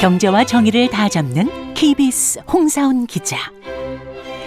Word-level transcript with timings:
경제와 0.00 0.44
정의를 0.44 0.88
다 0.88 1.10
잡는 1.10 1.74
KBS 1.74 2.40
홍사훈 2.50 3.06
기자. 3.06 3.36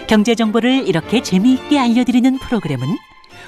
경제 0.07 0.33
정보를 0.33 0.87
이렇게 0.87 1.21
재미있게 1.21 1.77
알려드리는 1.77 2.39
프로그램은 2.39 2.87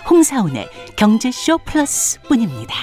홍사훈의 0.08 0.68
경제쇼 0.98 1.58
플러스뿐입니다. 1.66 2.76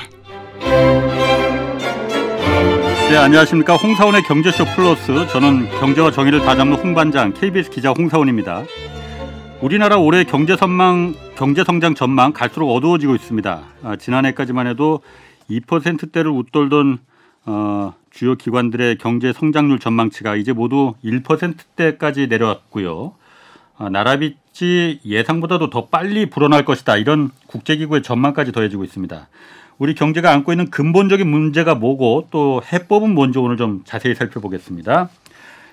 네, 3.11 3.16
안녕하십니까. 3.16 3.76
홍사원의 3.76 4.24
경제쇼 4.24 4.64
플러스. 4.74 5.29
저는 5.29 5.70
경제와 5.79 6.11
정의를 6.11 6.40
다 6.40 6.57
잡는 6.57 6.76
홍반장 6.79 7.32
KBS 7.32 7.70
기자 7.70 7.93
홍사원입니다. 7.93 8.64
우리나라 9.61 9.98
올해 9.98 10.25
경제 10.25 10.57
선망, 10.57 11.14
경제 11.36 11.62
성장 11.62 11.94
전망 11.94 12.32
갈수록 12.32 12.75
어두워지고 12.75 13.14
있습니다. 13.14 13.62
아, 13.84 13.94
지난해까지만 13.94 14.66
해도 14.66 15.00
2%대를 15.48 16.32
웃돌던 16.32 16.98
어, 17.46 17.94
주요 18.12 18.34
기관들의 18.34 18.98
경제 18.98 19.32
성장률 19.32 19.79
전망치가 19.79 20.36
이제 20.36 20.52
모두 20.52 20.94
1%대까지 21.04 22.26
내려왔고요. 22.29 23.14
아, 23.79 23.88
나라빚이 23.88 25.00
예상보다도 25.04 25.71
더 25.71 25.86
빨리 25.86 26.26
불어날 26.26 26.64
것이다. 26.64 26.96
이런 26.98 27.30
국제기구의 27.46 28.02
전망까지 28.02 28.52
더해지고 28.52 28.85
있습니다. 28.85 29.29
우리 29.79 29.94
경제가 29.94 30.30
안고 30.30 30.52
있는 30.52 30.71
근본적인 30.71 31.26
문제가 31.26 31.75
뭐고 31.75 32.28
또 32.30 32.62
해법은 32.72 33.14
뭔지 33.14 33.38
오늘 33.38 33.56
좀 33.56 33.83
자세히 33.84 34.14
살펴보겠습니다. 34.14 35.08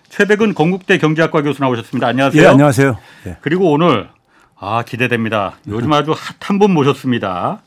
최백은 0.07 0.55
건국대 0.55 0.97
경제학과 0.97 1.43
교수 1.43 1.61
나오셨습니다. 1.61 2.07
안녕하세요. 2.07 2.41
예, 2.41 2.47
안녕하세요. 2.47 2.97
예. 3.27 3.37
그리고 3.41 3.71
오늘 3.71 4.09
아 4.57 4.83
기대됩니다. 4.83 5.57
요즘 5.67 5.93
아주 5.93 6.15
핫한 6.39 6.57
분 6.57 6.71
모셨습니다. 6.73 7.61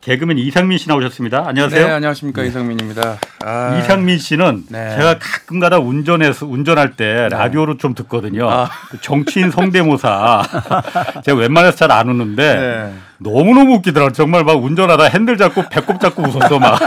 개그맨 0.00 0.38
이상민 0.38 0.78
씨 0.78 0.88
나오셨습니다. 0.88 1.44
안녕하세요. 1.48 1.86
네, 1.86 1.92
안녕하십니까 1.92 2.42
이상민입니다. 2.44 3.18
아, 3.44 3.78
이상민 3.78 4.18
씨는 4.18 4.66
네. 4.70 4.96
제가 4.96 5.18
가끔가다 5.18 5.80
운전해서 5.80 6.46
운전할 6.46 6.92
때 6.94 7.28
라디오로 7.30 7.78
좀 7.78 7.94
듣거든요. 7.94 8.48
아. 8.48 8.70
정치인 9.02 9.50
성대모사 9.50 10.42
제가 11.24 11.36
웬만해서 11.38 11.76
잘 11.76 11.88
안 11.90 12.08
웃는데 12.08 12.54
네. 12.56 12.94
너무 13.18 13.54
너무 13.54 13.74
웃기더라고. 13.76 14.12
정말 14.12 14.44
막 14.44 14.62
운전하다 14.62 15.04
핸들 15.04 15.36
잡고 15.36 15.64
배꼽 15.68 15.98
잡고 16.00 16.22
웃었어 16.22 16.58
막. 16.60 16.78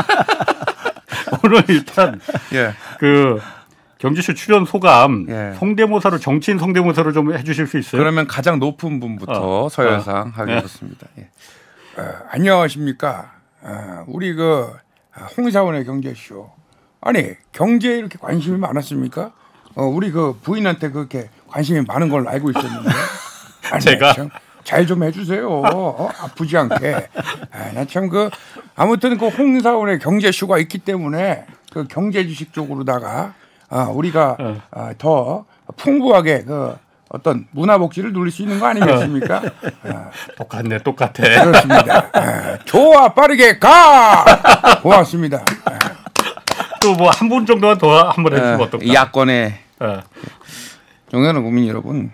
오늘 1.44 1.64
일단 1.68 2.20
예. 2.54 2.74
그 3.00 3.42
경주쇼 3.98 4.36
출연 4.36 4.64
소감 4.66 5.26
예. 5.30 5.54
성대모사로 5.58 6.20
정치인 6.20 6.60
성대모사로 6.60 7.12
좀 7.12 7.34
해주실 7.36 7.68
수 7.68 7.78
있어요? 7.78 8.00
그러면 8.00 8.28
가장 8.28 8.60
높은 8.60 9.00
분부터 9.00 9.66
어. 9.66 9.70
서열상 9.70 10.16
어. 10.16 10.32
하겠습니다. 10.34 11.08
예. 11.20 11.28
어, 11.98 12.04
안녕하십니까. 12.30 13.32
어, 13.62 14.04
우리 14.08 14.34
그 14.34 14.72
홍사원의 15.38 15.86
경제쇼. 15.86 16.50
아니 17.02 17.32
경제에 17.52 17.98
이렇게 17.98 18.18
관심이 18.20 18.58
많았습니까? 18.58 19.32
어, 19.76 19.84
우리 19.84 20.12
그 20.12 20.38
부인한테 20.42 20.90
그렇게 20.92 21.30
관심이 21.48 21.82
많은 21.88 22.10
걸 22.10 22.28
알고 22.28 22.52
있었는데. 22.52 22.90
아니, 23.72 23.82
제가? 23.84 24.14
잘 24.64 24.86
좀 24.86 25.04
해주세요. 25.04 25.50
어? 25.50 26.10
아프지 26.20 26.56
않게. 26.56 27.08
아, 27.52 27.72
나참 27.74 28.10
그 28.10 28.30
아무튼 28.76 29.18
그 29.18 29.28
홍사원의 29.28 30.00
경제쇼가 30.00 30.60
있기 30.60 30.78
때문에 30.80 31.46
그 31.74 31.88
경제 31.88 32.26
지식 32.28 32.54
쪽으로다가 32.54 33.34
아, 33.70 33.84
우리가 33.86 34.38
어. 34.40 34.62
아, 34.72 34.94
더 34.98 35.46
풍부하게 35.78 36.44
그 36.44 36.76
어떤 37.14 37.46
문화 37.52 37.78
복지를 37.78 38.14
누릴 38.14 38.32
수 38.32 38.42
있는 38.42 38.60
거 38.60 38.68
아니겠습니까? 38.68 39.42
아, 39.84 40.10
똑같네, 40.38 40.80
똑같아. 40.80 41.12
그렇습니다. 41.44 42.10
아, 42.14 42.58
좋아 42.66 43.14
빠르게 43.14 43.60
가. 43.60 44.24
고맙습니다. 44.82 45.44
또뭐 46.82 47.10
한 47.12 47.30
분 47.30 47.46
정도만 47.46 47.78
더 47.78 47.90
한 48.10 48.24
번 48.24 48.34
해주면 48.34 48.60
아, 48.60 48.64
어떨까? 48.64 48.86
이 48.86 48.94
야권의 48.94 49.54
어. 49.82 50.00
존경하는 51.10 51.44
국민 51.44 51.68
여러분, 51.68 52.12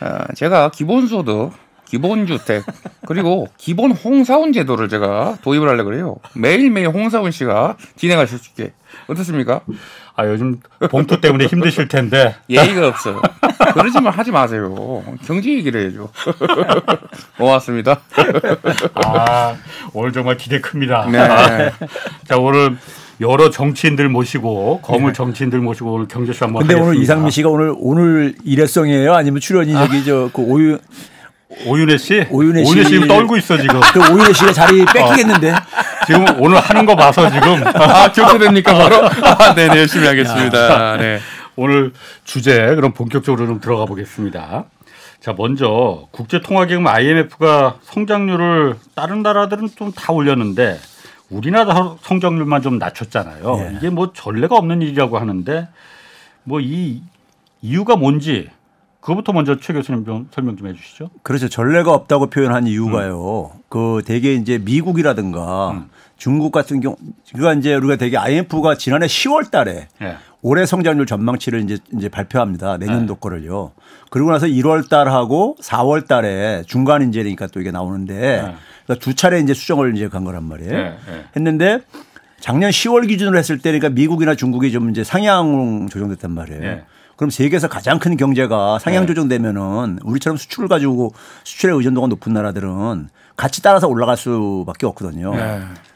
아, 0.00 0.26
제가 0.34 0.70
기본소득, 0.70 1.52
기본주택 1.86 2.64
그리고 3.06 3.48
기본 3.56 3.92
홍사원 3.92 4.52
제도를 4.52 4.88
제가 4.88 5.38
도입을 5.42 5.68
하려 5.68 5.84
그래요. 5.84 6.16
매일매일 6.34 6.88
홍사원 6.88 7.30
씨가 7.30 7.76
진행하실 7.96 8.38
수 8.38 8.50
있게 8.50 8.72
어떻습니까? 9.08 9.60
아 10.14 10.26
요즘 10.26 10.60
봉투 10.90 11.20
때문에 11.20 11.46
힘드실 11.46 11.88
텐데 11.88 12.36
예의가 12.50 12.88
없어요. 12.88 13.22
그러지만 13.74 14.12
하지 14.12 14.30
마세요. 14.30 15.02
경제 15.26 15.50
얘기를 15.50 15.82
해야죠. 15.82 16.10
고맙습니다. 17.38 18.00
아 18.94 19.56
오늘 19.94 20.12
정말 20.12 20.36
기대 20.36 20.60
큽니다. 20.60 21.06
네. 21.10 21.18
아, 21.18 21.70
자 22.28 22.36
오늘 22.36 22.76
여러 23.20 23.50
정치인들 23.50 24.08
모시고 24.08 24.80
거물 24.82 25.14
정치인들 25.14 25.60
모시고 25.60 25.94
오늘 25.94 26.08
경제쇼 26.08 26.46
한번 26.46 26.62
근데 26.62 26.74
오늘 26.74 26.86
하겠습니다. 26.88 27.02
이상민 27.04 27.30
씨가 27.30 27.48
오늘 27.48 27.72
오늘 27.78 28.34
일회성이에요? 28.44 29.14
아니면 29.14 29.40
출연이 29.40 29.72
저기 29.72 30.04
저그 30.04 30.42
오유 30.42 30.78
오윤혜 31.66 31.98
씨 31.98 32.26
오윤혜 32.30 32.64
씨. 32.64 32.70
오윤혜 32.70 32.84
씨 32.84 32.90
지금 32.90 33.08
떨고 33.08 33.36
있어 33.36 33.56
지금 33.58 33.80
그 33.92 34.00
오유래 34.12 34.32
씨가 34.32 34.52
자리 34.52 34.84
뺏기겠는데? 34.86 35.54
지금 36.06 36.24
오늘 36.40 36.58
하는 36.58 36.86
거 36.86 36.96
봐서 36.96 37.30
지금 37.30 37.62
아, 37.66 38.10
그렇게 38.12 38.38
됩니까, 38.38 38.74
바로? 38.74 38.96
아, 39.06 39.54
네, 39.54 39.68
네, 39.68 39.78
열심히 39.78 40.06
하겠습니다. 40.06 40.96
네. 40.96 41.18
오늘 41.56 41.92
주제 42.24 42.74
그럼 42.74 42.92
본격적으로 42.92 43.46
좀 43.46 43.60
들어가 43.60 43.84
보겠습니다. 43.84 44.64
자 45.20 45.34
먼저 45.36 46.08
국제통화기금 46.10 46.86
IMF가 46.86 47.76
성장률을 47.82 48.76
다른 48.96 49.22
나라들은 49.22 49.68
좀 49.76 49.92
다 49.92 50.12
올렸는데 50.12 50.80
우리나라 51.30 51.94
성장률만 52.02 52.62
좀 52.62 52.78
낮췄잖아요. 52.78 53.56
예. 53.60 53.76
이게 53.76 53.90
뭐 53.90 54.12
전례가 54.12 54.56
없는 54.56 54.82
일이라고 54.82 55.18
하는데 55.18 55.68
뭐 56.44 56.60
이 56.60 57.02
이유가 57.60 57.94
뭔지 57.96 58.48
그거부터 59.00 59.32
먼저 59.32 59.56
최 59.60 59.72
교수님 59.72 60.04
좀 60.04 60.28
설명 60.32 60.56
좀 60.56 60.66
해주시죠. 60.68 61.10
그렇죠. 61.22 61.48
전례가 61.48 61.92
없다고 61.92 62.26
표현한 62.30 62.66
이유가요. 62.66 63.52
그 63.68 64.02
대개 64.04 64.32
이제 64.34 64.58
미국이라든가 64.58 65.84
중국 66.22 66.52
같은 66.52 66.78
경우 66.78 66.94
그가 67.34 67.52
이제 67.54 67.74
우리가 67.74 67.96
되게 67.96 68.16
IMF가 68.16 68.76
지난해 68.76 69.06
10월 69.06 69.50
달에 69.50 69.88
예. 70.02 70.16
올해 70.40 70.66
성장률 70.66 71.04
전망치를 71.04 71.62
이제 71.62 71.78
이제 71.96 72.08
발표합니다. 72.08 72.76
내년도 72.76 73.16
거를요. 73.16 73.72
그리고 74.08 74.30
나서 74.30 74.46
1월 74.46 74.88
달하고 74.88 75.56
4월 75.60 76.06
달에 76.06 76.62
중간 76.68 77.02
인재니까 77.02 77.48
또 77.48 77.60
이게 77.60 77.72
나오는데 77.72 78.54
그러니까 78.84 79.04
두 79.04 79.16
차례 79.16 79.40
이제 79.40 79.52
수정을 79.52 79.96
이제 79.96 80.08
간 80.08 80.22
거란 80.22 80.44
말이에요. 80.44 80.72
예, 80.72 80.78
예. 80.78 81.24
했는데 81.34 81.80
작년 82.38 82.70
10월 82.70 83.08
기준으로 83.08 83.36
했을 83.36 83.58
때 83.58 83.72
그러니까 83.72 83.88
미국이나 83.88 84.36
중국이 84.36 84.70
좀 84.70 84.90
이제 84.90 85.02
상향 85.02 85.88
조정됐단 85.90 86.30
말이에요. 86.30 86.62
예. 86.62 86.84
그럼 87.16 87.30
세계에서 87.30 87.66
가장 87.66 87.98
큰 87.98 88.16
경제가 88.16 88.78
상향 88.78 89.08
조정되면은 89.08 89.98
우리처럼 90.04 90.36
수출을 90.36 90.68
가지고 90.68 91.14
수출의 91.42 91.76
의존도가 91.78 92.06
높은 92.06 92.32
나라들은 92.32 93.08
같이 93.36 93.60
따라서 93.60 93.88
올라갈 93.88 94.16
수밖에 94.16 94.86
없거든요. 94.86 95.34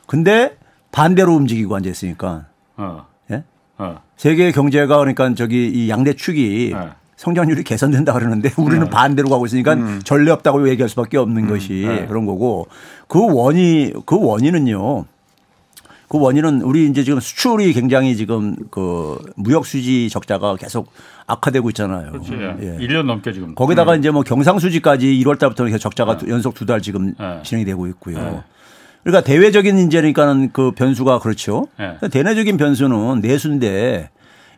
네. 0.06 0.10
근데 0.16 0.56
반대로 0.92 1.34
움직이고 1.34 1.74
앉아 1.76 1.90
있으니까 1.90 2.46
어, 2.76 3.06
예? 3.30 3.42
어. 3.78 4.00
세계 4.16 4.50
경제가 4.52 4.98
그러니까 4.98 5.34
저기 5.34 5.68
이 5.68 5.90
양대 5.90 6.14
축이 6.14 6.72
네. 6.74 6.88
성장률이 7.16 7.64
개선된다 7.64 8.12
그러는데 8.12 8.50
우리는 8.60 8.88
반대로 8.90 9.28
가고 9.28 9.46
있으니까 9.46 9.76
전례 10.04 10.30
없다고 10.30 10.68
얘기할 10.70 10.88
수밖에 10.88 11.16
없는 11.18 11.48
것이 11.48 11.84
네. 11.86 12.06
그런 12.06 12.26
거고 12.26 12.68
그 13.08 13.18
원이 13.34 13.92
그 14.06 14.18
원인은요. 14.20 15.04
그 16.08 16.20
원인은 16.20 16.62
우리 16.62 16.86
이제 16.88 17.02
지금 17.02 17.18
수출이 17.18 17.72
굉장히 17.72 18.14
지금 18.16 18.54
그 18.70 19.18
무역 19.34 19.66
수지 19.66 20.08
적자가 20.08 20.54
계속 20.54 20.92
악화되고 21.26 21.68
있잖아요. 21.70 22.12
그렇지. 22.12 22.32
예. 22.32 22.56
예. 22.60 22.86
1년 22.86 23.06
넘게 23.06 23.32
지금. 23.32 23.56
거기다가 23.56 23.96
이제 23.96 24.10
뭐 24.12 24.22
경상 24.22 24.60
수지까지 24.60 25.06
1월 25.24 25.36
달부터 25.38 25.64
계속 25.64 25.78
적자가 25.78 26.16
두- 26.18 26.28
연속 26.30 26.54
두 26.54 26.64
달 26.64 26.80
지금 26.80 27.12
네. 27.18 27.40
진행이 27.42 27.64
되고 27.64 27.88
있고요. 27.88 28.44
네. 29.06 29.10
그러니까 29.10 29.20
대외적인 29.26 29.78
인재니까는 29.78 30.50
그 30.52 30.72
변수가 30.72 31.20
그렇죠. 31.20 31.68
네. 31.78 31.96
대내적인 32.08 32.56
변수는 32.56 33.20
내수인데 33.20 34.10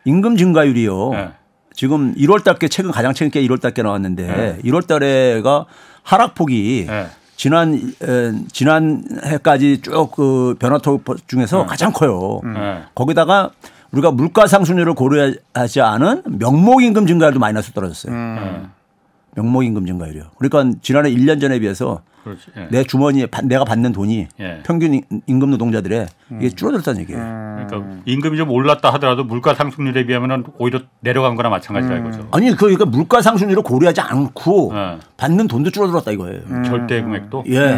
임금 0.05 0.37
증가율이요. 0.37 1.09
네. 1.11 1.29
지금 1.73 2.15
1월 2.15 2.43
달께 2.43 2.67
최근 2.67 2.91
가장 2.91 3.13
최근 3.13 3.31
게 3.31 3.41
1월 3.47 3.61
달께 3.61 3.83
나왔는데 3.83 4.27
네. 4.27 4.57
1월 4.65 4.87
달에가 4.87 5.65
하락폭이 6.01 6.85
네. 6.87 7.05
지난 7.35 7.75
에, 7.75 8.31
지난 8.51 9.03
해까지 9.23 9.81
쭉 9.81 10.11
그 10.11 10.55
변화폭 10.59 11.05
중에서 11.27 11.65
가장 11.65 11.93
커요. 11.93 12.41
예. 12.43 12.83
거기다가 12.95 13.51
우리가 13.91 14.11
물가 14.11 14.45
상승률을 14.47 14.93
고려하지 14.95 15.81
않은 15.81 16.23
명목 16.25 16.83
임금 16.83 17.07
증가율도 17.07 17.39
마이너스 17.39 17.71
떨어졌어요. 17.71 18.13
예. 18.13 18.78
명목 19.35 19.63
임금 19.63 19.85
증가율이요. 19.85 20.23
그러니까 20.37 20.77
지난해 20.81 21.11
1년 21.11 21.39
전에 21.41 21.59
비해서 21.59 22.01
그렇지. 22.23 22.41
예. 22.57 22.67
내 22.69 22.83
주머니에 22.83 23.27
바- 23.27 23.41
내가 23.41 23.63
받는 23.63 23.93
돈이 23.93 24.27
예. 24.39 24.59
평균 24.65 24.93
임- 24.93 25.03
임금 25.25 25.51
노동자들의 25.51 26.07
이게 26.37 26.49
줄어들었다는 26.49 27.01
얘기예요. 27.01 27.19
그러니까 27.65 28.01
임금이 28.05 28.37
좀 28.37 28.49
올랐다 28.51 28.91
하더라도 28.93 29.23
물가 29.23 29.53
상승률에 29.55 30.05
비하면 30.05 30.43
오히려 30.57 30.81
내려간 30.99 31.35
거나 31.35 31.49
마찬가지다 31.49 31.95
이거죠. 31.97 32.27
아니 32.31 32.51
그러니까 32.55 32.85
물가 32.85 33.21
상승률을 33.21 33.63
고려하지 33.63 34.01
않고 34.01 34.71
예. 34.75 34.97
받는 35.17 35.47
돈도 35.47 35.69
줄어들었다 35.71 36.11
이거예요. 36.11 36.41
절대 36.65 37.01
금액도. 37.01 37.45
예. 37.47 37.77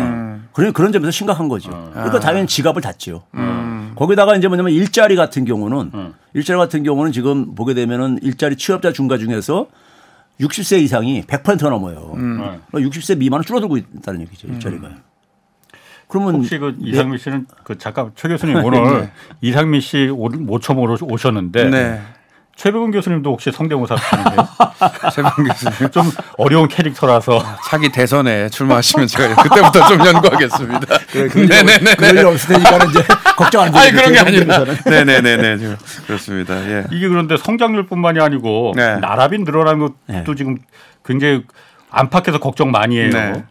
그런 0.53 0.73
그런 0.73 0.91
점에서 0.91 1.11
심각한 1.11 1.47
거죠. 1.47 1.69
그러니까 1.93 2.19
당연히 2.19 2.47
지갑을 2.47 2.81
닫지요. 2.81 3.21
음. 3.35 3.91
거기다가 3.95 4.35
이제 4.35 4.47
뭐냐면 4.47 4.73
일자리 4.73 5.15
같은 5.15 5.45
경우는 5.45 5.91
음. 5.93 6.13
일자리 6.33 6.57
같은 6.57 6.83
경우는 6.83 7.11
지금 7.11 7.53
보게 7.55 7.73
되면은 7.73 8.19
일자리 8.21 8.55
취업자 8.55 8.91
중과 8.91 9.17
중에서 9.17 9.67
60세 10.41 10.81
이상이 10.81 11.21
100%가 11.23 11.69
넘어요. 11.69 12.13
네. 12.17 12.59
60세 12.85 13.17
미만은 13.17 13.45
줄어들고 13.45 13.77
있다는 13.77 14.21
얘기죠. 14.21 14.47
일자리가. 14.47 14.89
그러면 16.07 16.35
혹시 16.35 16.57
그 16.57 16.75
이상민 16.79 17.17
씨는 17.17 17.47
그 17.63 17.77
잠깐 17.77 18.11
최 18.15 18.27
교수님 18.27 18.57
오늘 18.63 19.09
이상민 19.39 19.79
씨 19.79 20.09
오- 20.09 20.27
모처 20.27 20.73
모로 20.73 20.97
오셨는데 21.01 21.69
네. 21.69 22.01
최백운 22.55 22.91
교수님도 22.91 23.31
혹시 23.31 23.51
성대모사 23.51 23.95
하시는데요? 23.95 24.47
세방 25.13 25.31
교수님. 25.45 25.89
좀 25.91 26.11
어려운 26.37 26.67
캐릭터라서 26.67 27.43
차기 27.67 27.89
대선에 27.91 28.49
출마하시면 28.49 29.07
제가 29.07 29.41
그때부터 29.41 29.87
좀 29.87 30.05
연구하겠습니다. 30.05 30.97
네네네. 31.47 31.95
그럴 31.95 32.17
일 32.17 32.25
없을 32.27 32.53
테니까 32.55 32.85
이제 32.85 33.03
걱정 33.35 33.63
안 33.63 33.71
되죠. 33.71 33.79
아니 33.79 33.91
그런 33.93 34.13
게 34.13 34.19
아니라. 34.19 34.65
네네네네. 34.85 35.75
그렇습니다. 36.05 36.55
예. 36.69 36.83
이게 36.91 37.07
그런데 37.07 37.37
성장률뿐만이 37.37 38.19
아니고 38.19 38.73
네. 38.75 38.97
나랍이 38.97 39.39
늘어나는 39.39 39.79
것도 39.79 39.95
네. 40.07 40.23
지금 40.37 40.57
굉장히 41.03 41.43
안팎에서 41.89 42.37
걱정 42.39 42.69
많이 42.69 42.99
해요. 42.99 43.09
네. 43.11 43.43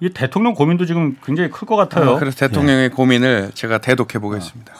이 0.00 0.08
대통령 0.10 0.54
고민도 0.54 0.86
지금 0.86 1.16
굉장히 1.24 1.50
클 1.50 1.66
것 1.66 1.76
같아요. 1.76 2.12
어, 2.12 2.18
그래서 2.18 2.36
대통령의 2.38 2.90
고민을 2.90 3.50
제가 3.54 3.78
대독해 3.78 4.18
보겠습니다. 4.18 4.72
아 4.72 4.78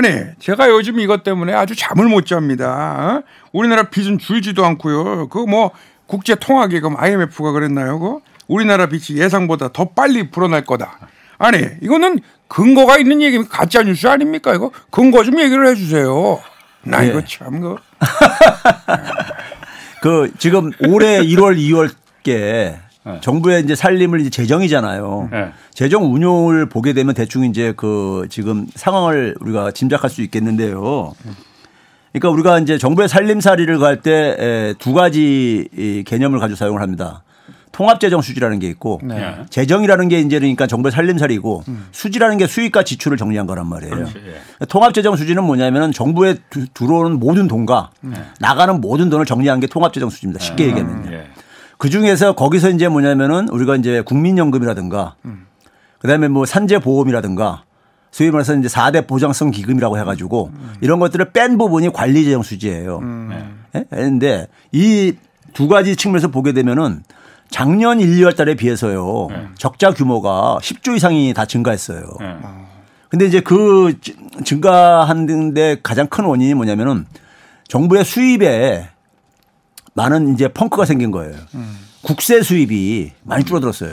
니, 0.00 0.08
제가 0.38 0.70
요즘 0.70 0.98
이것 1.00 1.22
때문에 1.22 1.52
아주 1.52 1.76
잠을 1.76 2.06
못 2.08 2.24
잡니다. 2.26 3.22
어? 3.24 3.28
우리나라 3.52 3.84
빚은 3.90 4.18
줄지도 4.18 4.64
않고요. 4.64 5.28
그 5.28 5.44
뭐 5.46 5.70
국제 6.06 6.34
통화기금 6.34 6.94
IMF가 6.96 7.52
그랬나요? 7.52 7.98
그 7.98 8.18
우리나라 8.48 8.86
빚이 8.86 9.16
예상보다 9.18 9.68
더 9.72 9.90
빨리 9.90 10.30
불어날 10.30 10.64
거다. 10.64 10.98
아니, 11.38 11.58
이거는 11.80 12.20
근거가 12.48 12.98
있는 12.98 13.22
얘기면 13.22 13.48
가짜 13.48 13.82
뉴스 13.82 14.06
아닙니까? 14.06 14.54
이거 14.54 14.70
근거 14.90 15.24
좀 15.24 15.40
얘기를 15.40 15.66
해 15.66 15.74
주세요. 15.74 16.40
나 16.82 17.02
이거 17.02 17.18
예. 17.18 17.24
참 17.26 17.60
그. 17.60 17.76
그 20.02 20.32
지금 20.38 20.70
올해 20.88 21.20
1월 21.20 21.56
2월께 21.56 22.76
네. 23.04 23.18
정부의 23.20 23.62
이제 23.64 23.74
살림을 23.74 24.20
이제 24.20 24.30
재정이잖아요. 24.30 25.28
네. 25.32 25.52
재정 25.74 26.12
운용을 26.14 26.68
보게 26.68 26.92
되면 26.92 27.14
대충 27.14 27.44
이제 27.44 27.72
그 27.76 28.26
지금 28.30 28.66
상황을 28.74 29.34
우리가 29.40 29.72
짐작할 29.72 30.08
수 30.10 30.22
있겠는데요. 30.22 31.12
그러니까 32.12 32.30
우리가 32.30 32.58
이제 32.60 32.78
정부의 32.78 33.08
살림살이를 33.08 33.78
갈 33.78 34.02
때 34.02 34.74
두 34.78 34.92
가지 34.92 35.68
이 35.76 36.04
개념을 36.06 36.38
가지고 36.38 36.56
사용을 36.56 36.80
합니다. 36.82 37.22
통합재정 37.72 38.20
수지라는 38.20 38.58
게 38.58 38.68
있고 38.68 39.00
네. 39.02 39.34
재정이라는 39.48 40.08
게 40.08 40.20
이제 40.20 40.38
그러니까 40.38 40.66
정부의 40.66 40.92
살림살이고 40.92 41.64
수지라는 41.90 42.36
게 42.36 42.46
수익과 42.46 42.82
지출을 42.84 43.16
정리한 43.16 43.46
거란 43.46 43.66
말이에요. 43.66 43.98
예. 44.60 44.66
통합재정 44.66 45.16
수지는 45.16 45.42
뭐냐면은 45.44 45.90
정부에 45.90 46.36
두- 46.50 46.66
들어오는 46.74 47.18
모든 47.18 47.48
돈과 47.48 47.90
나가는 48.40 48.78
모든 48.78 49.08
돈을 49.08 49.24
정리한 49.24 49.58
게 49.60 49.66
통합재정 49.66 50.10
수지입니다. 50.10 50.44
쉽게 50.44 50.66
얘기하면요. 50.66 51.12
예. 51.12 51.26
그 51.82 51.90
중에서 51.90 52.36
거기서 52.36 52.70
이제 52.70 52.86
뭐냐면은 52.86 53.48
우리가 53.48 53.74
이제 53.74 54.02
국민연금이라든가 54.02 55.16
그다음에 55.98 56.28
뭐 56.28 56.46
산재보험이라든가 56.46 57.64
소위 58.12 58.30
말해서 58.30 58.54
이제 58.54 58.68
4대 58.68 59.08
보장성 59.08 59.50
기금이라고 59.50 59.98
해가지고 59.98 60.52
이런 60.80 61.00
것들을 61.00 61.32
뺀 61.32 61.58
부분이 61.58 61.92
관리재정 61.92 62.44
수지예요. 62.44 63.00
예? 63.74 63.84
그런데 63.90 64.46
이 64.70 65.14
두 65.54 65.66
가지 65.66 65.96
측면에서 65.96 66.28
보게 66.28 66.52
되면은 66.52 67.02
작년 67.50 67.98
1, 68.00 68.08
2월 68.20 68.36
달에 68.36 68.54
비해서요 68.54 69.26
적자 69.58 69.90
규모가 69.90 70.58
10조 70.62 70.96
이상이 70.96 71.34
다 71.34 71.46
증가했어요. 71.46 72.04
예. 72.20 72.36
근데 73.08 73.26
이제 73.26 73.40
그 73.40 73.98
지- 74.00 74.14
증가하는데 74.44 75.78
가장 75.82 76.06
큰 76.06 76.24
원인이 76.26 76.54
뭐냐면은 76.54 77.06
정부의 77.66 78.04
수입에 78.04 78.88
많은 79.94 80.34
이제 80.34 80.48
펑크가 80.48 80.84
생긴 80.84 81.10
거예요. 81.10 81.34
국세 82.02 82.42
수입이 82.42 83.12
많이 83.22 83.44
줄어들었어요. 83.44 83.92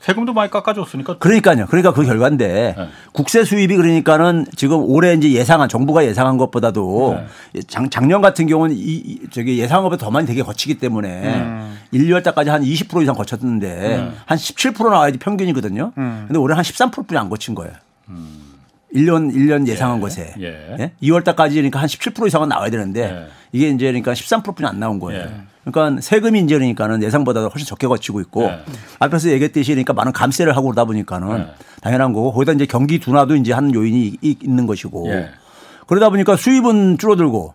세금도 0.00 0.32
많이 0.32 0.48
깎아줬으니까 0.50 1.18
그러니까요. 1.18 1.66
그러니까 1.66 1.92
그 1.92 2.04
결과인데 2.04 2.74
네. 2.78 2.88
국세 3.12 3.42
수입이 3.42 3.76
그러니까는 3.76 4.46
지금 4.54 4.78
올해 4.88 5.12
이제 5.14 5.32
예상한 5.32 5.68
정부가 5.68 6.04
예상한 6.04 6.36
것보다도 6.38 7.18
작, 7.66 7.90
작년 7.90 8.20
같은 8.22 8.46
경우는 8.46 8.76
이, 8.76 8.78
이 8.78 9.20
저기 9.32 9.58
예상한 9.58 9.82
것보다 9.82 10.04
더 10.04 10.12
많이 10.12 10.24
되게 10.24 10.42
거치기 10.42 10.78
때문에 10.78 11.44
1, 11.90 12.06
2월 12.10 12.22
달까지 12.22 12.48
한 12.48 12.62
20% 12.62 13.02
이상 13.02 13.16
거쳤는데 13.16 14.12
한17% 14.28 14.88
나와야지 14.88 15.18
평균이거든요. 15.18 15.90
근데 15.94 16.38
올해 16.38 16.54
한 16.54 16.62
13%뿐이 16.62 17.18
안 17.18 17.28
거친 17.28 17.56
거예요. 17.56 17.72
1년 18.94 19.32
1년 19.34 19.66
예상한 19.66 20.00
것에 20.00 20.34
예. 20.40 20.76
예? 20.78 20.92
2월 21.02 21.22
달까지 21.24 21.56
그러니까 21.56 21.80
한 21.80 21.86
17% 21.88 22.26
이상은 22.26 22.48
나와야 22.48 22.70
되는데 22.70 23.02
예. 23.02 23.26
이게 23.52 23.68
이제 23.68 23.86
그러니까 23.86 24.12
13%뿐이 24.12 24.66
안 24.66 24.78
나온 24.80 24.98
거예요. 24.98 25.22
예. 25.22 25.30
그러니까 25.70 26.00
세금이 26.00 26.40
이제 26.40 26.54
그러니까는 26.56 27.02
예상보다 27.02 27.44
훨씬 27.46 27.66
적게 27.66 27.86
거치고 27.86 28.20
있고 28.22 28.44
예. 28.44 28.60
앞에서 28.98 29.28
얘기했듯이 29.30 29.72
그러니까 29.72 29.92
많은 29.92 30.12
감세를 30.12 30.56
하고 30.56 30.68
그러다 30.68 30.84
보니까는 30.86 31.38
예. 31.38 31.46
당연한 31.82 32.12
거고 32.14 32.32
거기다 32.32 32.52
이제 32.52 32.64
경기 32.66 32.98
둔화도 32.98 33.36
이제 33.36 33.52
하는 33.52 33.74
요인이 33.74 34.16
이- 34.22 34.36
있는 34.42 34.66
것이고 34.66 35.08
예. 35.10 35.28
그러다 35.86 36.08
보니까 36.10 36.36
수입은 36.36 36.96
줄어들고 36.98 37.54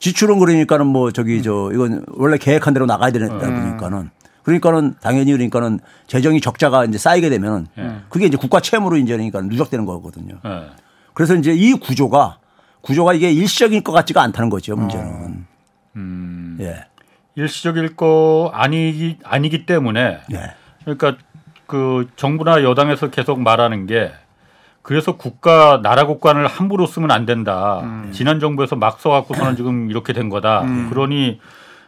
지출은 0.00 0.38
그러니까는 0.40 0.86
뭐 0.86 1.12
저기 1.12 1.42
저 1.42 1.70
이건 1.72 2.04
원래 2.16 2.36
계획한 2.36 2.74
대로 2.74 2.84
나가야 2.86 3.10
되다 3.12 3.28
보니까는 3.38 4.10
그러니까는 4.44 4.94
당연히 5.00 5.32
그러니까는 5.32 5.80
재정이 6.06 6.40
적자가 6.40 6.84
이제 6.84 6.98
쌓이게 6.98 7.30
되면은 7.30 7.66
그게 8.08 8.26
이제 8.26 8.36
국가 8.36 8.60
채무로 8.60 8.96
이제 8.98 9.14
그러니까 9.14 9.40
누적되는 9.40 9.84
거거든요. 9.86 10.36
예. 10.44 10.66
그래서 11.14 11.34
이제 11.34 11.52
이 11.52 11.72
구조가 11.72 12.38
구조가 12.82 13.14
이게 13.14 13.32
일시적일 13.32 13.82
것 13.82 13.92
같지가 13.92 14.22
않다는 14.22 14.50
거죠 14.50 14.76
문제는. 14.76 15.46
음, 15.96 16.58
예. 16.60 16.84
일시적일 17.34 17.96
거 17.96 18.50
아니기 18.54 19.18
아니기 19.24 19.64
때문에 19.66 20.20
예. 20.32 20.54
그러니까 20.82 21.16
그 21.66 22.08
정부나 22.16 22.62
여당에서 22.62 23.10
계속 23.10 23.40
말하는 23.40 23.86
게 23.86 24.12
그래서 24.82 25.16
국가 25.16 25.80
나라 25.82 26.04
국관을 26.04 26.46
함부로 26.46 26.86
쓰면 26.86 27.10
안 27.10 27.24
된다. 27.24 27.80
지난 28.12 28.38
정부에서 28.38 28.76
막 28.76 29.00
써갖고서는 29.00 29.56
지금 29.56 29.90
이렇게 29.90 30.12
된 30.12 30.28
거다. 30.28 30.66
그러니 30.90 31.40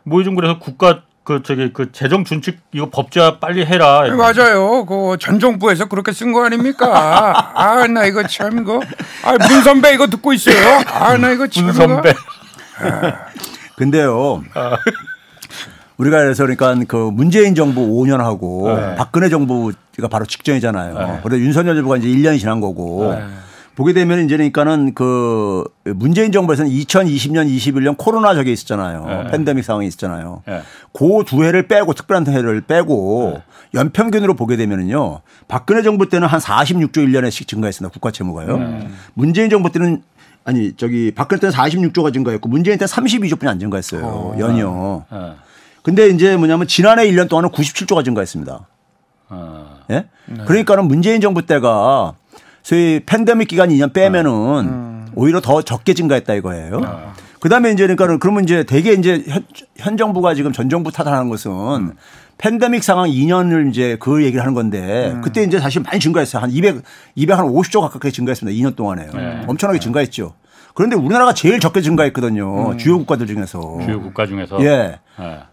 뭐 0.03 0.21
요즘 0.21 0.35
그래서 0.35 0.59
국가 0.59 1.03
그 1.27 1.43
저기 1.43 1.73
그 1.73 1.91
재정 1.91 2.25
준칙 2.25 2.61
이거 2.73 2.89
법제화 2.89 3.39
빨리 3.41 3.67
해라. 3.67 4.05
네, 4.05 4.11
맞아요. 4.13 4.87
그 4.87 5.17
전 5.19 5.41
정부에서 5.41 5.87
그렇게 5.87 6.13
쓴 6.13 6.33
거 6.33 6.45
아닙니까? 6.45 6.87
아, 7.55 7.87
나 7.89 8.05
이거 8.07 8.23
참 8.29 8.59
이거. 8.61 8.81
아, 9.25 9.33
문 9.33 9.63
선배 9.65 9.93
이거 9.93 10.07
듣고 10.07 10.33
있어요. 10.33 10.55
아, 10.87 11.17
나 11.19 11.33
이거 11.33 11.49
참 11.49 11.65
문. 11.67 11.75
선배. 11.75 12.15
근데요. 13.77 14.43
우리가 15.97 16.19
그래서 16.19 16.45
그러니까 16.45 16.75
그 16.87 16.97
문재인 17.13 17.55
정부 17.57 17.81
5년 17.81 18.19
하고 18.19 18.73
네. 18.77 18.95
박근혜 18.97 19.29
정부가 19.29 20.09
바로 20.11 20.27
직전이잖아요. 20.27 20.95
네. 20.99 21.21
그래서 21.25 21.43
윤석열 21.43 21.75
정부가 21.75 21.97
이제 21.97 22.07
1년이 22.07 22.39
지난 22.39 22.61
거고 22.61 23.15
보게 23.77 23.93
되면 23.93 24.25
이제 24.25 24.37
그러니까는 24.37 24.95
그 24.95 25.63
문재인 25.85 26.33
정부에서는 26.33 26.71
2020년, 26.71 27.47
21년 27.47 27.95
코로나 27.99 28.35
저게 28.35 28.51
있었잖아요. 28.51 29.05
네. 29.05 29.31
팬데믹 29.31 29.63
상황이 29.63 29.87
있었잖아요. 29.87 30.43
네. 30.47 30.63
그두 30.93 31.45
해를 31.45 31.69
빼고 31.69 31.93
특별한 31.93 32.27
해를 32.27 32.63
빼고 32.63 33.43
연평균으로 33.75 34.35
보게 34.35 34.57
되면은요. 34.57 35.21
박근혜 35.47 35.83
정부 35.83 36.09
때는 36.09 36.27
한 36.27 36.41
46조 36.41 36.95
1년에씩 36.95 37.47
증가했습니다. 37.47 37.93
국가 37.93 38.11
채무가요. 38.11 38.89
문재인 39.13 39.51
정부 39.51 39.71
때는 39.71 40.03
아니 40.45 40.73
저기 40.77 41.13
박근혜 41.15 41.39
때는 41.39 41.55
46조가 41.55 42.15
증가했고 42.15 42.49
문재인 42.49 42.79
때는 42.79 42.89
32조뿐이 42.89 43.47
안 43.47 43.59
증가했어요. 43.59 44.37
연이요. 44.39 45.05
예. 45.13 45.33
근데 45.83 46.09
이제 46.09 46.37
뭐냐면 46.37 46.67
지난해 46.67 47.07
1년 47.11 47.29
동안은 47.29 47.51
97조가 47.51 48.05
증가했습니다. 48.05 48.67
어. 49.29 49.81
예? 49.91 50.07
그러니까는 50.47 50.87
문재인 50.89 51.21
정부 51.21 51.45
때가 51.45 52.15
소위 52.67 52.99
팬데믹 53.07 53.47
기간 53.47 53.69
2년 53.69 53.93
빼면은 53.93 55.07
오히려 55.15 55.41
더 55.41 55.63
적게 55.63 55.95
증가했다 55.95 56.35
이거예요. 56.35 56.81
그다음에 57.39 57.71
이제 57.71 57.87
그러니까 57.87 58.19
그러면 58.19 58.43
이제 58.43 58.65
대개 58.65 58.91
이제 58.91 59.23
현, 59.29 59.45
현 59.77 59.97
정부가 59.97 60.35
지금 60.35 60.51
전 60.51 60.69
정부 60.69 60.91
탓하는 60.91 61.29
것은 61.29 61.93
팬데믹 62.39 62.83
상황 62.83 63.09
2년을 63.09 63.71
이제 63.71 63.97
그 64.01 64.25
얘기를 64.25 64.41
하는 64.41 64.53
건데 64.53 65.17
그때 65.23 65.45
이제 65.45 65.61
사실 65.61 65.81
많이 65.81 66.01
증가했어요. 66.01 66.43
한 66.43 66.51
200, 66.51 66.83
200, 67.15 67.39
한 67.39 67.47
50조 67.47 67.83
가깝게 67.83 68.11
증가했습니다. 68.11 68.59
2년 68.59 68.75
동안에. 68.75 69.11
엄청나게 69.47 69.79
증가했죠. 69.79 70.35
그런데 70.77 70.95
우리나라가 70.95 71.33
제일 71.33 71.59
적게 71.59 71.81
증가했거든요. 71.81 72.77
주요 72.77 72.99
국가들 72.99 73.27
중에서. 73.27 73.79
주요 73.83 73.99
국가 74.03 74.27
중에서 74.27 74.63
예. 74.63 74.99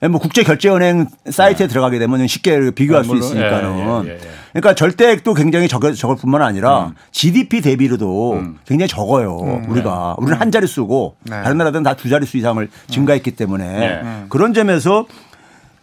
예. 0.03 0.07
뭐 0.09 0.19
국제 0.19 0.43
결제은행 0.43 1.07
사이트에 1.29 1.67
들어가게 1.67 1.97
되면 1.97 2.27
쉽게 2.27 2.71
비교할 2.71 3.05
수 3.05 3.13
물론, 3.13 3.23
있으니까는. 3.23 3.77
예, 3.79 4.09
예, 4.09 4.13
예, 4.15 4.15
예. 4.15 4.29
그러니까 4.51 4.75
절대액도 4.75 5.33
굉장히 5.33 5.69
적을, 5.69 5.95
적을 5.95 6.17
뿐만 6.17 6.41
아니라 6.41 6.91
GDP 7.11 7.61
대비로도 7.61 8.43
굉장히 8.67 8.89
적어요. 8.89 9.63
우리가. 9.69 10.15
우리는 10.17 10.37
한 10.37 10.51
자릿수고 10.51 11.15
네. 11.23 11.41
다른 11.41 11.57
나라들은 11.57 11.83
다 11.83 11.93
두 11.95 12.09
자릿수 12.09 12.35
이상을 12.35 12.67
증가했기 12.87 13.31
때문에 13.31 13.65
네. 13.65 14.25
그런 14.27 14.53
점에서 14.53 15.05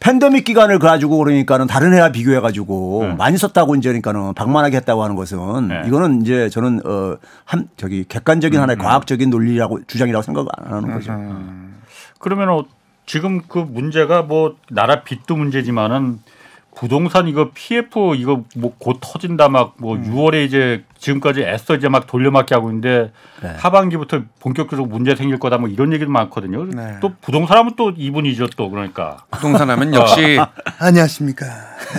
팬데믹 0.01 0.45
기간을 0.45 0.79
가지고 0.79 1.19
그러니까는 1.19 1.67
다른 1.67 1.93
해와 1.95 2.11
비교해 2.11 2.41
가지고 2.41 3.05
네. 3.07 3.15
많이 3.15 3.37
썼다고 3.37 3.75
이제 3.77 3.91
그러니까는 3.91 4.35
방만하게 4.35 4.79
했다고 4.79 5.03
하는 5.05 5.15
것은 5.15 5.69
네. 5.69 5.83
이거는 5.87 6.23
이제 6.23 6.49
저는 6.49 6.81
어 6.85 7.17
한 7.45 7.69
저기 7.77 8.05
객관적인 8.07 8.59
음, 8.59 8.63
하나의 8.63 8.79
과학적인 8.79 9.29
논리라고 9.29 9.81
주장이라고 9.87 10.23
생각 10.23 10.47
안 10.57 10.73
하는 10.73 10.93
거죠. 10.93 11.13
그러면 12.21 12.49
어, 12.51 12.65
지금 13.07 13.43
그 13.49 13.59
문제가 13.59 14.23
뭐 14.23 14.57
나라 14.71 15.03
빚도 15.03 15.35
문제지만은 15.35 16.21
부동산 16.75 17.29
이거 17.29 17.51
PF 17.53 18.15
이거 18.17 18.45
뭐 18.57 18.71
곧 18.79 18.99
터진다 19.01 19.49
막뭐 19.49 19.97
음. 19.97 20.05
6월에 20.15 20.47
이제 20.47 20.85
지금까지 20.99 21.43
애써 21.43 21.75
이제 21.75 21.89
막 21.89 22.07
돌려막기 22.07 22.55
하고 22.55 22.71
있는데 22.71 23.13
네. 23.43 23.55
하반기부터 23.59 24.23
본격적으로 24.39 24.87
문제 24.87 25.15
생길 25.15 25.39
거다 25.39 25.59
뭐 25.59 25.69
이런 25.69 25.93
얘기도 25.93 26.11
많거든요. 26.11 26.65
네. 26.67 26.97
또 27.01 27.13
부동산 27.21 27.59
하면 27.59 27.75
또 27.77 27.93
이분이죠 27.97 28.49
또 28.57 28.71
그러니까. 28.71 29.25
부동산 29.31 29.69
하면 29.71 29.93
역시 29.95 30.39
안녕하십니까. 30.79 31.47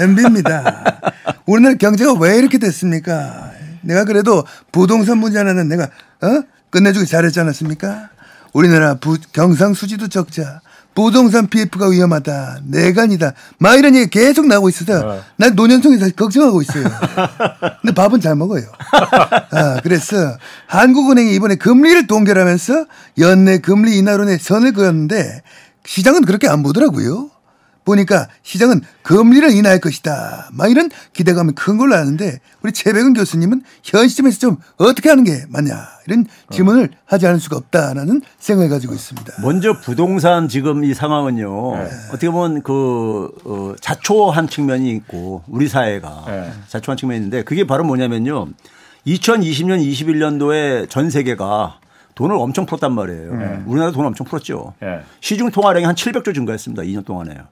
MB입니다. 0.01 0.85
우리나라 1.45 1.75
경제가 1.75 2.13
왜 2.19 2.37
이렇게 2.37 2.57
됐습니까? 2.57 3.51
내가 3.81 4.05
그래도 4.05 4.43
부동산 4.71 5.17
문제 5.17 5.37
하나는 5.37 5.67
내가, 5.67 5.83
어? 5.83 6.43
끝내주기 6.69 7.05
잘했지 7.07 7.39
않았습니까? 7.39 8.09
우리나라 8.53 8.95
부, 8.95 9.17
경상수지도 9.33 10.07
적자. 10.07 10.61
부동산 10.93 11.47
PF가 11.47 11.87
위험하다. 11.87 12.59
내간이다. 12.65 13.33
막 13.57 13.75
이런 13.75 13.95
얘기 13.95 14.09
계속 14.09 14.47
나오고 14.47 14.69
있어서 14.69 15.13
네. 15.15 15.21
난 15.37 15.55
노년성에 15.55 15.97
사실 15.97 16.15
걱정하고 16.15 16.61
있어요. 16.61 16.83
근데 17.81 17.93
밥은 17.93 18.21
잘 18.21 18.35
먹어요. 18.35 18.63
아, 19.51 19.79
그래서 19.81 20.37
한국은행이 20.67 21.33
이번에 21.33 21.55
금리를 21.55 22.07
동결하면서 22.07 22.85
연내 23.19 23.59
금리 23.59 23.97
인하론에 23.97 24.37
선을 24.37 24.73
그었는데 24.73 25.41
시장은 25.85 26.25
그렇게 26.25 26.47
안 26.47 26.61
보더라고요. 26.61 27.30
보니까 27.83 28.27
시장은 28.43 28.81
금리를 29.01 29.51
인하할 29.51 29.79
것이다. 29.79 30.49
막 30.53 30.69
이런 30.69 30.89
기대감이 31.13 31.53
큰 31.53 31.77
걸로 31.77 31.95
아는데 31.95 32.39
우리 32.61 32.71
최백은 32.71 33.13
교수님은 33.13 33.63
현 33.83 34.07
시점에서 34.07 34.39
좀 34.39 34.57
어떻게 34.77 35.09
하는 35.09 35.23
게 35.23 35.43
맞냐 35.49 35.73
이런 36.07 36.25
질문을 36.51 36.89
하지 37.05 37.27
않을 37.27 37.39
수가 37.39 37.57
없다라는 37.57 38.21
생각을 38.39 38.69
가지고 38.69 38.93
있습니다. 38.93 39.33
먼저 39.41 39.73
부동산 39.79 40.47
지금 40.47 40.83
이 40.83 40.93
상황은요. 40.93 41.73
어떻게 42.09 42.29
보면 42.29 42.61
그 42.61 43.29
어, 43.45 43.75
자초한 43.79 44.47
측면이 44.47 44.91
있고 44.91 45.43
우리 45.47 45.67
사회가 45.67 46.25
네. 46.27 46.51
자초한 46.67 46.97
측면이 46.97 47.17
있는데 47.17 47.43
그게 47.43 47.65
바로 47.65 47.83
뭐냐면요. 47.83 48.49
2020년 49.07 49.83
21년도에 49.83 50.87
전 50.89 51.09
세계가 51.09 51.79
돈을 52.13 52.35
엄청 52.35 52.65
풀었단 52.67 52.93
말이에요. 52.93 53.63
우리나라 53.65 53.91
돈 53.91 54.05
엄청 54.05 54.27
풀었죠. 54.27 54.75
예. 54.83 55.01
시중 55.21 55.49
통화량이 55.49 55.85
한 55.85 55.95
700조 55.95 56.35
증가했습니다. 56.35 56.83
2년 56.83 57.03
동안에요. 57.05 57.47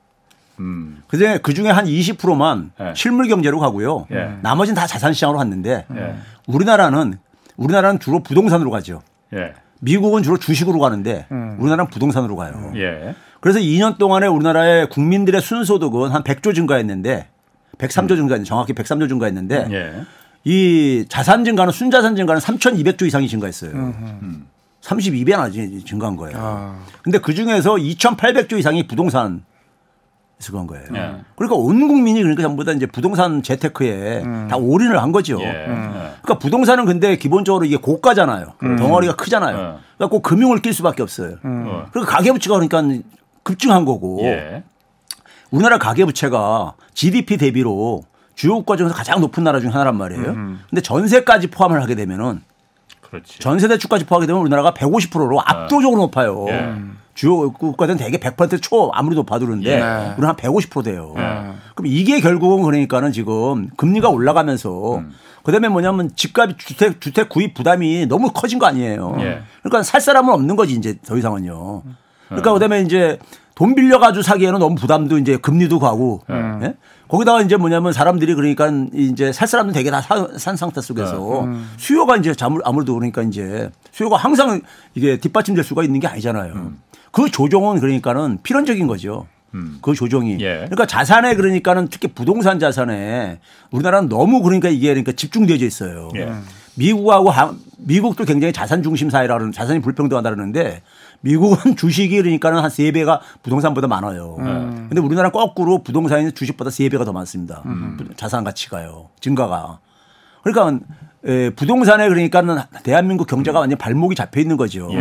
음. 0.60 1.02
그중에 1.08 1.40
그 1.40 1.54
중에 1.54 1.70
한 1.70 1.86
20%만 1.86 2.72
네. 2.80 2.94
실물 2.96 3.28
경제로 3.28 3.60
가고요. 3.60 4.08
예. 4.12 4.38
나머지는 4.42 4.76
다 4.76 4.86
자산 4.86 5.14
시장으로 5.14 5.38
갔는데 5.38 5.86
예. 5.96 6.16
우리나라는 6.48 7.18
우리나라는 7.58 8.00
주로 8.00 8.22
부동산으로 8.22 8.70
가죠. 8.70 9.02
예. 9.34 9.54
미국은 9.80 10.24
주로 10.24 10.38
주식으로 10.38 10.80
가는데 10.80 11.26
우리나라는 11.30 11.88
부동산으로 11.90 12.36
가요. 12.36 12.72
예. 12.76 13.16
그래서 13.40 13.60
2년 13.60 13.98
동안에 13.98 14.28
우리나라의 14.28 14.90
국민들의 14.90 15.42
순소득은 15.42 16.10
한 16.10 16.24
100조 16.24 16.54
증가했는데 16.54 17.28
103조 17.78 18.10
증가했는데 18.10 18.44
정확히 18.44 18.74
103조 18.74 19.08
증가했는데 19.08 19.68
예. 19.72 20.02
이 20.44 21.06
자산 21.08 21.46
증가는 21.46 21.72
순자산 21.72 22.16
증가는 22.16 22.42
3,200조 22.42 23.08
이상이 23.08 23.30
증가했어요. 23.30 23.72
32배나 24.82 25.86
증가한 25.86 26.16
거예요. 26.18 26.38
아. 26.40 26.80
근데 27.04 27.20
그 27.20 27.34
중에서 27.34 27.76
2,800조 27.76 28.58
이상이 28.58 28.88
부동산 28.88 29.44
에서 30.42 30.54
그런 30.54 30.68
거예요. 30.68 30.86
예. 30.96 31.16
그러니까 31.36 31.56
온 31.58 31.88
국민이 31.90 32.22
그러니까 32.22 32.42
전부 32.44 32.64
다 32.64 32.72
이제 32.72 32.86
부동산 32.86 33.44
재테크에 33.44 34.24
다 34.50 34.56
올인을 34.56 35.02
한 35.02 35.12
거죠. 35.12 35.38
예. 35.42 35.66
그러니까 35.66 36.40
부동산은 36.40 36.86
근데 36.86 37.18
기본적으로 37.18 37.66
이게 37.66 37.76
고가잖아요. 37.76 38.54
덩어리가 38.60 39.16
크잖아요. 39.18 39.58
예. 39.58 39.62
그러니까 39.98 40.08
꼭 40.10 40.22
금융을 40.22 40.62
낄 40.62 40.74
수밖에 40.74 41.04
없어요. 41.04 41.36
어. 41.44 41.86
그리고 41.92 42.08
가계부채가 42.08 42.58
그러니까 42.58 43.04
급증한 43.44 43.84
거고 43.84 44.22
예. 44.24 44.64
우리나라 45.52 45.78
가계부채가 45.78 46.74
GDP 46.94 47.36
대비로 47.36 48.04
주요 48.36 48.54
국가 48.56 48.78
중에서 48.78 48.96
가장 48.96 49.20
높은 49.20 49.44
나라 49.44 49.60
중 49.60 49.74
하나란 49.74 49.98
말이에요. 49.98 50.24
근데 50.70 50.82
전세까지 50.82 51.48
포함을 51.48 51.82
하게 51.82 51.96
되면은 51.96 52.42
그렇지. 53.02 53.40
전세 53.40 53.68
대출까지 53.68 54.06
포함하게 54.06 54.28
되면 54.28 54.42
우리나라가 54.42 54.72
150%로 54.72 55.42
압도적으로 55.42 56.04
높아요. 56.04 56.46
예. 57.20 57.22
주요 57.22 57.52
국가들은 57.52 57.98
대개 57.98 58.18
100%초 58.18 58.92
아무리 58.94 59.16
높아도 59.16 59.46
그런데 59.46 59.72
예. 59.72 59.76
우리는 60.14 60.28
한 60.30 60.36
150% 60.36 60.84
돼요. 60.86 61.14
예. 61.18 61.22
그럼 61.76 61.88
이게 61.88 62.20
결국은 62.22 62.64
그러니까는 62.64 63.12
지금 63.12 63.70
금리가 63.76 64.10
올라가면서 64.10 64.98
음. 65.00 65.12
그다음에 65.44 65.68
뭐냐면 65.70 66.12
집값 66.16 66.58
주택 66.58 67.02
주택 67.02 67.30
구입 67.30 67.54
부담이 67.54 68.06
너무 68.08 68.32
커진 68.34 68.60
거 68.60 68.66
아니에요. 68.68 69.16
예. 69.20 69.42
그러니까 69.64 69.84
살 69.84 70.00
사람은 70.02 70.34
없는 70.34 70.56
거지 70.56 70.74
이제 70.74 70.98
더 71.06 71.18
이상은요. 71.18 71.84
음. 71.86 71.96
그러니까 72.28 72.54
그다음에 72.54 72.82
이제 72.82 73.18
돈 73.56 73.76
빌려 73.76 74.00
가지고 74.00 74.22
사기에는 74.24 74.60
너무 74.60 74.76
부담도 74.76 75.18
이제 75.18 75.36
금리도 75.38 75.80
가고 75.80 76.22
음. 76.30 76.60
예? 76.64 76.76
거기다가 77.10 77.42
이제 77.42 77.58
뭐냐면 77.58 77.92
사람들이 77.92 78.36
그러니까 78.36 78.72
이제 78.94 79.34
살 79.34 79.48
사람은 79.48 79.74
되게 79.74 79.90
다 79.92 80.00
산 80.38 80.56
상태 80.56 80.80
속에서 80.80 81.42
음. 81.42 81.70
수요가 81.78 82.16
이제 82.18 82.34
아무- 82.42 82.62
아무래도 82.64 82.94
그러니까 82.94 83.22
이제 83.24 83.70
수요가 83.92 84.16
항상 84.16 84.62
이게 84.94 85.18
뒷받침될 85.18 85.64
수가 85.64 85.84
있는 85.84 86.00
게 86.00 86.08
아니잖아요. 86.08 86.54
음. 86.54 86.78
그 87.12 87.30
조정은 87.32 87.80
그러니까는 87.80 88.40
필연적인 88.44 88.88
거죠. 88.88 89.28
그 89.82 89.94
조정이. 89.96 90.34
예. 90.42 90.56
그러니까 90.66 90.86
자산에 90.86 91.34
그러니까는 91.36 91.88
특히 91.90 92.08
부동산 92.10 92.60
자산에 92.60 93.40
우리나라는 93.72 94.08
너무 94.08 94.44
그러니까 94.44 94.70
이게 94.70 94.90
그러니까 94.90 95.12
집중되어져 95.14 95.66
있어요. 95.66 96.10
예. 96.16 96.32
미국하고 96.76 97.30
하- 97.32 97.54
미국도 97.80 98.26
굉장히 98.26 98.54
자산 98.54 98.84
중심 98.84 99.10
사회라는 99.10 99.52
자산이 99.52 99.82
불평등하다 99.82 100.30
그러는데 100.30 100.82
미국은 101.22 101.76
주식이 101.76 102.16
그러니까는 102.18 102.62
한 102.62 102.70
세배가 102.70 103.22
부동산보다 103.42 103.88
많아요. 103.88 104.36
근데 104.38 105.02
우리나라 105.02 105.32
거꾸로 105.32 105.82
부동산이 105.84 106.32
주식보다 106.34 106.70
세배가더 106.70 107.12
많습니다. 107.12 107.64
자산 108.18 108.44
가치가요. 108.44 109.10
증가가. 109.20 109.80
그러니까 110.44 110.86
에, 111.26 111.50
부동산에 111.50 112.08
그러니까는 112.08 112.58
대한민국 112.84 113.28
경제가 113.28 113.60
완전 113.60 113.78
발목이 113.78 114.16
잡혀 114.16 114.40
있는 114.40 114.56
거죠. 114.58 114.90
예. 114.94 114.98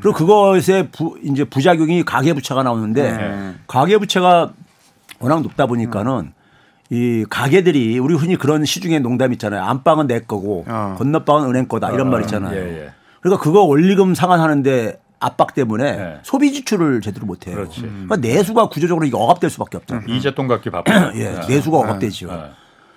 그리고 0.00 0.12
그것의 0.12 0.88
부, 0.92 1.18
이제 1.22 1.44
부작용이 1.44 2.04
가계부채가 2.04 2.62
나오는데 2.62 3.02
예. 3.02 3.54
가계부채가 3.66 4.52
워낙 5.18 5.40
높다 5.42 5.66
보니까는 5.66 6.32
이 6.90 7.24
가게들이 7.30 7.98
우리 7.98 8.14
흔히 8.14 8.36
그런 8.36 8.66
시중에 8.66 8.98
농담 8.98 9.32
있잖아요. 9.32 9.62
안방은 9.62 10.08
내 10.08 10.20
거고 10.20 10.66
어. 10.68 10.94
건너방은 10.98 11.48
은행 11.48 11.66
거다 11.66 11.90
이런 11.90 12.10
말 12.10 12.20
있잖아요. 12.22 12.54
예, 12.54 12.84
예. 12.84 12.92
그러니까 13.22 13.42
그거 13.42 13.62
원리금 13.62 14.14
상환하는데 14.14 15.00
압박 15.18 15.54
때문에 15.54 15.96
네. 15.96 16.18
소비 16.22 16.52
지출을 16.52 17.00
제대로 17.00 17.24
못 17.24 17.46
해요. 17.46 17.54
그렇지. 17.54 17.80
그러니까 17.82 18.16
내수가 18.16 18.68
구조적으로 18.68 19.06
이게 19.06 19.16
억압될 19.16 19.48
수밖에 19.48 19.78
없다. 19.78 20.02
이재동 20.06 20.48
갖기 20.48 20.68
바빠. 20.68 21.12
예, 21.16 21.40
내수가 21.48 21.78
억압되죠. 21.78 22.28
예. 22.28 22.50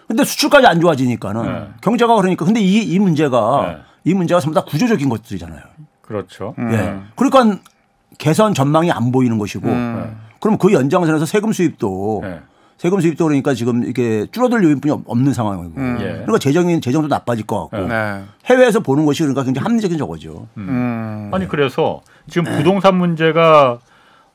근데 0.08 0.24
수출까지 0.24 0.68
안 0.68 0.80
좋아지니까는 0.80 1.44
네. 1.44 1.68
경제가 1.82 2.16
그러니까 2.16 2.46
근데 2.46 2.60
이, 2.62 2.82
이 2.84 3.00
문제가 3.00 3.66
네. 3.68 3.78
이 4.12 4.14
문제가 4.14 4.40
전부 4.40 4.54
다 4.60 4.64
구조적인 4.66 5.10
것들이잖아요. 5.10 5.62
그렇죠. 6.02 6.54
예. 6.60 7.00
그러니까 7.16 7.60
개선 8.20 8.54
전망이 8.54 8.92
안 8.92 9.12
보이는 9.12 9.38
것이고 9.40 9.68
그럼 10.40 10.58
그 10.60 10.72
연장선에서 10.72 11.26
세금 11.26 11.52
수입도 11.52 12.22
예. 12.24 12.42
세금 12.78 13.00
수입도 13.02 13.24
그러니까 13.26 13.54
지금 13.56 13.84
이게 13.84 14.28
줄어들 14.32 14.64
요인뿐이 14.64 14.92
없- 14.92 15.02
없는 15.08 15.34
상황이고 15.34 15.74
예. 16.02 16.04
그러니까 16.04 16.38
재정인 16.38 16.82
재정도 16.82 17.08
나빠질 17.08 17.48
것 17.48 17.68
같고 17.70 17.88
네. 17.88 18.24
해외에서 18.46 18.82
보는 18.82 19.06
것이 19.06 19.24
그러니까 19.24 19.44
굉장히 19.44 19.64
합리적인 19.64 19.98
저거죠. 19.98 20.48
음. 20.58 21.32
아니 21.34 21.48
그래서 21.48 22.02
지금 22.30 22.44
부동산 22.56 22.96
문제가 22.98 23.80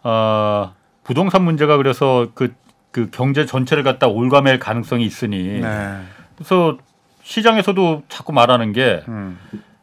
아 0.03 0.73
부동산 1.05 1.43
문제가 1.45 1.77
그래서 1.77 2.29
그, 2.35 2.53
그 2.91 3.09
경제 3.11 3.47
전체를 3.47 3.83
갖다 3.83 4.07
올가맬 4.09 4.59
가능성이 4.59 5.05
있으니 5.05 5.61
네. 5.61 6.01
그래서 6.37 6.77
시장에서도 7.23 8.03
자꾸 8.09 8.33
말하는 8.33 8.73
게 8.73 9.03
음. 9.09 9.39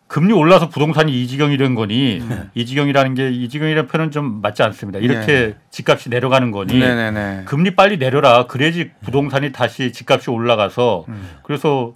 금리 0.08 0.32
올라서 0.34 0.70
부동산이 0.70 1.12
이 1.22 1.28
지경이 1.28 1.58
된 1.58 1.76
거니 1.76 2.22
이 2.54 2.66
지경이라는 2.66 3.14
게 3.14 3.30
이 3.30 3.50
지경이라는 3.50 3.88
표현은 3.90 4.12
좀 4.12 4.42
맞지 4.42 4.64
않습니다. 4.64 5.00
이렇게 5.00 5.56
집값이 5.70 6.10
내려가는 6.10 6.52
거니 6.52 6.78
네네네. 6.80 7.44
금리 7.46 7.76
빨리 7.76 7.98
내려라. 7.98 8.48
그래야지 8.48 8.92
부동산이 9.04 9.52
다시 9.52 9.92
집값이 9.92 10.30
올라가서 10.30 11.06
그래서 11.44 11.94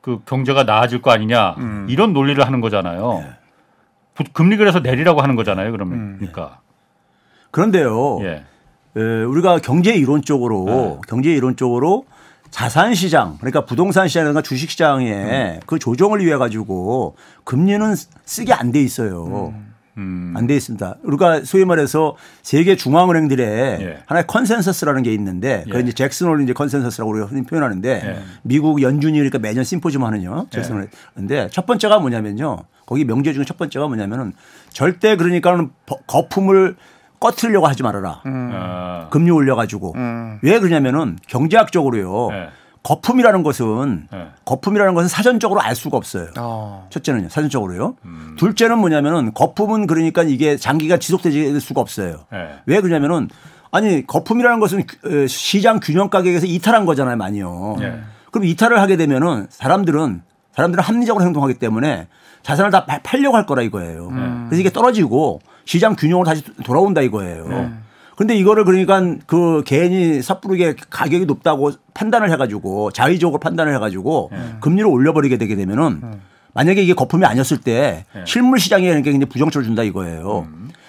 그 0.00 0.20
경제가 0.26 0.64
나아질 0.64 1.02
거 1.02 1.12
아니냐 1.12 1.50
음. 1.58 1.86
이런 1.88 2.12
논리를 2.12 2.44
하는 2.44 2.60
거잖아요. 2.60 3.24
부- 4.14 4.24
금리 4.32 4.56
그래서 4.56 4.80
내리라고 4.80 5.22
하는 5.22 5.36
거잖아요. 5.36 5.70
그러면 5.70 6.16
그러니까 6.18 6.58
그런데요. 7.52 8.18
예. 8.24 8.44
에, 8.96 9.00
우리가 9.24 9.58
경제 9.58 9.92
이론적으로 9.94 10.64
네. 10.66 10.98
경제 11.08 11.32
이론적으로 11.32 12.04
자산 12.50 12.94
시장 12.94 13.38
그러니까 13.38 13.64
부동산 13.64 14.08
시장이나 14.08 14.42
주식 14.42 14.70
시장에 14.70 15.12
음. 15.12 15.60
그 15.66 15.78
조정을 15.78 16.24
위해 16.24 16.36
가지고 16.36 17.16
금리는 17.44 17.94
쓰게 18.26 18.52
안 18.52 18.72
돼 18.72 18.82
있어요. 18.82 19.54
음. 19.98 20.32
안돼 20.36 20.56
있습니다. 20.56 20.96
우리가 21.02 21.44
소위 21.44 21.64
말해서 21.66 22.16
세계 22.42 22.76
중앙은행들의 22.76 23.46
예. 23.82 23.98
하나의 24.06 24.26
컨센서스라는 24.26 25.02
게 25.02 25.12
있는데 25.14 25.64
그 25.70 25.76
예. 25.78 25.82
이제 25.82 25.92
잭슨 25.92 26.28
홀 26.28 26.42
이제 26.42 26.52
컨센서스라고 26.54 27.10
우리가 27.12 27.26
흔히 27.26 27.42
표현하는데 27.44 28.02
예. 28.04 28.22
미국 28.42 28.80
연준이 28.82 29.18
그러니까 29.18 29.38
매년 29.38 29.64
심포지엄 29.64 30.04
하는요. 30.04 30.46
잭슨홀. 30.50 30.88
근데 31.14 31.48
첫 31.52 31.66
번째가 31.66 31.98
뭐냐면요. 31.98 32.60
거기 32.86 33.04
명제 33.04 33.32
중에 33.34 33.44
첫 33.44 33.58
번째가 33.58 33.86
뭐냐면은 33.86 34.32
절대 34.70 35.16
그러니까는 35.16 35.70
버- 35.84 35.98
거품을 36.06 36.76
꺼트리려고 37.22 37.66
하지 37.68 37.82
말아라. 37.84 38.20
아. 38.24 39.06
금리 39.10 39.30
올려가지고 39.30 39.94
왜 40.42 40.58
그러냐면은 40.58 41.18
경제학적으로요. 41.28 42.28
예. 42.32 42.48
거품이라는 42.82 43.44
것은 43.44 44.08
예. 44.12 44.26
거품이라는 44.44 44.94
것은 44.94 45.08
사전적으로 45.08 45.60
알 45.60 45.76
수가 45.76 45.96
없어요. 45.96 46.26
어. 46.36 46.88
첫째는요, 46.90 47.28
사전적으로요. 47.28 47.94
음. 48.04 48.34
둘째는 48.38 48.78
뭐냐면은 48.78 49.32
거품은 49.34 49.86
그러니까 49.86 50.24
이게 50.24 50.56
장기가 50.56 50.96
지속될 50.96 51.60
수가 51.60 51.80
없어요. 51.80 52.24
예. 52.32 52.48
왜 52.66 52.80
그러냐면은 52.80 53.28
아니 53.70 54.04
거품이라는 54.04 54.58
것은 54.58 54.84
규- 54.86 55.22
어, 55.22 55.26
시장 55.28 55.78
균형 55.80 56.10
가격에서 56.10 56.46
이탈한 56.46 56.84
거잖아요, 56.84 57.16
많이요. 57.16 57.76
예. 57.82 58.00
그럼 58.32 58.46
이탈을 58.46 58.80
하게 58.80 58.96
되면은 58.96 59.46
사람들은 59.50 60.22
사람들은 60.56 60.82
합리적으로 60.82 61.24
행동하기 61.24 61.54
때문에 61.54 62.08
자산을 62.42 62.72
다 62.72 62.84
파- 62.84 62.98
팔려고 63.04 63.36
할 63.36 63.46
거라 63.46 63.62
이거예요. 63.62 64.08
그래서 64.48 64.60
이게 64.60 64.70
떨어지고 64.70 65.40
시장 65.64 65.96
균형으로 65.96 66.24
다시 66.24 66.42
돌아온다 66.64 67.00
이거예요. 67.00 67.70
근데 68.16 68.36
이거를 68.36 68.64
그러니까 68.64 69.02
그 69.26 69.62
개인이 69.64 70.22
섣부르게 70.22 70.76
가격이 70.90 71.26
높다고 71.26 71.72
판단을 71.94 72.30
해가지고 72.30 72.90
자의적으로 72.92 73.40
판단을 73.40 73.74
해가지고 73.74 74.30
금리를 74.60 74.86
올려버리게 74.88 75.38
되게 75.38 75.56
되면은 75.56 76.20
만약에 76.54 76.82
이게 76.82 76.92
거품이 76.92 77.24
아니었을 77.24 77.58
때 77.58 78.04
실물 78.26 78.58
시장에 78.60 78.86
그러니까 78.86 79.10
굉장히 79.10 79.28
부정적으로 79.30 79.64
준다 79.64 79.82
이거예요. 79.82 80.46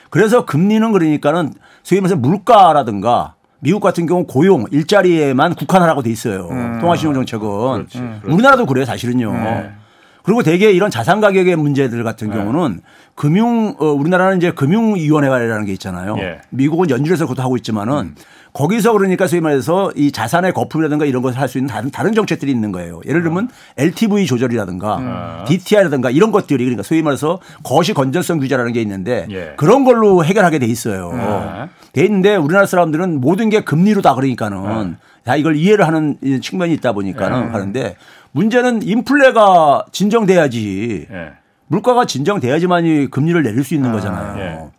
그래서 0.09 0.45
금리는 0.45 0.91
그러니까는 0.91 1.53
소위 1.81 2.01
말해서 2.01 2.17
물가라든가 2.17 3.35
미국 3.61 3.79
같은 3.79 4.05
경우 4.05 4.25
고용 4.27 4.65
일자리에만 4.71 5.55
국한하라고 5.55 6.03
돼 6.03 6.09
있어요. 6.11 6.49
통화신용 6.81 7.13
정책은 7.13 7.47
그렇지, 7.47 7.97
그렇지. 7.97 8.21
우리나라도 8.27 8.65
그래요 8.65 8.83
사실은요. 8.85 9.31
그리고 10.23 10.41
대개 10.41 10.71
이런 10.71 10.89
자산 10.89 11.19
가격의 11.21 11.55
문제들 11.57 12.03
같은 12.03 12.31
경우는 12.31 12.79
금융 13.15 13.75
어, 13.79 13.85
우리나라는 13.87 14.37
이제 14.37 14.51
금융위원회라는 14.51 15.65
게 15.65 15.73
있잖아요. 15.73 16.15
예. 16.19 16.39
미국은 16.49 16.89
연준에서 16.89 17.25
그것도 17.25 17.43
하고 17.43 17.57
있지만은 17.57 18.15
거기서 18.53 18.93
그러니까 18.93 19.27
소위 19.27 19.41
말해서 19.41 19.91
이 19.95 20.11
자산의 20.11 20.53
거품이라든가 20.53 21.05
이런 21.05 21.21
것을 21.23 21.39
할 21.39 21.47
수 21.49 21.57
있는 21.57 21.67
다른 21.67 21.91
다른 21.91 22.13
정책들이 22.13 22.51
있는 22.51 22.71
거예요. 22.71 23.01
예를 23.05 23.21
들면 23.21 23.49
LTV 23.77 24.25
조절이라든가 24.25 25.43
DTI라든가 25.47 26.09
이런 26.09 26.31
것들이 26.31 26.63
그러니까 26.63 26.83
소위 26.83 27.01
말해서 27.01 27.39
거시 27.63 27.93
건전성 27.93 28.39
규제라는 28.39 28.71
게 28.73 28.81
있는데 28.81 29.27
예. 29.29 29.53
그런 29.57 29.83
걸로 29.83 30.23
해결하게 30.23 30.59
돼 30.59 30.65
있어요. 30.67 31.11
네. 31.93 32.01
돼 32.01 32.05
있는데 32.05 32.35
우리나라 32.35 32.65
사람들은 32.65 33.21
모든 33.21 33.49
게 33.49 33.61
금리로 33.61 34.01
다 34.01 34.15
그러니까는 34.15 34.97
다 35.23 35.35
이걸 35.35 35.55
이해를 35.55 35.87
하는 35.87 36.17
이 36.21 36.41
측면이 36.41 36.73
있다 36.73 36.91
보니까는 36.93 37.53
하는데 37.53 37.95
문제는 38.31 38.81
인플레가 38.83 39.85
진정돼야지 39.91 41.07
예. 41.09 41.31
물가가 41.67 42.05
진정돼야지만이 42.05 43.09
금리를 43.09 43.41
내릴 43.41 43.63
수 43.63 43.73
있는 43.73 43.91
거잖아요. 43.91 44.71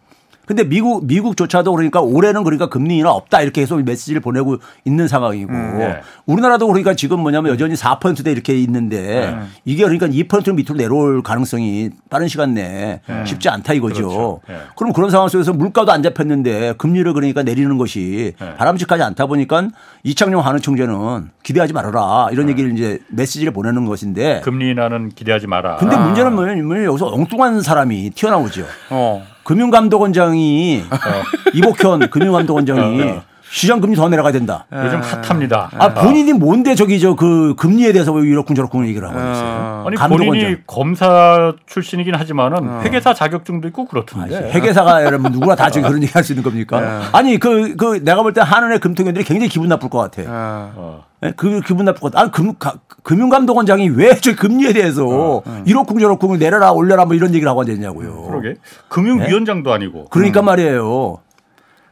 예. 0.45 0.47
근데 0.47 0.65
미국 0.65 1.07
미국조차도 1.07 1.73
그러니까 1.73 2.01
올해는 2.01 2.45
그러니까 2.45 2.69
금리 2.69 2.99
인하 2.99 3.11
없다 3.11 3.41
이렇게 3.41 3.63
계속 3.63 3.83
메시지를 3.83 4.21
보내고 4.21 4.59
있는 4.85 5.09
상황이고 5.09 5.53
예. 5.53 6.01
우리나라도 6.27 6.67
그러니까 6.67 6.95
지금 6.95 7.21
뭐냐면 7.21 7.53
여전히 7.53 7.75
4%대 7.75 8.31
이렇게 8.31 8.59
있는데 8.59 9.37
이게 9.65 9.85
그러니까 9.85 10.07
2% 10.07 10.55
밑으로 10.55 10.77
내려올 10.77 11.23
가능성이 11.23 11.91
빠른 12.11 12.29
시간 12.29 12.55
내에 12.55 13.01
쉽지 13.25 13.49
않다 13.49 13.73
이거죠. 13.73 13.95
그렇죠. 13.95 14.41
예. 14.51 14.59
그럼 14.77 14.93
그런 14.93 15.11
상황 15.11 15.29
속에서 15.29 15.53
물가도 15.53 15.93
안 15.93 16.03
잡혔는데 16.03 16.75
금리를 16.79 17.13
그러니까 17.15 17.43
내리는 17.43 17.77
것이 17.79 18.35
예. 18.41 18.55
바람직하지 18.57 19.03
않다 19.03 19.27
보니까 19.27 19.69
이창용 20.03 20.45
한은 20.45 20.61
총재는 20.61 21.31
기대하지 21.43 21.73
말아라 21.73 22.29
이런 22.33 22.49
얘기를 22.49 22.73
이제 22.73 22.99
메시지를 23.09 23.53
보내는 23.53 23.87
것인데 23.87 24.41
금리 24.43 24.71
인하는 24.71 25.09
기대하지 25.09 25.47
마라. 25.47 25.77
근데 25.77 25.97
문제는 25.97 26.35
뭐냐면 26.35 26.85
여기서 26.85 27.07
엉뚱한 27.07 27.63
사람이 27.63 28.11
튀어나오죠. 28.11 28.65
어. 28.91 29.34
금융감독원장이 29.45 30.85
이복현 31.55 32.11
금융감독원장이 32.11 33.03
어, 33.03 33.07
어. 33.07 33.34
시장 33.55 33.81
금리 33.81 33.95
더 33.95 34.09
내려가야 34.09 34.33
된다. 34.33 34.67
요즘 34.73 35.01
핫합니다. 35.01 35.71
아 35.79 35.95
본인이 35.95 36.33
뭔데 36.33 36.75
저기 36.75 36.99
저 36.99 37.15
그 37.15 37.55
금리에 37.57 37.93
대해서 37.93 38.11
왜 38.13 38.27
이렇군 38.27 38.57
저렇군 38.57 38.85
얘기를 38.89 39.09
하고 39.09 39.17
있어요. 39.17 39.85
아니 39.87 39.97
감독원장. 39.97 40.27
본인이 40.27 40.57
검사 40.67 41.53
출신이긴 41.67 42.17
하지만은 42.17 42.81
회계사 42.81 43.15
자격증도 43.15 43.69
있고 43.69 43.85
그렇던데. 43.87 44.51
회계사가 44.51 45.05
여러분 45.05 45.31
누구나 45.31 45.55
다 45.55 45.71
지금 45.71 45.87
그런 45.89 46.03
얘기 46.03 46.13
할 46.13 46.25
수 46.25 46.33
있는 46.33 46.43
겁니까? 46.43 47.03
아니 47.13 47.39
그그 47.39 48.01
내가 48.03 48.23
볼 48.23 48.33
때 48.33 48.41
한은의 48.41 48.81
금통위원들이 48.81 49.25
굉장히 49.25 49.49
기분 49.49 49.69
나쁠 49.69 49.89
것 49.89 49.99
같아. 49.99 50.23
어. 50.27 51.05
예? 51.23 51.33
그 51.37 51.61
기분 51.61 51.85
나쁠 51.85 52.01
것 52.01 52.13
같아. 52.13 52.25
아, 52.27 52.31
금, 52.33 52.55
가- 52.59 52.75
금융감독원장이 53.05 53.89
왜 53.91 54.15
저 54.21 54.35
금리에 54.35 54.73
대해서 54.73 55.43
이렇쿵 55.65 56.01
저렇쿵 56.01 56.39
내려라 56.41 56.73
올려라 56.73 57.05
뭐 57.05 57.15
이런 57.15 57.31
얘기를 57.31 57.49
하고 57.49 57.61
앉았냐고요. 57.61 58.23
그러게. 58.27 58.57
금융위원장도 58.89 59.73
아니고. 59.73 60.07
그러니까 60.11 60.43
말이에요. 60.43 61.19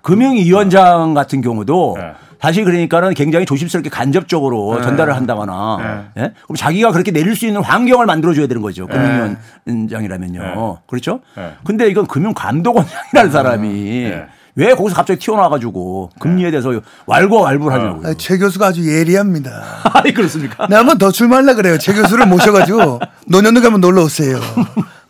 금융위 0.03 0.51
원장 0.53 1.15
같은 1.15 1.41
경우도 1.41 1.97
네. 1.99 2.13
다시 2.39 2.65
그러니까는 2.65 3.15
굉장히 3.15 3.47
조심스럽게 3.47 3.89
간접적으로 3.89 4.83
전달을 4.83 5.15
한다거나 5.15 6.11
예? 6.19 6.33
그럼 6.43 6.57
자기가 6.57 6.91
그렇게 6.91 7.13
내릴 7.13 7.37
수 7.37 7.47
있는 7.47 7.63
환경을 7.63 8.05
만들어줘야 8.07 8.49
되는 8.49 8.61
거죠. 8.63 8.89
금융위원장이라면요. 8.89 10.79
그렇죠? 10.89 11.21
네. 11.37 11.53
근데 11.65 11.89
이건 11.89 12.07
금융감독원장이라는 12.09 13.31
사람이 13.31 13.69
네. 14.11 14.27
왜 14.55 14.75
거기서 14.75 14.97
갑자기 14.97 15.21
튀어나와가지고 15.21 16.11
금리에 16.19 16.51
대해서 16.51 16.73
wal고왈부를 17.09 17.73
하냐고요. 17.73 18.11
아, 18.11 18.15
최 18.19 18.37
교수가 18.37 18.67
아주 18.67 18.87
예리합니다. 18.87 19.63
아니 19.95 20.13
그렇습니까? 20.13 20.67
나 20.67 20.79
한번 20.79 20.99
더 20.99 21.11
출마하려 21.11 21.55
그래요. 21.55 21.79
최 21.79 21.93
교수를 21.95 22.27
모셔가지고 22.27 23.01
노년동 23.29 23.63
가면 23.63 23.81
놀러 23.81 24.03
오세요. 24.03 24.39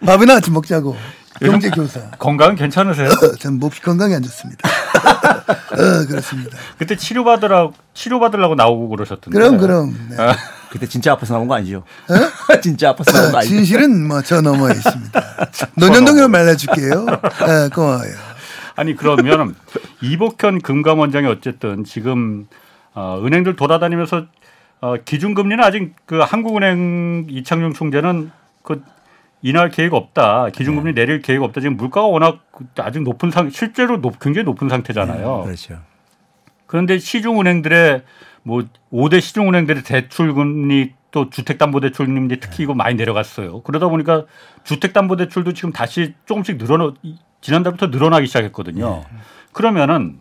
밥이나 0.04 0.34
같이 0.34 0.50
먹자고. 0.50 0.96
경제 1.40 1.70
교사. 1.70 2.00
건강은 2.18 2.56
괜찮으세요? 2.56 3.08
전 3.38 3.58
몹시 3.58 3.80
건강이 3.82 4.14
안 4.14 4.22
좋습니다. 4.22 4.68
어, 5.72 6.06
그렇습니다. 6.06 6.56
그때 6.78 6.96
치료 6.96 7.24
받으라 7.24 7.70
치료 7.94 8.20
받으려고 8.20 8.54
나오고 8.54 8.88
그러셨던데. 8.88 9.38
그럼 9.38 9.58
그럼. 9.58 9.96
네. 10.10 10.16
그때 10.70 10.86
진짜 10.86 11.12
아파서 11.12 11.34
나온 11.34 11.48
거 11.48 11.54
아니죠? 11.54 11.84
진짜 12.62 12.90
아파서 12.90 13.12
나온 13.12 13.30
거 13.32 13.36
어, 13.36 13.40
아니죠? 13.40 13.54
진실은 13.54 14.06
뭐 14.06 14.22
저 14.22 14.40
너머에 14.40 14.72
있습니다. 14.72 15.22
노년동으로 15.76 16.28
말려줄게요. 16.28 17.06
네, 17.06 17.68
고마워요. 17.74 18.12
아니 18.76 18.96
그러면 18.96 19.54
이복현 20.00 20.60
금감원장이 20.62 21.26
어쨌든 21.26 21.84
지금 21.84 22.46
어, 22.94 23.20
은행들 23.24 23.56
돌아다니면서 23.56 24.26
어, 24.80 24.94
기준금리는 25.04 25.62
아직 25.62 25.94
그 26.06 26.18
한국은행 26.20 27.26
이창용 27.30 27.72
총재는 27.74 28.30
그 28.62 28.82
인할 29.42 29.70
계획 29.70 29.92
없다. 29.92 30.50
기준금리 30.50 30.94
내릴 30.94 31.20
계획 31.20 31.42
없다. 31.42 31.60
지금 31.60 31.76
물가가 31.76 32.06
워낙 32.06 32.40
아직 32.78 33.02
높은 33.02 33.30
상 33.30 33.50
실제로 33.50 34.00
높, 34.00 34.18
굉장히 34.20 34.44
높은 34.44 34.68
상태잖아요. 34.68 35.42
그렇죠. 35.42 35.80
그런데 36.66 36.98
시중은행들의 36.98 38.02
뭐 38.44 38.62
5대 38.92 39.20
시중은행들의 39.20 39.82
대출금리 39.82 40.94
또 41.10 41.28
주택담보대출금리 41.28 42.40
특히 42.40 42.64
이거 42.64 42.74
많이 42.74 42.94
내려갔어요. 42.94 43.62
그러다 43.62 43.88
보니까 43.88 44.24
주택담보대출도 44.64 45.52
지금 45.52 45.72
다시 45.72 46.14
조금씩 46.24 46.56
늘어나 46.56 46.92
지난달부터 47.40 47.88
늘어나기 47.88 48.26
시작했거든요. 48.28 49.04
그러면은 49.52 50.20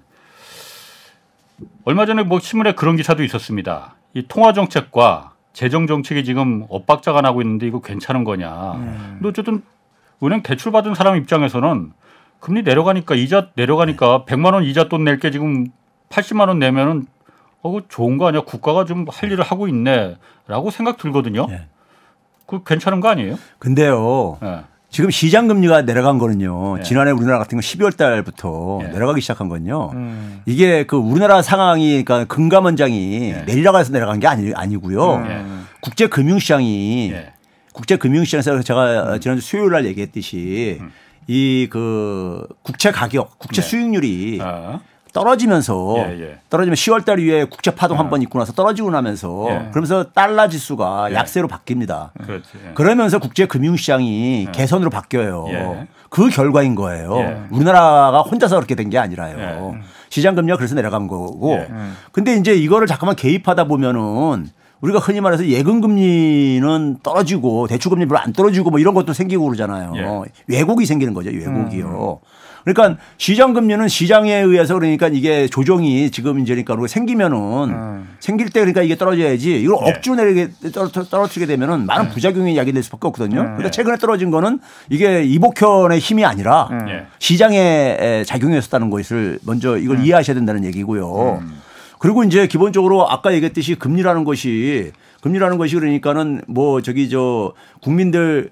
얼마 1.85 2.05
전에 2.05 2.23
뭐 2.23 2.39
신문에 2.39 2.73
그런 2.73 2.95
기사도 2.97 3.23
있었습니다. 3.23 3.95
이 4.13 4.25
통화 4.27 4.51
정책과 4.51 5.30
재정 5.53 5.87
정책이 5.87 6.23
지금 6.23 6.65
엇박자가 6.69 7.21
나고 7.21 7.41
있는데 7.41 7.67
이거 7.67 7.81
괜찮은 7.81 8.23
거냐. 8.23 8.49
근데 9.13 9.27
어쨌든 9.29 9.61
은행 10.23 10.43
대출 10.43 10.71
받은 10.71 10.95
사람 10.95 11.15
입장에서는 11.17 11.91
금리 12.39 12.63
내려가니까 12.63 13.15
이자 13.15 13.49
내려가니까 13.55 14.25
100만 14.25 14.53
원 14.53 14.63
이자 14.63 14.87
돈 14.89 15.03
낼 15.03 15.19
게 15.19 15.31
지금 15.31 15.67
80만 16.09 16.47
원 16.47 16.59
내면은 16.59 17.05
어, 17.61 17.71
그 17.71 17.81
좋은 17.87 18.17
거 18.17 18.27
아니야? 18.27 18.41
국가가 18.41 18.85
좀 18.85 19.05
할 19.09 19.31
일을 19.31 19.43
하고 19.43 19.67
있네라고 19.67 20.71
생각 20.71 20.97
들거든요. 20.97 21.47
예. 21.51 21.67
그 22.47 22.63
괜찮은 22.63 22.99
거 23.01 23.09
아니에요? 23.09 23.35
근데요. 23.59 24.37
예. 24.43 24.63
지금 24.91 25.09
시장 25.09 25.47
금리가 25.47 25.83
내려간 25.83 26.17
거는요. 26.17 26.77
네. 26.77 26.83
지난해 26.83 27.11
우리나라 27.11 27.39
같은 27.39 27.57
거 27.57 27.61
12월 27.61 27.95
달부터 27.95 28.79
네. 28.81 28.89
내려가기 28.89 29.21
시작한 29.21 29.47
건요. 29.47 29.91
이게 30.45 30.85
그 30.85 30.97
우리나라 30.97 31.41
상황이 31.41 32.03
그러니까 32.03 32.25
금감원장이 32.25 33.33
내리라고 33.45 33.79
해서 33.79 33.93
내려간 33.93 34.19
게 34.19 34.27
아니, 34.27 34.53
아니고요. 34.53 35.23
예. 35.27 35.45
국제 35.79 36.07
금융 36.07 36.39
시장이 36.39 37.11
예. 37.13 37.31
국제 37.71 37.95
금융 37.95 38.25
시장에서 38.25 38.61
제가 38.61 39.17
지난주 39.19 39.41
수요일 39.41 39.71
날 39.71 39.85
얘기했듯이 39.85 40.81
이그 41.25 42.45
국채 42.61 42.91
가격, 42.91 43.39
국채 43.39 43.61
네. 43.61 43.67
수익률이 43.67 44.39
아, 44.41 44.81
떨어지면서 45.13 45.95
예, 45.97 46.21
예. 46.21 46.37
떨어지면 46.49 46.75
10월 46.75 47.05
달 47.05 47.19
이후에 47.19 47.45
국제 47.45 47.73
파동 47.73 47.99
한번 47.99 48.21
있고 48.21 48.39
나서 48.39 48.53
떨어지고 48.53 48.91
나면서 48.91 49.45
예. 49.49 49.69
그러면서 49.71 50.11
달러 50.11 50.47
지수가 50.47 51.13
약세로 51.13 51.47
바뀝니다. 51.47 52.11
그렇지. 52.23 52.49
예. 52.69 52.73
그러면서 52.73 53.19
국제 53.19 53.45
금융 53.45 53.75
시장이 53.75 54.47
개선으로 54.51 54.89
바뀌어요. 54.89 55.45
예. 55.49 55.87
그 56.09 56.29
결과인 56.29 56.75
거예요. 56.75 57.17
예. 57.17 57.41
우리나라가 57.51 58.21
혼자서 58.21 58.55
그렇게 58.55 58.75
된 58.75 58.89
게 58.89 58.97
아니라요. 58.97 59.73
예. 59.75 59.81
시장 60.09 60.35
금리가 60.35 60.57
그래서 60.57 60.75
내려간 60.75 61.07
거고. 61.07 61.53
예. 61.53 61.67
근데 62.11 62.35
이제 62.35 62.53
이거를 62.53 62.87
잠깐만 62.87 63.15
개입하다 63.15 63.65
보면은 63.65 64.49
우리가 64.81 64.99
흔히 64.99 65.21
말해서 65.21 65.45
예금 65.45 65.79
금리는 65.79 66.97
떨어지고 67.03 67.67
대출 67.67 67.91
금리 67.91 68.07
별로 68.07 68.19
안 68.19 68.33
떨어지고 68.33 68.71
뭐 68.71 68.79
이런 68.79 68.93
것도 68.95 69.13
생기고 69.13 69.45
그러잖아요. 69.45 69.93
예. 69.95 70.03
왜곡이 70.47 70.85
생기는 70.85 71.13
거죠. 71.13 71.29
왜곡이요. 71.29 72.19
그러니까 72.63 73.01
시장 73.17 73.53
금리는 73.53 73.87
시장에 73.87 74.35
의해서 74.35 74.75
그러니까 74.75 75.07
이게 75.07 75.47
조정이 75.47 76.11
지금 76.11 76.39
이제 76.39 76.53
그러니까 76.61 76.87
생기면은 76.87 78.05
생길 78.19 78.49
때 78.49 78.59
그러니까 78.59 78.81
이게 78.83 78.95
떨어져야지 78.95 79.61
이걸 79.61 79.77
예. 79.87 79.91
억지로 79.91 80.15
내리게 80.15 80.49
떨어- 80.71 80.89
떨어뜨리게 80.91 81.45
되면은 81.47 81.85
많은 81.85 82.09
부작용이 82.09 82.55
야기될 82.57 82.83
수밖에 82.83 83.07
없거든요. 83.07 83.41
그러니까 83.41 83.71
최근에 83.71 83.97
떨어진 83.97 84.29
거는 84.31 84.59
이게 84.89 85.23
이복현의 85.23 85.99
힘이 85.99 86.25
아니라 86.25 86.69
예. 86.87 87.05
시장에 87.19 88.23
작용했었다는 88.25 88.89
것을 88.89 89.39
먼저 89.43 89.77
이걸 89.77 90.05
이해하셔야 90.05 90.35
된다는 90.35 90.63
얘기고요. 90.65 91.41
그리고 91.99 92.23
이제 92.23 92.47
기본적으로 92.47 93.09
아까 93.09 93.33
얘기했듯이 93.33 93.75
금리라는 93.75 94.23
것이 94.23 94.91
금리라는 95.21 95.57
것이 95.59 95.75
그러니까는 95.75 96.41
뭐 96.47 96.81
저기 96.81 97.09
저 97.09 97.53
국민들 97.81 98.49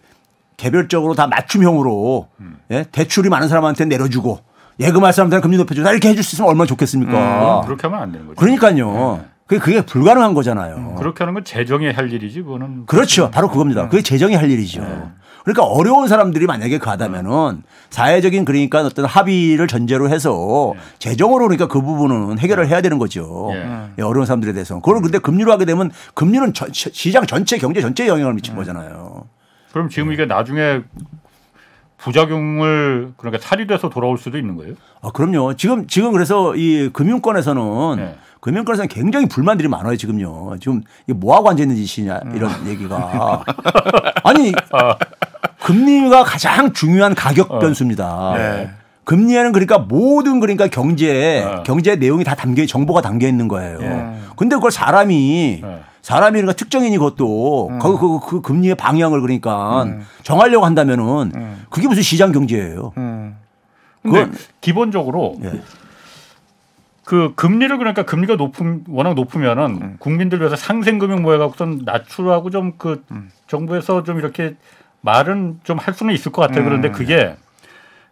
개별적으로 0.60 1.16
다 1.16 1.26
맞춤형으로 1.28 2.28
예? 2.72 2.86
대출이 2.92 3.30
많은 3.30 3.48
사람한테 3.48 3.86
내려주고 3.86 4.40
예금 4.82 5.04
할 5.04 5.14
사람들은 5.14 5.42
금리 5.42 5.58
높여주고 5.58 5.90
이렇게 5.90 6.10
해줄 6.10 6.24
수 6.24 6.36
있으면 6.36 6.50
얼마나 6.50 6.68
좋겠습니까? 6.68 7.62
그렇게 7.66 7.88
하면 7.88 8.02
안 8.04 8.12
되는 8.12 8.28
거죠. 8.28 8.36
그러니까요. 8.40 9.24
그게, 9.48 9.60
그게 9.60 9.82
불가능한 9.82 10.34
거잖아요. 10.36 10.96
그렇게 11.00 11.24
하는 11.24 11.34
건 11.34 11.44
재정이 11.44 11.90
할 11.92 12.12
일이지 12.14 12.44
그거는 12.44 12.86
그렇죠. 12.86 13.32
바로 13.32 13.50
그겁니다. 13.50 13.88
그게 13.90 14.04
재정이 14.04 14.36
할 14.36 14.52
일이죠. 14.52 14.82
그러니까 15.44 15.64
어려운 15.64 16.08
사람들이 16.08 16.46
만약에 16.46 16.78
가다면은 16.78 17.64
사회적인 17.90 18.46
그러니까 18.46 18.82
어떤 18.82 19.06
합의를 19.06 19.68
전제로 19.68 20.10
해서 20.10 20.74
재정으로 21.00 21.46
그러니까 21.46 21.68
그 21.68 21.82
부분은 21.82 22.38
해결을 22.38 22.68
해야 22.68 22.82
되는 22.82 23.00
거죠. 23.00 23.50
예. 23.54 23.66
예, 23.98 24.02
어려운 24.04 24.26
사람들에 24.28 24.52
대해서. 24.54 24.76
그걸 24.82 25.02
근데 25.02 25.18
금리로 25.18 25.52
하게 25.52 25.66
되면 25.66 25.90
금리는 26.14 26.54
전- 26.54 26.70
시장 26.74 27.26
전체 27.26 27.58
경제 27.58 27.82
전체에 27.82 28.08
영향을 28.10 28.34
미친 28.34 28.56
거잖아요. 28.56 29.24
그럼 29.72 29.90
지금 29.90 30.12
이게 30.12 30.26
나중에 30.26 30.82
부작용을 31.98 33.14
그러니까 33.18 33.46
살이돼서 33.46 33.90
돌아올 33.90 34.18
수도 34.18 34.38
있는 34.38 34.56
거예요. 34.56 34.76
아, 35.02 35.12
그럼요. 35.12 35.56
지금 35.56 35.86
지금 35.88 36.12
그래서 36.12 36.56
이 36.56 36.90
금융권에서는 36.94 37.96
네. 37.98 38.16
금융권에서는 38.40 38.88
굉장히 38.88 39.28
불만들이 39.28 39.68
많아요 39.68 39.98
지금요. 39.98 40.58
지금 40.62 40.82
이게 41.08 41.14
뭐 41.14 41.36
하고 41.36 41.50
앉아 41.50 41.62
있는 41.64 41.76
짓이냐 41.76 42.22
이런 42.34 42.52
얘기가 42.68 43.44
아니 44.24 44.54
금리가 45.62 46.24
가장 46.24 46.72
중요한 46.72 47.14
가격 47.16 47.60
변수입니다. 47.60 48.34
네. 48.38 48.72
금리에는 49.10 49.54
그러니까 49.54 49.80
모든 49.80 50.40
그러니까 50.40 50.68
경제 50.68 51.44
어. 51.44 51.64
경제 51.64 51.96
내용이 51.96 52.24
다 52.24 52.36
담겨 52.36 52.64
정보가 52.64 53.02
담겨 53.02 53.28
있는 53.28 53.48
거예요. 53.48 53.80
예. 53.82 54.14
근데 54.36 54.56
그걸 54.56 54.70
사람이 54.70 55.62
네. 55.64 55.80
사람이 56.04 56.34
그러니까 56.34 56.54
특정인이 56.54 56.96
그것도 56.96 57.80
그, 57.82 57.98
그, 57.98 58.20
그 58.20 58.42
금리의 58.42 58.76
방향을 58.76 59.22
그러니까 59.22 59.88
정하려고 60.22 60.64
한다면은 60.64 61.32
그게 61.72 61.88
무슨 61.88 62.04
시장 62.04 62.32
경제예요. 62.32 62.94
음. 62.98 63.36
근데 64.04 64.30
기본적으로 64.62 65.38
예. 65.44 65.60
그 67.04 67.34
금리를 67.36 67.76
그러니까 67.80 68.04
금리가 68.04 68.36
높음 68.36 68.84
워낙 68.90 69.16
높으면은 69.16 69.80
음. 69.82 69.96
국민들 69.98 70.40
위해서 70.40 70.56
상생 70.56 71.00
금융 71.00 71.24
뭐 71.24 71.34
해갖고선 71.34 71.82
낮추라고 71.84 72.52
좀그 72.52 73.04
음. 73.10 73.32
정부에서 73.48 74.04
좀 74.04 74.20
이렇게 74.20 74.56
말은 75.02 75.62
좀 75.64 75.80
할 75.80 75.96
수는 75.96 76.14
있을 76.14 76.32
것 76.32 76.44
같아요. 76.44 76.60
음. 76.60 76.66
그런데 76.66 76.92
그게 76.92 77.36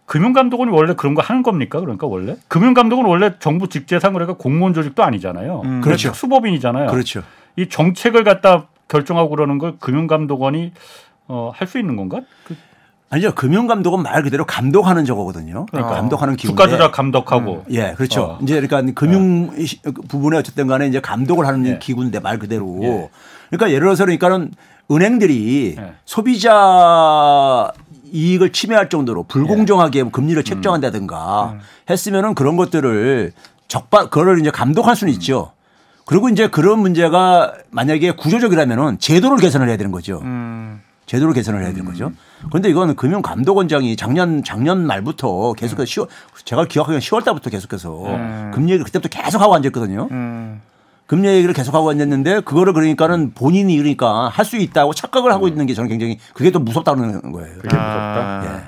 금융감독원이 0.08 0.72
원래 0.72 0.94
그런 0.96 1.14
거 1.14 1.22
하는 1.22 1.44
겁니까? 1.44 1.80
그러니까 1.80 2.08
원래 2.08 2.36
금융감독은 2.48 3.06
원래 3.06 3.34
정부 3.40 3.68
직제상 3.70 4.14
그러니까 4.14 4.36
공무원 4.38 4.74
조직도 4.74 5.04
아니잖아요. 5.04 5.62
그렇죠. 5.84 6.14
수법인이잖아요. 6.14 6.88
그렇죠. 6.88 7.22
이 7.58 7.68
정책을 7.70 8.24
갖다 8.24 8.68
결정하고 8.88 9.30
그러는 9.30 9.58
걸 9.60 9.76
금융감독원이 9.80 10.72
어, 11.28 11.52
할 11.54 11.68
수 11.68 11.78
있는 11.78 11.98
건가? 11.98 12.22
그 12.46 12.56
아니죠. 13.10 13.36
금융감독은 13.36 14.02
말 14.02 14.24
그대로 14.24 14.46
감독하는 14.46 15.04
저거거든요. 15.04 15.66
그러니까. 15.72 15.96
감독하는 15.96 16.36
기구. 16.38 16.54
주가 16.54 16.68
조작 16.70 16.92
감독하고 16.94 17.66
예, 17.72 17.94
그렇죠. 17.98 18.22
어. 18.24 18.40
이제 18.42 18.62
그러니까 18.62 18.94
금융 19.00 19.54
시- 19.66 19.82
부분에 19.82 20.38
어쨌든 20.38 20.68
간에 20.68 20.88
이제 20.88 21.02
감독을 21.02 21.46
하는 21.46 21.66
예. 21.66 21.80
기구인데 21.80 22.20
말 22.22 22.40
그대로. 22.40 22.80
예. 22.84 23.10
그러니까 23.50 23.70
예를 23.72 23.88
들어서 23.88 24.06
그러니까는 24.06 24.52
은행들이 24.90 25.76
예. 25.78 25.94
소비자 26.06 27.72
이익을 28.12 28.52
침해할 28.52 28.90
정도로 28.90 29.24
불공정하게 29.24 30.02
음. 30.02 30.12
금리를 30.12 30.42
책정한다든가 30.44 31.58
했으면은 31.90 32.34
그런 32.36 32.58
것들을 32.58 33.32
적발 33.68 34.06
그거를 34.06 34.40
이제 34.40 34.50
감독할 34.52 34.96
수는 34.96 35.14
있죠. 35.14 35.52
그리고 36.06 36.30
이제 36.30 36.48
그런 36.48 36.80
문제가 36.80 37.54
만약에 37.70 38.12
구조적이라면은 38.12 39.00
제도를 39.00 39.38
개선을 39.38 39.68
해야 39.68 39.76
되는 39.78 39.92
거죠. 39.92 40.22
제도를 41.06 41.34
개선을 41.34 41.62
해야 41.64 41.70
되는 41.70 41.86
거죠. 41.86 42.12
그런데 42.50 42.70
이거는 42.70 42.96
금융감독원장이 42.96 43.96
작년 43.98 44.44
작년 44.44 44.86
말부터 44.86 45.54
계속해서 45.54 45.86
10월 45.86 46.08
제가 46.46 46.66
기억하기로는 46.66 47.00
10월 47.02 47.24
달부터 47.26 47.50
계속해서 47.50 48.04
금리 48.54 48.72
얘기를 48.72 48.86
그때부터 48.86 49.10
계속 49.10 49.42
하고 49.42 49.56
앉았거든요. 49.56 50.08
금리 51.08 51.28
얘기를 51.30 51.54
계속 51.54 51.74
하고 51.74 51.90
앉았는데 51.90 52.42
그거를 52.42 52.74
그러니까는 52.74 53.34
본인이 53.34 53.78
그러니까 53.78 54.28
할 54.30 54.46
수 54.46 54.58
있다고 54.58 54.94
착각을 54.94 55.32
하고 55.32 55.48
있는 55.48 55.66
게 55.66 55.74
저는 55.74 55.90
굉장히 55.90 56.20
그게 56.34 56.52
또 56.52 56.60
무섭다는 56.60 57.32
거예요. 57.32 57.56
그게 57.56 57.76
무섭다. 57.76 58.44
예. 58.46 58.64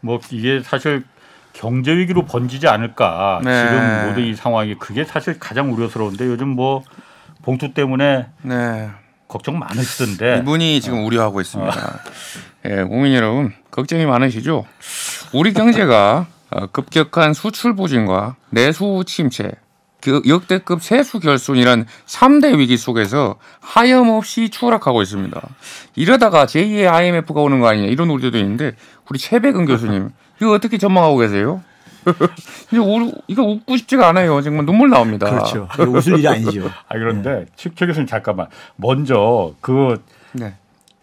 뭐 0.00 0.18
이게 0.30 0.60
사실 0.64 1.04
경제 1.52 1.94
위기로 1.96 2.24
번지지 2.26 2.68
않을까 2.68 3.40
네. 3.44 3.64
지금 3.64 4.08
모든 4.08 4.22
이 4.24 4.34
상황이 4.34 4.74
그게 4.76 5.04
사실 5.04 5.38
가장 5.38 5.72
우려스러운데 5.72 6.26
요즘 6.26 6.48
뭐 6.48 6.82
봉투 7.42 7.72
때문에 7.74 8.26
네. 8.42 8.90
걱정 9.28 9.58
많으시던데 9.58 10.38
이분이 10.38 10.80
지금 10.80 11.04
우려하고 11.04 11.40
있습니다. 11.40 12.00
예, 12.66 12.82
국민 12.84 13.14
여러분 13.14 13.52
걱정이 13.70 14.04
많으시죠? 14.06 14.64
우리 15.32 15.52
경제가 15.52 16.26
어, 16.50 16.66
급격한 16.66 17.32
수출 17.32 17.74
부진과 17.76 18.36
내수 18.50 19.04
침체, 19.06 19.50
그 20.00 20.22
역대급 20.26 20.82
세수 20.82 21.20
결손이란 21.20 21.86
3대 22.06 22.56
위기 22.58 22.76
속에서 22.76 23.36
하염없이 23.60 24.48
추락하고 24.50 25.02
있습니다. 25.02 25.40
이러다가 25.96 26.46
제2의 26.46 26.90
IMF가 26.90 27.40
오는 27.40 27.60
거 27.60 27.68
아니냐 27.68 27.88
이런 27.88 28.10
우려도 28.10 28.38
있는데 28.38 28.72
우리 29.08 29.18
최백은 29.18 29.66
교수님 29.66 30.10
이거 30.40 30.52
어떻게 30.52 30.78
전망하고 30.78 31.18
계세요? 31.18 31.62
이거, 32.72 32.82
우- 32.82 33.12
이거 33.26 33.42
웃고 33.42 33.76
싶지가 33.76 34.08
않아요. 34.08 34.40
정말 34.40 34.64
눈물 34.64 34.88
나옵니다. 34.88 35.28
그렇죠. 35.28 35.68
이거 35.74 35.84
웃을 35.90 36.18
일이 36.18 36.26
아니죠. 36.28 36.66
아 36.88 36.94
그런데 36.94 37.44
최 37.56 37.68
교수님 37.70 38.06
잠깐만 38.06 38.46
먼저 38.76 39.52
그 39.60 40.02
네. 40.32 40.54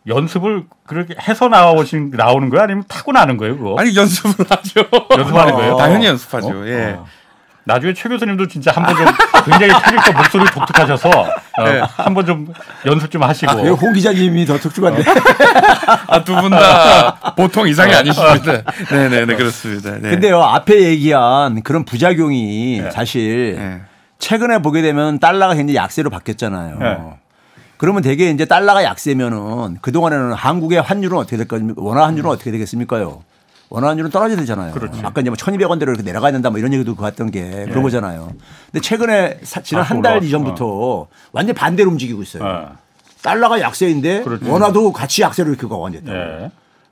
연습을 0.08 0.64
그렇게 0.88 1.16
해서 1.28 1.50
나오신 1.50 2.12
나오는 2.16 2.50
거예요 2.50 2.64
아니면 2.64 2.86
타고 2.88 3.12
나는 3.12 3.36
거예요 3.36 3.58
그거 3.58 3.76
아니 3.78 3.96
연습을 3.96 4.46
하죠. 4.50 4.82
연습하는 5.18 5.54
거예요? 5.54 5.76
당연히 5.78 6.06
연습하죠. 6.08 6.48
어? 6.48 6.68
예. 6.68 6.96
어. 6.98 7.06
나중에 7.68 7.94
최 7.94 8.08
교수님도 8.08 8.48
진짜 8.48 8.72
한번 8.72 8.96
좀 8.96 9.06
굉장히 9.46 9.74
캐릭터 9.84 10.12
목소리 10.14 10.46
독특하셔서 10.46 11.10
어, 11.10 11.64
네. 11.66 11.82
한번 11.98 12.26
좀 12.26 12.48
연습 12.86 13.12
좀 13.12 13.24
하시고 13.24 13.62
왜홍 13.62 13.94
기자님이 13.94 14.46
더 14.46 14.58
특殊한데? 14.58 15.04
아, 16.08 16.24
두 16.24 16.34
분 16.42 16.50
다 16.52 17.34
보통 17.36 17.68
이상이 17.68 17.94
아니십니다. 17.94 18.64
네네 18.90 19.26
네, 19.26 19.36
그렇습니다. 19.36 19.92
네. 20.00 20.10
근데요 20.12 20.42
앞에 20.42 20.82
얘기한 20.82 21.62
그런 21.62 21.84
부작용이 21.84 22.82
네. 22.82 22.92
사실 22.92 23.56
네. 23.58 23.82
최근에 24.20 24.60
보게 24.62 24.82
되면 24.82 25.20
달러가 25.20 25.54
굉장히 25.54 25.76
약세로 25.76 26.10
바뀌었잖아요. 26.10 26.78
네. 26.80 26.98
그러면 27.78 28.02
되게 28.02 28.32
이제 28.32 28.46
달러가 28.46 28.84
약세면은 28.84 29.78
그동안에는 29.82 30.34
한국의 30.34 30.82
환율은 30.82 31.18
어떻게 31.18 31.38
될까? 31.38 31.60
원화 31.76 32.06
환율은 32.08 32.30
어떻게 32.30 32.50
되겠습니까요? 32.52 33.22
원화 33.70 33.90
환율은 33.90 34.10
떨어져야 34.12 34.38
되잖아요. 34.38 34.74
그렇죠. 34.74 35.00
아까 35.06 35.22
이제 35.22 35.30
뭐 35.30 35.36
1,200원대로 35.38 35.90
이렇게 35.90 36.04
내려가야 36.04 36.32
된다 36.32 36.50
뭐 36.50 36.60
이런 36.60 36.72
얘기도 36.74 36.96
갔던 36.96 37.32
게 37.32 37.66
그런 37.68 37.84
거잖아요. 37.84 38.32
근데 38.72 38.82
최근에 38.82 39.40
사- 39.44 39.62
지난 39.62 39.84
아, 39.84 39.88
한달 39.88 40.12
올라왔어. 40.14 40.26
이전부터 40.26 41.08
완전 41.34 41.56
반대로 41.56 41.90
움직이고 41.90 42.22
있어요. 42.24 42.44
어. 42.46 42.72
달러가 43.22 43.60
약세인데 43.60 44.24
그렇죠. 44.24 44.50
원화도 44.52 44.94
같이 44.94 45.22
약세로 45.22 45.50
이렇게 45.50 45.68
가고 45.68 45.86
앉았다. 45.86 46.14
예. 46.14 46.52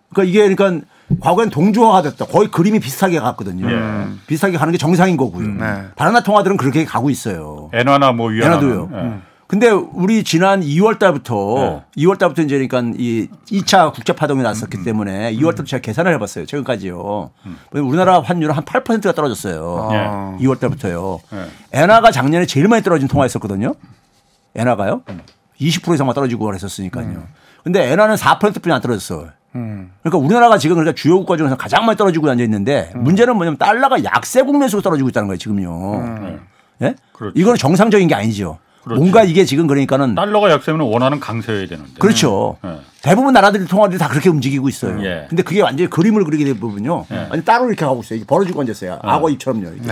그러니까 0.09 0.23
이게 0.29 0.53
그러니까 0.53 0.85
과거엔 1.21 1.49
동조화가 1.49 2.01
됐다. 2.09 2.25
거의 2.25 2.49
그림이 2.51 2.79
비슷하게 2.79 3.19
갔거든요. 3.19 3.71
예. 3.71 4.07
비슷하게 4.27 4.57
가는 4.57 4.71
게 4.71 4.77
정상인 4.77 5.15
거고요. 5.17 5.47
네. 5.47 5.83
다른 5.95 6.11
나라 6.13 6.23
통화들은 6.23 6.57
그렇게 6.57 6.83
가고 6.83 7.09
있어요. 7.09 7.69
엔화나 7.73 8.11
뭐 8.11 8.29
위안화는 8.29 8.67
엔화도요. 8.67 8.89
예. 8.93 9.13
근데 9.55 9.69
우리 9.69 10.25
지난 10.25 10.59
2월 10.59 10.99
달부터 10.99 11.83
네. 11.95 12.03
2월 12.03 12.17
달부터 12.17 12.41
이제 12.41 12.57
그러니까 12.67 12.93
이 12.99 13.29
2차 13.45 13.93
국제 13.93 14.11
파동이 14.11 14.43
났었기 14.43 14.79
음, 14.79 14.83
때문에 14.83 15.33
2월 15.35 15.55
달부터 15.55 15.63
제가 15.63 15.79
계산을 15.79 16.13
해 16.13 16.19
봤어요. 16.19 16.45
최근까지요. 16.45 17.31
우리나라 17.71 18.19
환율은 18.19 18.53
한 18.53 18.65
8%가 18.65 19.13
떨어졌어요. 19.13 19.89
예. 19.93 20.45
2월 20.45 20.59
달부터요. 20.59 21.21
네. 21.31 21.45
엔화가 21.71 22.11
작년에 22.11 22.45
제일 22.45 22.67
많이 22.67 22.83
떨어진 22.83 23.07
통화 23.07 23.25
있었거든요. 23.25 23.75
엔화가요. 24.55 25.03
음. 25.07 25.21
20% 25.61 25.93
이상만 25.93 26.13
떨어지고 26.13 26.43
그랬었으니까요. 26.47 27.23
근데 27.63 27.93
엔화는 27.93 28.15
4%뿐이 28.15 28.73
안 28.73 28.81
떨어졌어. 28.81 29.27
음. 29.55 29.93
그러니까 30.01 30.17
우리나라가 30.17 30.57
지금 30.57 30.75
그러니까 30.75 30.93
주요 30.95 31.17
국가 31.17 31.37
중에서 31.37 31.55
가장 31.55 31.85
많이 31.85 31.95
떨어지고 31.97 32.29
앉아 32.29 32.43
있는데 32.43 32.91
음. 32.93 33.05
문제는 33.05 33.37
뭐냐면 33.37 33.57
달러가 33.57 34.03
약세 34.03 34.41
국면에서 34.41 34.81
떨어지고 34.81 35.07
있다는 35.07 35.29
거예요, 35.29 35.37
지금요. 35.37 36.39
예? 36.81 36.87
음. 36.87 36.95
그렇죠. 37.13 37.39
이거는 37.39 37.57
정상적인 37.57 38.09
게 38.09 38.15
아니죠. 38.15 38.59
그렇죠. 38.85 38.99
뭔가 39.01 39.23
이게 39.23 39.45
지금 39.45 39.65
그러니까는 39.67 40.15
달러가 40.15 40.49
약세면 40.51 40.81
원하는 40.81 41.19
강세여야 41.19 41.67
되는데. 41.67 41.93
그렇죠. 41.99 42.57
네. 42.63 42.79
대부분 43.01 43.33
나라들이 43.33 43.65
통화들이 43.65 43.99
다 43.99 44.07
그렇게 44.07 44.29
움직이고 44.29 44.69
있어요. 44.69 45.03
예. 45.03 45.25
근데 45.27 45.43
그게 45.43 45.61
완전히 45.61 45.89
그림을 45.89 46.23
그리게 46.23 46.45
된 46.45 46.59
부분요. 46.59 47.05
아니 47.29 47.43
따로 47.43 47.67
이렇게 47.67 47.83
가고 47.85 48.01
있어요. 48.01 48.17
이게 48.17 48.25
벌어지고 48.25 48.61
앉았어요. 48.61 48.99
악어 49.01 49.29
입처럼요. 49.29 49.69
이렇게. 49.69 49.89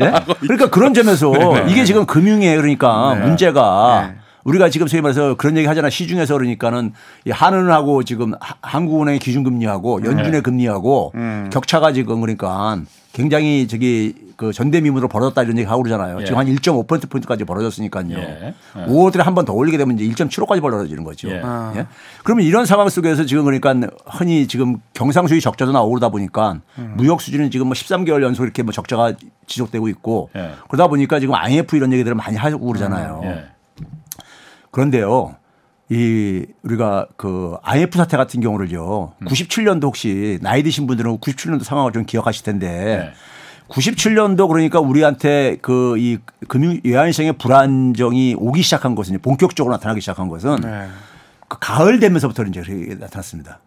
예? 0.00 0.12
그러니까 0.40 0.70
그런 0.70 0.92
점에서 0.94 1.32
이게 1.68 1.84
지금 1.84 2.04
금융에 2.06 2.56
그러니까 2.56 3.14
문제가 3.14 4.12
우리가 4.48 4.70
지금 4.70 4.86
소위 4.88 5.00
말해서 5.02 5.34
그런 5.36 5.56
얘기 5.56 5.66
하잖아. 5.66 5.90
시중에서 5.90 6.34
그러니까는 6.34 6.92
이 7.26 7.30
한은하고 7.30 8.02
지금 8.04 8.32
하- 8.40 8.54
한국은행의 8.62 9.18
기준금리하고 9.20 10.04
연준의 10.04 10.42
금리하고 10.42 11.12
격차가 11.50 11.92
지금 11.92 12.20
그러니까 12.20 12.78
굉장히 13.12 13.66
저기 13.66 14.14
그 14.36 14.52
전대미문으로 14.52 15.08
벌어졌다 15.08 15.42
이런 15.42 15.58
얘기 15.58 15.66
하고 15.66 15.82
그러잖아요. 15.82 16.20
예. 16.20 16.24
지금 16.24 16.38
한 16.38 16.46
1.5%포인트까지 16.46 17.42
벌어졌으니까요. 17.44 18.06
예. 18.16 18.54
예. 18.76 18.84
5월달에 18.86 19.18
한 19.24 19.34
번 19.34 19.44
더 19.44 19.52
올리게 19.52 19.76
되면 19.78 19.98
이제 19.98 20.04
1.75까지 20.24 20.60
벌어지는 20.60 21.02
거죠. 21.02 21.28
예. 21.28 21.42
예? 21.76 21.86
그러면 22.22 22.44
이런 22.44 22.64
상황 22.64 22.88
속에서 22.88 23.24
지금 23.24 23.44
그러니까 23.44 23.74
흔히 24.06 24.46
지금 24.46 24.76
경상수지 24.94 25.40
적자도 25.40 25.72
나오다 25.72 26.10
보니까 26.10 26.60
무역 26.96 27.20
수지는 27.20 27.50
지금 27.50 27.66
뭐 27.66 27.74
13개월 27.74 28.22
연속 28.22 28.44
이렇게 28.44 28.62
뭐 28.62 28.72
적자가 28.72 29.14
지속되고 29.48 29.88
있고 29.88 30.30
예. 30.36 30.52
그러다 30.68 30.86
보니까 30.86 31.18
지금 31.18 31.34
IMF 31.34 31.74
이런 31.76 31.92
얘기들을 31.92 32.14
많이 32.14 32.36
하고 32.36 32.64
그러잖아요. 32.66 33.20
예. 33.24 33.46
그런데요. 34.82 35.34
이 35.90 36.44
우리가 36.62 37.08
그 37.16 37.56
IMF 37.62 37.96
사태 37.98 38.16
같은 38.16 38.40
경우를요. 38.40 39.12
음. 39.20 39.26
97년도 39.26 39.84
혹시 39.84 40.38
나이 40.42 40.62
드신 40.62 40.86
분들은 40.86 41.18
97년도 41.18 41.64
상황을 41.64 41.90
좀 41.92 42.04
기억하실 42.04 42.44
텐데 42.44 42.68
네. 42.68 43.12
97년도 43.68 44.46
그러니까 44.48 44.78
우리한테 44.80 45.56
그 45.62 45.96
이 45.98 46.18
금융 46.46 46.78
외환시장의 46.84 47.32
불안정이 47.38 48.36
오기 48.38 48.62
시작한 48.62 48.94
것은 48.94 49.18
본격적으로 49.20 49.74
나타나기 49.74 50.00
시작한 50.00 50.28
것은 50.28 50.56
네. 50.60 50.86
그 51.48 51.56
가을 51.58 51.98
되면서부터 51.98 52.44
이제 52.44 52.62
나타났습니다. 53.00 53.58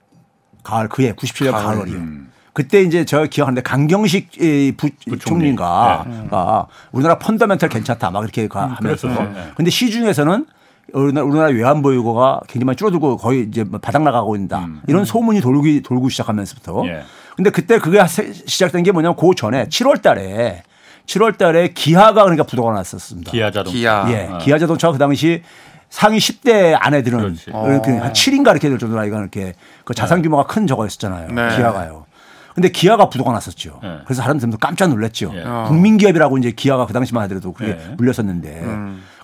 가을 0.64 0.88
그해 0.88 1.12
97년 1.14 1.52
가을. 1.52 1.90
이요 1.90 1.98
음. 1.98 2.32
그때 2.54 2.82
이제 2.84 3.04
제가 3.04 3.26
기억하는데 3.26 3.62
강경식 3.64 4.42
이 4.42 4.74
부, 4.78 4.90
총리가 5.18 6.06
가 6.30 6.68
우리나라 6.92 7.18
펀더멘탈 7.18 7.68
괜찮다 7.70 8.12
막 8.12 8.24
이렇게 8.24 8.48
가- 8.48 8.76
하면서 8.76 9.08
네. 9.08 9.14
그랬었어요. 9.16 9.34
네. 9.34 9.52
근데 9.56 9.72
시중에서는 9.72 10.46
우리나라, 10.94 11.26
우리나라 11.26 11.50
외환 11.52 11.82
보유고가 11.82 12.42
굉장히 12.48 12.66
많이 12.66 12.76
줄어들고 12.76 13.18
거의 13.18 13.44
이제 13.44 13.64
뭐 13.64 13.80
바닥 13.80 14.02
나가고 14.04 14.36
있다. 14.36 14.68
이런 14.88 15.06
소문이 15.06 15.42
돌기 15.42 15.82
돌고 15.82 16.10
시작하면서부터. 16.10 16.82
음. 16.82 16.88
예. 16.88 17.04
근데 17.36 17.50
그때 17.50 17.80
그게 17.80 18.06
세- 18.08 18.32
시작된 18.34 18.84
게 18.84 18.92
뭐냐면 18.92 19.16
그 19.16 19.32
전에 19.36 19.66
7월 19.66 20.02
달에 20.02 20.64
7월 21.08 21.38
달에 21.38 21.70
기아가 21.74 22.24
그러니까 22.24 22.44
부도가 22.44 22.74
났었습니다. 22.74 23.32
기아 23.32 23.50
자동차. 23.52 23.78
기아. 23.78 24.06
예. 24.10 24.30
기아 24.42 24.58
자동차가 24.60 24.94
그 24.94 25.00
당시 25.00 25.42
상위 25.90 26.18
10대 26.20 26.78
안에 26.80 27.04
드는 27.04 27.20
그렇지. 27.20 27.46
이렇게 27.50 27.92
한 27.98 28.14
7인가 28.14 28.52
이렇게 28.52 28.70
될 28.70 28.78
정도로 28.78 29.00
아이가 29.02 29.20
이렇게 29.20 29.54
그 29.84 29.94
자산 29.94 30.22
규모가 30.22 30.44
큰 30.44 30.68
저거였었잖아요. 30.68 31.28
네. 31.30 31.56
기아가요. 31.58 32.06
근데 32.54 32.70
기아가 32.70 33.10
부도가 33.10 33.32
났었죠. 33.32 33.80
네. 33.82 33.98
그래서 34.06 34.22
사람들도 34.24 34.58
깜짝 34.58 34.90
놀랐죠. 34.90 35.32
예. 35.36 35.44
국민 35.68 35.98
기업이라고 35.98 36.38
이제 36.38 36.52
기아가 36.52 36.86
그 36.86 36.92
당시만 36.94 37.24
하더라도 37.24 37.54
그게 37.54 37.76
네. 37.78 37.96
불렸었는데 37.98 38.62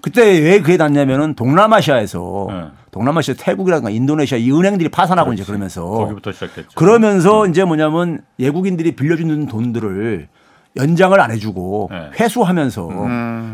그때 0.01 0.21
왜 0.39 0.61
그게 0.61 0.77
났냐면은 0.77 1.33
동남아시아에서 1.35 2.47
네. 2.49 2.63
동남아시아 2.91 3.35
태국이라든가 3.37 3.89
인도네시아 3.89 4.37
이 4.37 4.51
은행들이 4.51 4.89
파산하고 4.89 5.33
이제 5.33 5.43
그러면서 5.43 5.83
거기부터 5.85 6.31
시작됐죠. 6.31 6.69
그러면서 6.75 7.47
이제 7.47 7.63
뭐냐면 7.63 8.21
외국인들이 8.37 8.95
빌려주는 8.95 9.47
돈들을 9.47 10.27
연장을 10.75 11.19
안 11.19 11.31
해주고 11.31 11.89
네. 11.91 12.09
회수하면서 12.19 12.89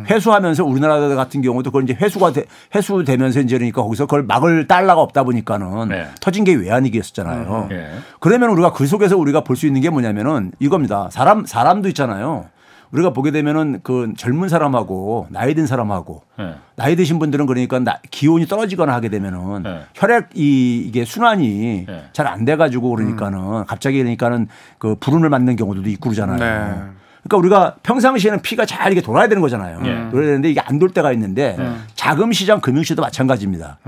회수하면서 0.10 0.66
우리나라 0.66 1.00
같은 1.16 1.42
경우도 1.42 1.72
그걸 1.72 1.84
이제 1.84 1.94
회수가 1.94 2.34
돼, 2.34 2.44
회수되면서 2.76 3.40
이제 3.40 3.58
그러니까 3.58 3.82
거기서 3.82 4.06
그걸 4.08 4.24
막을 4.24 4.68
달러가 4.68 5.02
없다 5.02 5.24
보니까는 5.24 5.88
네. 5.88 6.08
터진 6.20 6.44
게 6.44 6.54
외환위기였었잖아요. 6.54 7.70
예. 7.72 7.88
그러면 8.20 8.50
우리가 8.50 8.74
그 8.74 8.86
속에서 8.86 9.18
우리가 9.18 9.42
볼 9.42 9.56
수 9.56 9.68
있는 9.68 9.80
게 9.80 9.90
뭐냐면은 9.90 10.52
이겁니다. 10.60 11.08
사람 11.12 11.46
사람도 11.46 11.88
있잖아요. 11.90 12.46
우리가 12.94 13.12
보게 13.12 13.32
되면은 13.32 13.80
그 13.84 14.14
젊은 14.16 14.50
사람하고 14.50 15.28
나이 15.32 15.56
든 15.56 15.66
사람하고 15.66 16.22
예. 16.40 16.56
나이 16.76 16.96
드신 16.96 17.18
분들은 17.18 17.48
그러니까 17.48 17.80
나- 17.80 17.98
기온이 18.12 18.46
떨어지거나 18.46 18.94
하게 18.94 19.10
되면은 19.10 19.64
네. 19.64 19.80
혈액 19.96 20.30
이 20.36 20.84
이게 20.88 21.04
순환이 21.04 21.86
네. 21.88 22.04
잘안 22.14 22.46
돼가지고 22.46 22.92
그러니까는 22.92 23.66
갑자기 23.66 23.98
그러니까는 23.98 24.48
그 24.78 24.96
불운을 25.00 25.30
맞는 25.30 25.56
경우들도 25.56 25.90
있고 25.90 26.12
그러잖아요. 26.12 26.38
네. 26.38 26.82
그러니까 27.24 27.38
우리가 27.38 27.76
평상시에는 27.82 28.42
피가 28.44 28.66
잘 28.68 28.92
이게 28.92 29.02
돌아야 29.02 29.28
되는 29.28 29.42
거잖아요. 29.42 29.80
네. 29.82 30.10
돌아야 30.12 30.28
되는데 30.28 30.52
이게 30.52 30.60
안 30.60 30.78
돌 30.78 30.92
때가 30.92 31.12
있는데 31.14 31.58
자금 31.96 32.32
시장 32.32 32.62
금융 32.62 32.84
시도 32.84 33.02
마찬가지입니다. 33.02 33.80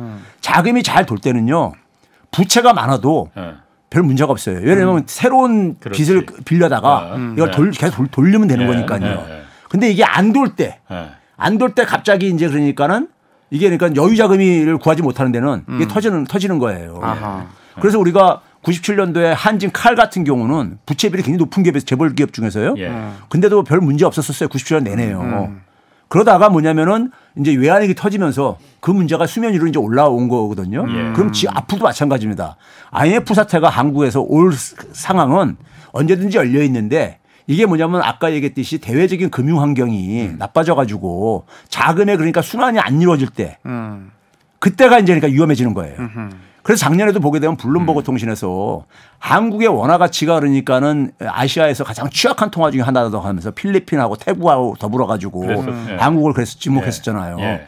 자금이 0.42 0.82
잘 0.82 1.06
돌 1.06 1.20
때는요 1.20 1.74
부채가 2.32 2.74
많아도 2.74 3.30
예. 3.38 3.54
별 3.96 4.04
문제가 4.04 4.30
없어요. 4.34 4.60
왜냐하면 4.62 5.04
새로운 5.08 5.78
그렇지. 5.80 6.04
빚을 6.04 6.26
빌려다가 6.44 7.14
음. 7.16 7.34
이걸 7.38 7.50
네. 7.52 7.56
돌, 7.56 7.72
계속 7.72 7.96
돌, 7.96 8.08
돌리면 8.08 8.50
되는 8.50 8.66
예, 8.66 8.68
거니까요. 8.68 9.06
예, 9.06 9.34
예. 9.38 9.42
근데 9.70 9.90
이게 9.90 10.04
안 10.04 10.34
돌 10.34 10.50
때, 10.58 10.80
예. 10.92 11.06
안돌 11.38 11.76
때 11.76 11.86
갑자기 11.86 12.28
이제 12.28 12.50
그러니까는 12.50 13.08
이게 13.52 13.70
그러니까 13.70 14.02
여유 14.04 14.18
자금을 14.18 14.80
구하지 14.80 15.02
못하는 15.02 15.32
데는 15.32 15.64
이게 15.76 15.88
터지는 15.88 16.26
터지는 16.26 16.60
거예요. 16.60 17.00
아하. 17.02 17.46
그래서 17.80 17.98
우리가 17.98 18.42
97년도에 18.64 19.34
한진 19.34 19.72
칼 19.72 19.96
같은 19.96 20.26
경우는 20.26 20.80
부채비율이 20.86 21.24
굉장히 21.24 21.38
높은 21.38 21.64
기업에서 21.64 21.86
재벌 21.86 22.14
기업 22.16 22.34
중에서요. 22.34 22.76
예. 22.78 22.92
근데도 23.30 23.64
별 23.64 23.80
문제 23.80 24.04
없었었어요. 24.04 24.50
97년 24.50 24.84
내내요. 24.84 25.54
그러다가 26.08 26.50
뭐냐면은 26.50 27.12
이제 27.38 27.54
외환위기 27.54 27.96
터지면서 27.96 28.58
그 28.80 28.92
문제가 28.92 29.26
수면 29.26 29.54
위로 29.54 29.68
이제 29.68 29.80
올라온 29.80 30.30
거거든요. 30.30 30.86
예. 30.88 31.14
그럼 31.14 31.32
지 31.32 31.48
앞으로도 31.48 31.84
마찬가지입니다. 31.84 32.58
IMF 32.92 33.34
사태가 33.34 33.70
한국에서 33.70 34.22
올 34.22 34.54
상황은 34.54 35.58
언제든지 35.92 36.38
열려 36.38 36.62
있는데 36.64 37.20
이게 37.48 37.66
뭐냐면 37.66 38.02
아까 38.04 38.34
얘기했듯이 38.34 38.80
대외적인 38.80 39.30
금융 39.30 39.62
환경이 39.62 40.32
나빠져 40.38 40.76
가지고 40.76 41.46
자금의 41.70 42.18
그러니까 42.18 42.42
순환이 42.42 42.80
안 42.80 43.02
이루어질 43.02 43.30
때 43.30 43.58
음. 43.66 44.12
그때가 44.60 45.00
이제 45.00 45.14
그러니까 45.14 45.28
위험해지는 45.34 45.74
거예요. 45.74 45.96
그래서 46.66 46.80
작년에도 46.84 47.20
보게 47.20 47.40
되면 47.40 47.58
블룸버그 47.58 48.02
통신에서 48.02 48.86
한국의 49.20 49.68
원화 49.68 50.00
가치가 50.00 50.40
그러니까는 50.40 51.12
아시아에서 51.24 51.84
가장 51.84 52.10
취약한 52.10 52.50
통화 52.50 52.72
중에 52.72 52.82
하나라고 52.82 53.20
하면서 53.20 53.52
필리핀하고 53.52 54.16
태국하고 54.16 54.74
더불어 54.80 55.06
가지고 55.06 55.42
그랬었- 55.42 55.90
예. 55.92 55.96
한국을 55.98 56.34
그래서 56.34 56.58
지목했었잖아요. 56.58 57.38
예. 57.40 57.68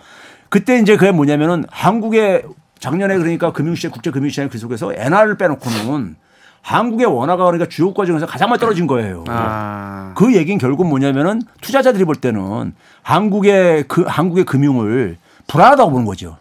그때 0.50 0.80
이제 0.80 0.98
그게 0.98 1.12
뭐냐면은 1.12 1.64
한국의 1.70 2.46
작년에 2.80 3.18
그러니까 3.18 3.54
금융시장 3.54 3.92
국제 3.92 4.10
금융시장 4.10 4.50
그 4.50 4.58
속에서 4.58 4.92
엔화를 4.92 5.38
빼놓고는 5.38 6.16
한국의 6.64 7.06
원화가 7.06 7.46
그러니까 7.46 7.70
주요 7.70 7.86
국가 7.90 8.04
중에서 8.08 8.26
가장 8.26 8.50
많이 8.50 8.60
떨어진 8.60 8.88
거예요. 8.88 9.26
아. 9.28 10.14
그 10.16 10.34
얘기는 10.36 10.58
결국 10.58 10.88
뭐냐면은 10.88 11.44
투자자들이 11.62 12.04
볼 12.04 12.16
때는 12.16 12.74
한국의 13.04 13.84
그 13.88 14.06
한국의 14.08 14.46
금융을 14.46 15.18
불안하다고 15.46 15.92
보는 15.92 16.06
거죠. 16.08 16.38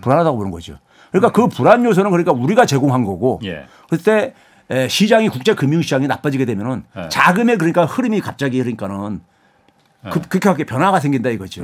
불안하다고 0.00 0.36
보는 0.36 0.50
거죠. 0.50 0.78
그러니까 1.12 1.30
그 1.30 1.46
불안 1.46 1.84
요소는 1.84 2.10
그러니까 2.10 2.32
우리가 2.32 2.66
제공한 2.66 3.04
거고 3.04 3.38
예. 3.44 3.66
그때 3.88 4.34
에, 4.70 4.88
시장이 4.88 5.28
국제 5.28 5.54
금융 5.54 5.82
시장이 5.82 6.06
나빠지게 6.08 6.44
되면은 6.46 6.84
예. 6.96 7.08
자금의 7.10 7.58
그러니까 7.58 7.84
흐름이 7.84 8.20
갑자기 8.20 8.58
그러니까는 8.58 9.20
급, 10.10 10.28
급격하게 10.28 10.64
변화가 10.64 10.98
생긴다 10.98 11.28
이거죠. 11.30 11.62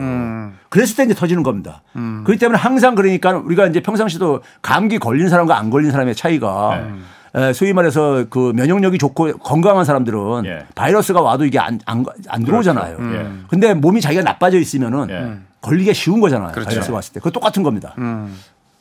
그랬을 0.69 0.95
때 0.97 1.03
이제 1.05 1.15
터지는 1.15 1.43
겁니다. 1.43 1.83
그렇기 1.93 2.39
때문에 2.39 2.57
항상 2.57 2.95
그러니까 2.95 3.33
우리가 3.33 3.67
이제 3.67 3.81
평상시도 3.81 4.43
감기 4.63 4.99
걸린 5.01 5.29
사람과 5.29 5.59
안 5.59 5.71
걸린 5.71 5.91
사람의 5.91 6.15
차이가 6.15 6.87
에, 7.35 7.53
소위 7.53 7.73
말해서 7.73 8.27
그 8.31 8.53
면역력이 8.55 8.97
좋고 8.99 9.39
건강한 9.39 9.85
사람들은 9.85 10.45
예. 10.45 10.67
바이러스가 10.75 11.21
와도 11.21 11.45
이게 11.47 11.59
안, 11.59 11.81
안, 11.85 12.05
안 12.29 12.45
들어오잖아요. 12.45 12.97
그렇죠. 12.97 13.17
예. 13.17 13.29
근데 13.49 13.75
몸이 13.75 14.01
자기가 14.01 14.23
나빠져 14.23 14.59
있으면은 14.59 15.11
예. 15.11 15.39
걸리기가 15.61 15.93
쉬운 15.93 16.21
거잖아요. 16.21 16.53
그렇죠. 16.53 16.69
바이러스 16.69 16.91
왔을 16.93 17.13
때. 17.15 17.21
그거 17.21 17.31
똑같은 17.31 17.63
겁니다. 17.65 17.95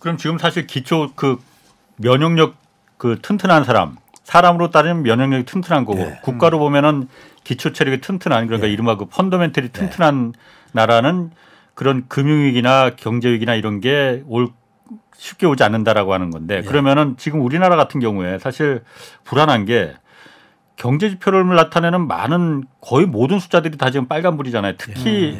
그럼 0.07 0.15
지금 0.15 0.37
사실 0.37 0.65
기초 0.67 1.11
그 1.15 1.37
면역력 1.97 2.55
그 2.97 3.19
튼튼한 3.21 3.65
사람 3.65 3.97
사람으로 4.23 4.71
따지면 4.71 5.03
면역력이 5.03 5.43
튼튼한 5.43 5.83
거고 5.83 5.99
예. 5.99 6.19
국가로 6.23 6.59
보면은 6.59 7.09
기초 7.43 7.73
체력이 7.73 7.99
튼튼한 7.99 8.47
그러니까 8.47 8.67
이른바 8.67 8.95
그 8.95 9.03
펀더멘털이 9.05 9.73
튼튼한 9.73 10.31
나라는 10.71 11.31
그런 11.73 12.05
금융 12.07 12.45
위기나 12.45 12.91
경제 12.95 13.29
위기나 13.29 13.55
이런 13.55 13.81
게 13.81 14.23
올 14.27 14.47
쉽게 15.17 15.45
오지 15.45 15.61
않는다라고 15.63 16.13
하는 16.13 16.31
건데 16.31 16.61
그러면은 16.61 17.17
지금 17.17 17.41
우리나라 17.41 17.75
같은 17.75 17.99
경우에 17.99 18.39
사실 18.39 18.83
불안한 19.25 19.65
게 19.65 19.93
경제 20.77 21.09
지표를 21.09 21.45
나타내는 21.53 22.07
많은 22.07 22.63
거의 22.79 23.05
모든 23.07 23.39
숫자들이 23.39 23.77
다 23.77 23.89
지금 23.91 24.07
빨간불이잖아요. 24.07 24.75
특히 24.77 25.37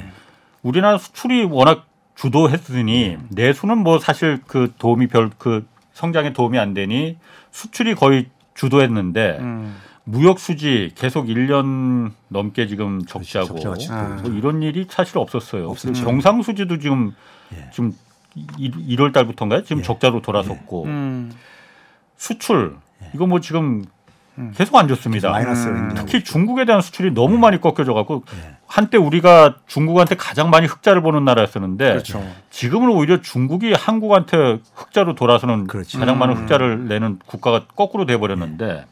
우리나라 0.62 0.97
수출이 0.97 1.45
워낙 1.45 1.87
주도했으니 2.17 3.17
내수는 3.30 3.77
뭐 3.77 3.99
사실 3.99 4.39
그 4.47 4.73
도움이 4.77 5.08
별 5.08 5.30
그 5.38 5.65
성장에 5.97 6.32
도움이 6.32 6.60
안 6.60 6.73
되니 6.75 7.17
수출이 7.51 7.95
거의 7.95 8.27
주도했는데 8.53 9.38
음. 9.39 9.75
무역 10.03 10.39
수지 10.39 10.91
계속 10.95 11.25
1년 11.25 12.12
넘게 12.27 12.67
지금 12.67 13.03
적자고 13.06 13.60
지속되고 13.77 13.91
아. 13.91 14.21
뭐 14.21 14.32
이런 14.32 14.62
일이 14.62 14.86
사실 14.89 15.17
없었어요. 15.17 15.67
없었죠. 15.69 16.06
경상 16.06 16.43
수지도 16.43 16.77
지금 16.77 17.13
예. 17.53 17.69
지금 17.73 17.93
1월 18.60 19.12
달부터인가요? 19.12 19.63
지금 19.63 19.82
적자로 19.82 20.21
돌아섰고 20.21 20.86
음. 20.86 21.34
수출 22.15 22.77
이거 23.15 23.25
뭐 23.25 23.39
지금 23.39 23.63
음. 23.63 23.86
계속 24.56 24.76
안 24.76 24.88
좋습니다. 24.88 25.32
마이너스로 25.32 25.73
음. 25.73 25.91
특히 25.95 26.23
중국에 26.23 26.65
대한 26.65 26.82
수출이 26.82 27.12
너무 27.12 27.38
많이 27.38 27.60
꺾여져 27.60 27.93
갖고 27.93 28.23
한때 28.67 28.97
우리가 28.97 29.56
중국한테 29.65 30.15
가장 30.15 30.50
많이 30.50 30.67
흑자를 30.67 31.02
보는 31.02 31.26
나라였었는데 31.26 31.89
그렇죠. 31.89 32.23
지금은 32.52 32.89
오히려 32.89 33.21
중국이 33.21 33.73
한국한테 33.73 34.60
흑자로 34.76 35.15
돌아서는 35.15 35.67
그렇지. 35.67 35.97
가장 35.97 36.19
많은 36.19 36.36
음. 36.36 36.41
흑자를 36.41 36.88
내는 36.88 37.19
국가가 37.26 37.65
거꾸로 37.76 38.06
돼 38.06 38.17
버렸는데 38.17 38.86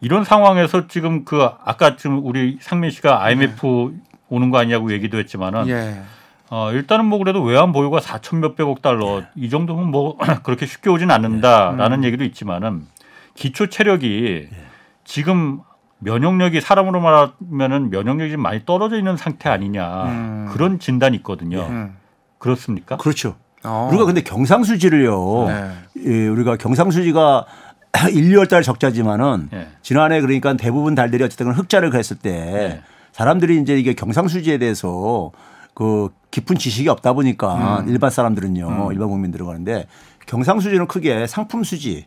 이런 0.00 0.24
상황에서 0.24 0.86
지금 0.86 1.24
그 1.24 1.42
아까 1.42 1.96
지금 1.96 2.24
우리 2.24 2.58
상민 2.60 2.90
씨가 2.90 3.22
IMF 3.24 3.92
오는 4.28 4.50
거 4.50 4.58
아니냐고 4.58 4.92
얘기도 4.92 5.18
했지만은 5.18 5.68
예. 5.68 6.02
어, 6.50 6.72
일단은 6.72 7.04
뭐 7.04 7.18
그래도 7.18 7.42
외환 7.42 7.72
보유가 7.72 7.98
4천 7.98 8.38
몇백억 8.38 8.80
달러 8.80 9.22
이 9.34 9.50
정도면 9.50 9.90
뭐 9.90 10.16
그렇게 10.44 10.66
쉽게 10.66 10.90
오진 10.90 11.10
않는다라는 11.10 12.04
얘기도 12.04 12.24
있지만은 12.24 12.86
기초 13.38 13.68
체력이 13.68 14.48
지금 15.04 15.60
면역력이 16.00 16.60
사람으로 16.60 17.00
말하면은 17.00 17.90
면역력이 17.90 18.32
좀 18.32 18.42
많이 18.42 18.64
떨어져 18.66 18.98
있는 18.98 19.16
상태 19.16 19.48
아니냐 19.48 20.04
음. 20.06 20.48
그런 20.50 20.80
진단이 20.80 21.16
있거든요. 21.18 21.62
음. 21.62 21.96
그렇습니까? 22.38 22.96
그렇죠. 22.96 23.36
어. 23.62 23.88
우리가 23.90 24.06
근데 24.06 24.22
경상수지를요. 24.22 25.44
네. 25.46 25.70
예, 26.04 26.26
우리가 26.26 26.56
경상수지가 26.56 27.46
1, 28.12 28.30
2월 28.30 28.48
달 28.48 28.62
적자지만은 28.62 29.50
예. 29.52 29.68
지난해 29.82 30.20
그러니까 30.20 30.54
대부분 30.54 30.96
달들이 30.96 31.22
어쨌든 31.22 31.52
흑자를 31.52 31.94
했을 31.94 32.16
때 32.18 32.32
네. 32.32 32.82
사람들이 33.12 33.60
이제 33.60 33.78
이게 33.78 33.94
경상수지에 33.94 34.58
대해서 34.58 35.30
그 35.74 36.08
깊은 36.32 36.56
지식이 36.56 36.88
없다 36.88 37.12
보니까 37.12 37.80
음. 37.80 37.88
일반 37.88 38.10
사람들은요, 38.10 38.90
일반 38.92 39.08
국민들은 39.08 39.46
그러는데 39.46 39.86
경상수지는 40.26 40.88
크게 40.88 41.28
상품 41.28 41.62
수지 41.62 42.06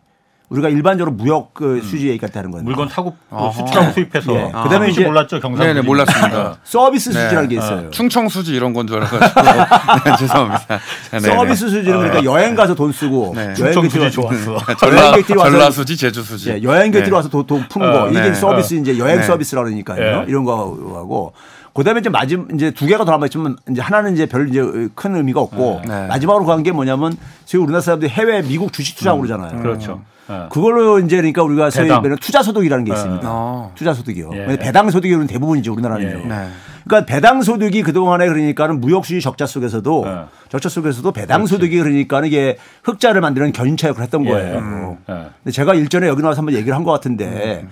우리가 0.51 0.67
일반적으로 0.67 1.15
무역 1.15 1.53
그 1.53 1.81
수지 1.81 2.09
얘기할 2.09 2.29
때 2.29 2.39
하는 2.39 2.51
건데 2.51 2.65
물건 2.65 2.89
사고 2.89 3.15
어허. 3.29 3.53
수출하고 3.65 3.93
수입해서 3.93 4.33
예. 4.35 4.51
아. 4.53 4.63
그다음에 4.63 4.89
이제- 4.89 5.05
몰랐죠 5.05 5.39
경상 5.39 5.65
네네 5.65 5.81
몰랐습니다. 5.81 6.57
서비스 6.63 7.09
네. 7.09 7.21
수지라는 7.23 7.47
게 7.49 7.55
있어요. 7.55 7.89
충청 7.91 8.27
수지 8.27 8.53
이런 8.53 8.73
건 8.73 8.85
줄 8.85 8.97
알아가지고 8.97 9.41
네, 10.11 10.17
죄송합니다. 10.19 10.65
네, 11.11 11.19
네. 11.19 11.19
서비스 11.21 11.69
수지는 11.69 11.99
그러니까 11.99 12.23
여행 12.25 12.55
가서 12.55 12.75
돈 12.75 12.91
쓰고 12.91 13.31
네. 13.33 13.53
여행객들이 13.57 14.11
좋았어. 14.11 14.57
전라 14.77 15.01
여행객들이 15.01 15.39
와서 15.39 15.51
전라 15.51 15.71
수지 15.71 15.95
제주 15.95 16.21
수지. 16.21 16.49
예, 16.49 16.61
여행객들이 16.61 17.09
네. 17.09 17.15
와서 17.15 17.29
돈, 17.29 17.47
돈 17.47 17.65
푸는 17.69 17.87
어, 17.89 17.93
거 18.05 18.09
이게 18.09 18.19
네. 18.21 18.33
서비스 18.33 18.73
이제 18.73 18.97
여행 18.97 19.17
네. 19.17 19.23
서비스라 19.23 19.63
그러니까요. 19.63 20.21
네. 20.21 20.25
이런 20.27 20.43
거 20.43 20.53
하고 20.95 21.31
그다음에 21.73 22.01
이제 22.01 22.09
마지막 22.09 22.53
이제 22.53 22.71
두 22.71 22.85
개가 22.85 23.05
더 23.05 23.11
남아 23.11 23.27
있지만 23.27 23.55
이제 23.69 23.79
하나는 23.81 24.11
이제 24.15 24.25
별 24.25 24.49
이제 24.49 24.61
큰 24.95 25.15
의미가 25.15 25.39
없고 25.39 25.83
네. 25.87 26.07
마지막으로 26.07 26.45
간 26.45 26.61
게 26.63 26.73
뭐냐면 26.73 27.15
소위 27.45 27.63
우리나라 27.63 27.79
사람들이 27.81 28.11
해외 28.11 28.41
미국 28.41 28.73
주식 28.73 28.97
투자하고 28.97 29.21
그러잖아요. 29.21 29.61
그렇죠. 29.61 30.01
예. 30.31 30.49
그걸로 30.49 30.99
이제 30.99 31.17
그러니까 31.17 31.43
우리가 31.43 31.69
소위. 31.69 31.87
말하는 31.89 32.15
투자 32.17 32.41
소득이라는 32.41 32.85
게 32.85 32.93
있습니다. 32.93 33.21
어. 33.29 33.71
투자 33.75 33.93
소득이요. 33.93 34.29
예. 34.33 34.57
배당 34.57 34.89
소득이 34.89 35.27
대부분이죠 35.27 35.73
우리나라는요. 35.73 36.09
예. 36.09 36.27
네. 36.27 36.47
그러니까 36.85 37.05
배당 37.05 37.41
소득이 37.41 37.83
그동안에 37.83 38.27
그러니까는 38.27 38.81
무역 38.81 39.05
수지 39.05 39.21
적자 39.21 39.45
속에서도 39.45 40.03
네. 40.05 40.21
적자 40.49 40.67
속에서도 40.69 41.11
배당 41.11 41.45
소득이 41.45 41.77
그러니까는 41.77 42.27
이게 42.27 42.57
흑자를 42.83 43.21
만드는 43.21 43.51
견인차 43.51 43.87
역할을 43.89 44.03
했던 44.05 44.25
예. 44.25 44.29
거예요. 44.31 44.57
음. 44.57 44.97
예. 45.09 45.13
근데 45.43 45.51
제가 45.51 45.73
일전에 45.75 46.07
여기 46.07 46.21
나와서 46.21 46.39
한번 46.39 46.55
얘기를 46.55 46.75
한 46.75 46.83
것 46.83 46.91
같은데 46.91 47.67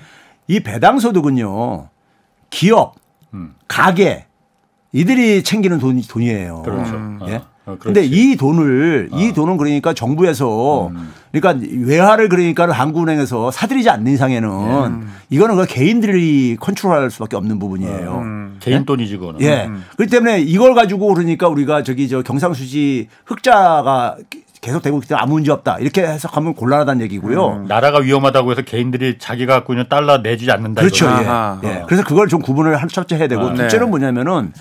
이 0.47 0.59
배당 0.59 0.99
소득은요 0.99 1.89
기업, 2.51 2.95
음. 3.33 3.53
가게 3.67 4.25
이들이 4.91 5.43
챙기는 5.43 5.77
돈, 5.79 6.01
돈이에요. 6.01 6.63
그렇죠. 6.63 6.93
음. 6.95 7.19
예? 7.27 7.41
어, 7.65 7.77
그렇지. 7.79 7.83
근데 7.83 8.03
이 8.03 8.35
돈을 8.35 9.09
이 9.13 9.33
돈은 9.33 9.57
그러니까 9.57 9.93
정부에서 9.93 10.91
그러니까 11.31 11.67
외화를 11.85 12.29
그러니까 12.29 12.71
한국은행에서 12.71 13.51
사들이지 13.51 13.89
않는 13.89 14.13
이상에는 14.13 15.07
이거는 15.29 15.55
그 15.57 15.65
개인들이 15.65 16.57
컨트롤할 16.59 17.11
수밖에 17.11 17.35
없는 17.35 17.59
부분이에요. 17.59 18.21
음. 18.23 18.57
개인 18.59 18.85
돈이지 18.85 19.17
그거는. 19.17 19.41
예. 19.41 19.69
그렇기 19.95 20.11
때문에 20.11 20.41
이걸 20.41 20.73
가지고 20.73 21.13
그러니까 21.13 21.47
우리가 21.47 21.83
저기 21.83 22.09
저 22.09 22.21
경상수지 22.21 23.07
흑자가 23.25 24.17
계속 24.61 24.81
되고 24.81 24.97
있기 24.97 25.07
때문에 25.07 25.21
아무 25.23 25.33
문제 25.33 25.51
없다. 25.51 25.77
이렇게 25.79 26.01
해석하면 26.01 26.53
곤란하다는 26.53 27.01
얘기고요. 27.03 27.65
나라가 27.67 27.99
위험하다고 27.99 28.51
해서 28.51 28.61
개인들이 28.61 29.17
자기가 29.17 29.53
갖고 29.53 29.73
있는 29.73 29.85
달러 29.87 30.21
내지 30.21 30.51
않는다. 30.51 30.81
그렇죠. 30.81 31.07
예. 31.07 31.67
예. 31.69 31.83
그래서 31.87 32.03
그걸 32.03 32.27
좀 32.27 32.41
구분을 32.41 32.75
한 32.75 32.89
첫째 32.89 33.15
해야 33.15 33.27
되고 33.27 33.41
아, 33.41 33.53
둘째는 33.53 33.85
네. 33.85 33.89
뭐냐면은 33.89 34.51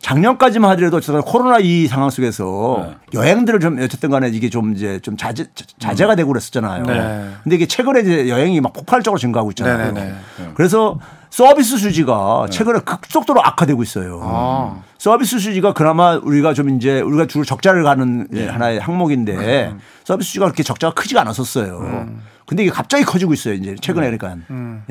작년까지만 0.00 0.70
하더라도 0.70 0.98
어쨌든 0.98 1.20
코로나 1.22 1.58
이 1.58 1.86
상황 1.86 2.08
속에서 2.10 2.86
네. 2.88 2.96
여행들을 3.14 3.60
좀 3.60 3.78
어쨌든 3.82 4.10
간에 4.10 4.28
이게 4.28 4.48
좀 4.48 4.74
이제 4.74 5.00
좀 5.00 5.16
자제, 5.16 5.46
자제가 5.78 6.14
되고 6.14 6.28
그랬었잖아요. 6.28 6.84
네. 6.84 7.30
근데 7.42 7.56
이게 7.56 7.66
최근에 7.66 8.00
이제 8.00 8.28
여행이 8.28 8.60
막 8.60 8.72
폭발적으로 8.72 9.18
증가하고 9.18 9.50
있잖아요. 9.50 9.92
네네네. 9.92 10.14
그래서 10.54 10.98
서비스 11.30 11.76
수지가 11.76 12.46
최근에 12.50 12.80
급속도로 12.80 13.44
악화되고 13.44 13.82
있어요. 13.82 14.20
아. 14.22 14.82
서비스 14.98 15.38
수지가 15.38 15.74
그나마 15.74 16.14
우리가 16.14 16.54
좀 16.54 16.70
이제 16.70 17.00
우리가 17.00 17.26
주로 17.26 17.44
적자를 17.44 17.82
가는 17.82 18.28
예, 18.34 18.46
하나의 18.46 18.78
항목인데 18.80 19.74
서비스 20.04 20.28
수지가 20.28 20.46
그렇게 20.46 20.62
적자가 20.62 20.94
크지가 20.94 21.20
않았었어요. 21.20 22.08
근데 22.46 22.62
이게 22.62 22.72
갑자기 22.72 23.04
커지고 23.04 23.34
있어요. 23.34 23.54
이제 23.54 23.74
최근에 23.80 24.10
그러니까 24.10 24.36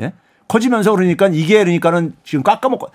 예? 0.00 0.12
커지면서 0.46 0.92
그러니까 0.92 1.28
이게 1.28 1.58
그러니까는 1.58 2.14
지금 2.24 2.42
깎아먹고 2.42 2.88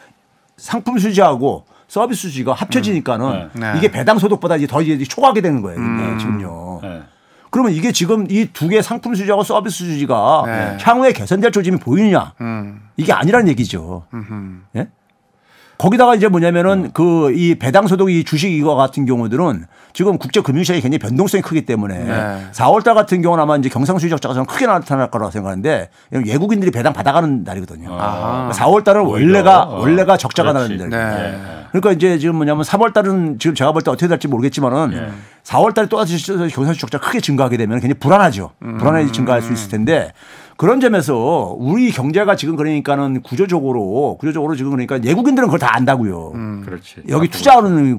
상품 0.58 0.98
수지하고 1.00 1.66
서비스 1.94 2.22
수지가 2.24 2.54
합쳐지니까는 2.54 3.50
네. 3.54 3.74
이게 3.78 3.92
배당 3.92 4.18
소득보다 4.18 4.56
이제 4.56 4.66
더 4.66 4.82
이제 4.82 5.04
초과하게 5.06 5.42
되는 5.42 5.62
거예요. 5.62 5.80
이게 5.80 6.18
지금요. 6.18 6.82
예. 6.84 7.04
그러면 7.52 7.72
이게 7.72 7.92
지금 7.92 8.26
이 8.32 8.48
두 8.52 8.68
개 8.68 8.82
상품 8.82 9.14
수지하고 9.14 9.44
서비스 9.44 9.86
수지가 9.86 10.44
네. 10.48 10.78
향후에 10.82 11.14
개선될 11.14 11.52
조짐이 11.52 11.78
보이느냐? 11.78 12.34
음. 12.42 12.82
이게 12.98 13.14
아니라는 13.14 13.48
얘기죠. 13.50 14.08
예? 14.76 14.88
거기다가 15.78 16.16
이제 16.16 16.28
뭐냐면은 16.28 16.92
그 16.94 17.32
이 17.34 17.56
배당 17.56 17.88
소득 17.88 18.10
이 18.12 18.24
주식 18.24 18.52
이거 18.52 18.76
같은 18.76 19.06
경우들은 19.06 19.66
지금 19.94 20.18
국제 20.18 20.42
금융 20.42 20.64
시장이 20.64 20.82
굉장히 20.82 21.00
변동성이 21.00 21.42
크기 21.42 21.66
때문에 21.66 22.04
네. 22.04 22.38
4월 22.52 22.84
달 22.84 22.96
같은 22.96 23.22
경우는 23.22 23.42
아마 23.44 23.58
이제 23.58 23.70
경상수지 23.70 24.10
적자가 24.10 24.34
좀 24.34 24.46
크게 24.46 24.66
나타날 24.66 25.10
거라고 25.12 25.32
생각하는데 25.32 25.90
외국인들이 26.12 26.72
배당 26.72 26.94
받아가는 26.94 27.44
달이거든요. 27.44 27.94
아하. 28.00 28.52
4월 28.54 28.84
달은 28.84 29.02
오히려. 29.02 29.26
원래가 29.28 29.64
어. 29.64 29.80
원래가 29.82 30.18
적자가 30.18 30.54
그렇지. 30.54 30.78
나는 30.78 30.90
달. 30.90 31.00
네. 31.00 31.34
예. 31.34 31.64
그러니까 31.72 31.92
이제 31.92 32.18
지금 32.20 32.36
뭐냐면 32.36 32.64
3월 32.64 32.94
달은 32.94 33.38
지금 33.40 33.56
제가 33.56 33.72
볼 33.72 33.82
때 33.84 33.92
어떻게 33.92 34.08
될지 34.08 34.28
모르겠지만은 34.28 34.94
예. 34.94 35.10
4월 35.44 35.74
달에 35.74 35.88
또다시 35.88 36.18
경상수지 36.26 36.80
적자가 36.80 37.06
크게 37.06 37.20
증가하게 37.20 37.58
되면 37.58 37.80
굉장히 37.80 38.00
불안하죠. 38.00 38.52
불안해 38.80 39.12
증가할 39.12 39.42
수 39.42 39.52
있을 39.54 39.70
텐데 39.70 40.14
그런 40.58 40.80
점에서 40.80 41.56
우리 41.58 41.92
경제가 41.92 42.36
지금 42.36 42.56
그러니까는 42.56 43.22
구조적으로 43.22 44.18
구조적으로 44.20 44.56
지금 44.56 44.72
그러니까 44.72 45.00
외국인들은 45.04 45.48
그걸 45.48 45.60
다 45.60 45.76
안다고요. 45.76 46.62
그렇지. 46.66 47.04
여기 47.10 47.28
투자하고 47.28 47.68
있는 47.68 47.94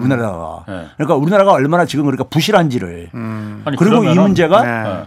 우리나라가 0.00 0.64
네. 0.68 0.86
그러니까 0.96 1.16
우리나라가 1.16 1.52
얼마나 1.52 1.84
지금 1.86 2.04
그러니까 2.04 2.24
부실한지를 2.24 3.10
아니, 3.64 3.76
그리고 3.76 4.04
이 4.04 4.14
문제가 4.14 4.62
네. 4.62 4.90
예. 4.90 5.04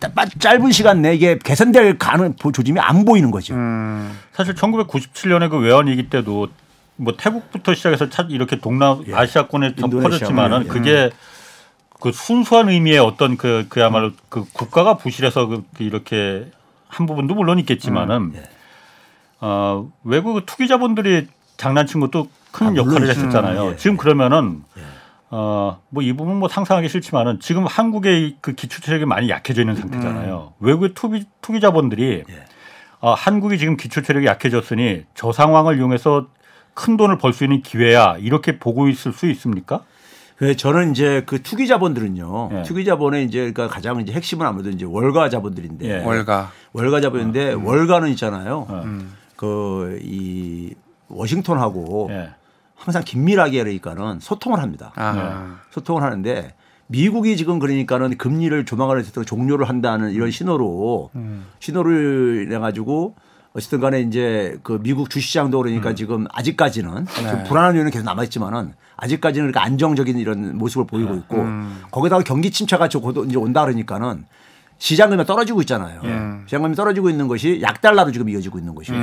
딱 0.00 0.12
짧은 0.38 0.70
시간 0.70 1.02
내에 1.02 1.14
이게 1.14 1.38
개선될 1.42 1.98
가능 1.98 2.34
조짐이 2.36 2.78
안 2.78 3.04
보이는 3.04 3.30
거죠. 3.32 3.54
음. 3.54 4.16
사실 4.32 4.54
1997년에 4.54 5.50
그 5.50 5.58
외환위기 5.58 6.08
때도 6.08 6.46
뭐 6.96 7.14
태국부터 7.16 7.74
시작해서 7.74 8.08
차- 8.08 8.26
이렇게 8.28 8.60
동남아시아권에 8.60 9.74
더 9.74 9.86
인도네시아, 9.86 10.08
퍼졌지만은 10.10 10.64
예. 10.64 10.68
그게 10.68 11.10
그 12.00 12.12
순수한 12.12 12.68
의미의 12.68 12.98
어떤 12.98 13.36
그 13.36 13.66
그야말로 13.68 14.12
그 14.28 14.44
국가가 14.52 14.96
부실해서 14.96 15.46
그 15.48 15.64
이렇게 15.80 16.50
한 16.88 17.06
부분도 17.06 17.34
물론 17.34 17.58
있겠지만은 17.58 18.32
어, 19.40 19.90
외국 20.04 20.44
투기 20.46 20.68
자본들이 20.68 21.26
장난친 21.56 22.00
것도 22.00 22.28
큰 22.52 22.68
아, 22.68 22.74
역할을. 22.76 23.08
했었잖아요. 23.08 23.62
음, 23.66 23.72
예. 23.72 23.76
지금 23.76 23.96
그러면은 23.96 24.62
어, 25.30 25.80
뭐 25.90 26.02
이 26.02 26.12
부분 26.12 26.36
뭐 26.36 26.48
상상하기 26.48 26.88
싫지만은 26.88 27.40
지금 27.40 27.66
한국의 27.66 28.36
그 28.40 28.54
기초 28.54 28.80
체력이 28.80 29.04
많이 29.04 29.28
약해져 29.28 29.62
있는 29.62 29.74
상태잖아요. 29.76 30.54
외국의 30.60 30.94
투기 30.94 31.26
투기 31.42 31.60
자본들이 31.60 32.24
예. 32.28 32.44
어, 33.00 33.12
한국이 33.12 33.58
지금 33.58 33.76
기초 33.76 34.02
체력이 34.02 34.26
약해졌으니 34.26 35.04
저 35.14 35.32
상황을 35.32 35.78
이용해서 35.78 36.26
큰 36.74 36.96
돈을 36.96 37.18
벌 37.18 37.32
수 37.32 37.44
있는 37.44 37.60
기회야 37.62 38.16
이렇게 38.20 38.58
보고 38.58 38.88
있을 38.88 39.12
수 39.12 39.26
있습니까? 39.30 39.82
그 40.38 40.54
저는 40.54 40.92
이제 40.92 41.24
그 41.26 41.42
투기 41.42 41.66
자본들은요. 41.66 42.50
예. 42.52 42.62
투기 42.62 42.84
자본의 42.84 43.24
이제 43.24 43.52
그러니까 43.52 43.66
가장 43.66 44.00
이제 44.00 44.12
핵심은 44.12 44.46
아무래도 44.46 44.70
이제 44.70 44.84
월가 44.84 45.30
자본들인데 45.30 45.88
예. 45.88 46.04
월가. 46.04 46.52
월가 46.72 47.00
자본인데 47.00 47.54
월가는 47.54 48.08
있잖아요. 48.10 48.66
어. 48.68 48.84
그이 49.36 50.74
워싱턴하고 51.08 52.08
예. 52.12 52.30
항상 52.76 53.02
긴밀하게 53.04 53.58
그러니까는 53.58 54.20
소통을 54.20 54.60
합니다. 54.62 54.92
아. 54.94 55.58
소통을 55.70 56.04
하는데 56.04 56.54
미국이 56.86 57.36
지금 57.36 57.58
그러니까는 57.58 58.16
금리를 58.16 58.64
조만간 58.64 58.98
어쨌든 58.98 59.24
종료를 59.24 59.68
한다는 59.68 60.12
이런 60.12 60.30
신호로 60.30 61.10
신호를 61.58 62.48
내 62.48 62.58
가지고 62.58 63.16
어쨌든 63.54 63.80
간에 63.80 64.00
이제 64.00 64.56
그 64.62 64.78
미국 64.80 65.10
주시장도 65.10 65.58
그러니까 65.58 65.94
지금 65.94 66.26
아직까지는 66.32 67.06
좀 67.06 67.44
불안한 67.44 67.74
요인은 67.74 67.90
계속 67.90 68.04
남아 68.04 68.22
있지만은 68.24 68.74
아직까지는 68.98 69.50
그렇게 69.50 69.64
안정적인 69.64 70.18
이런 70.18 70.58
모습을 70.58 70.86
보이고 70.86 71.14
있고 71.14 71.46
거기다가 71.90 72.22
경기 72.22 72.50
침체가 72.50 72.88
저곧 72.88 73.26
이제 73.26 73.36
온다 73.36 73.64
그러니까는 73.64 74.24
시장금이 74.78 75.24
떨어지고 75.24 75.60
있잖아요. 75.62 76.00
시장금이 76.46 76.74
떨어지고 76.74 77.08
있는 77.08 77.26
것이 77.28 77.60
약달러로 77.62 78.12
지금 78.12 78.28
이어지고 78.28 78.58
있는 78.58 78.74
것이고 78.74 78.96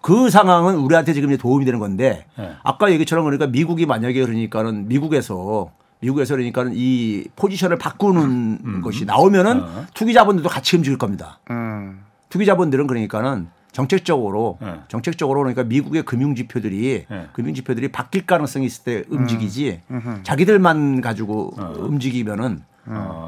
그 0.00 0.30
상황은 0.30 0.76
우리한테 0.76 1.14
지금 1.14 1.30
이제 1.30 1.36
도움이 1.38 1.64
되는 1.64 1.78
건데 1.80 2.26
네. 2.36 2.52
아까 2.62 2.92
얘기처럼 2.92 3.24
그러니까 3.24 3.46
미국이 3.46 3.86
만약에 3.86 4.20
그러니까는 4.20 4.86
미국에서 4.86 5.70
미국에서 6.00 6.34
그러니까는 6.34 6.72
이 6.74 7.24
포지션을 7.36 7.78
바꾸는 7.78 8.82
것이 8.82 9.04
나오면은 9.06 9.62
투기 9.94 10.12
자본들도 10.12 10.48
같이 10.48 10.76
움직일 10.76 10.98
겁니다. 10.98 11.38
음. 11.50 12.04
투기 12.28 12.44
자본들은 12.44 12.86
그러니까는 12.86 13.48
정책적으로 13.74 14.56
네. 14.62 14.74
정책적으로 14.88 15.40
그러니까 15.40 15.64
미국의 15.64 16.04
금융 16.04 16.34
지표들이 16.34 17.04
네. 17.10 17.26
금융 17.32 17.52
지표들이 17.52 17.88
바뀔 17.88 18.24
가능성이 18.24 18.66
있을 18.66 18.84
때 18.84 19.04
움직이지 19.10 19.80
자기들만 20.22 21.00
가지고 21.02 21.54
움직이면은 21.76 22.62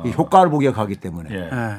이 0.06 0.10
효과를 0.10 0.50
보게 0.50 0.70
가기 0.70 0.96
때문에 0.96 1.30
예. 1.32 1.36
예. 1.52 1.76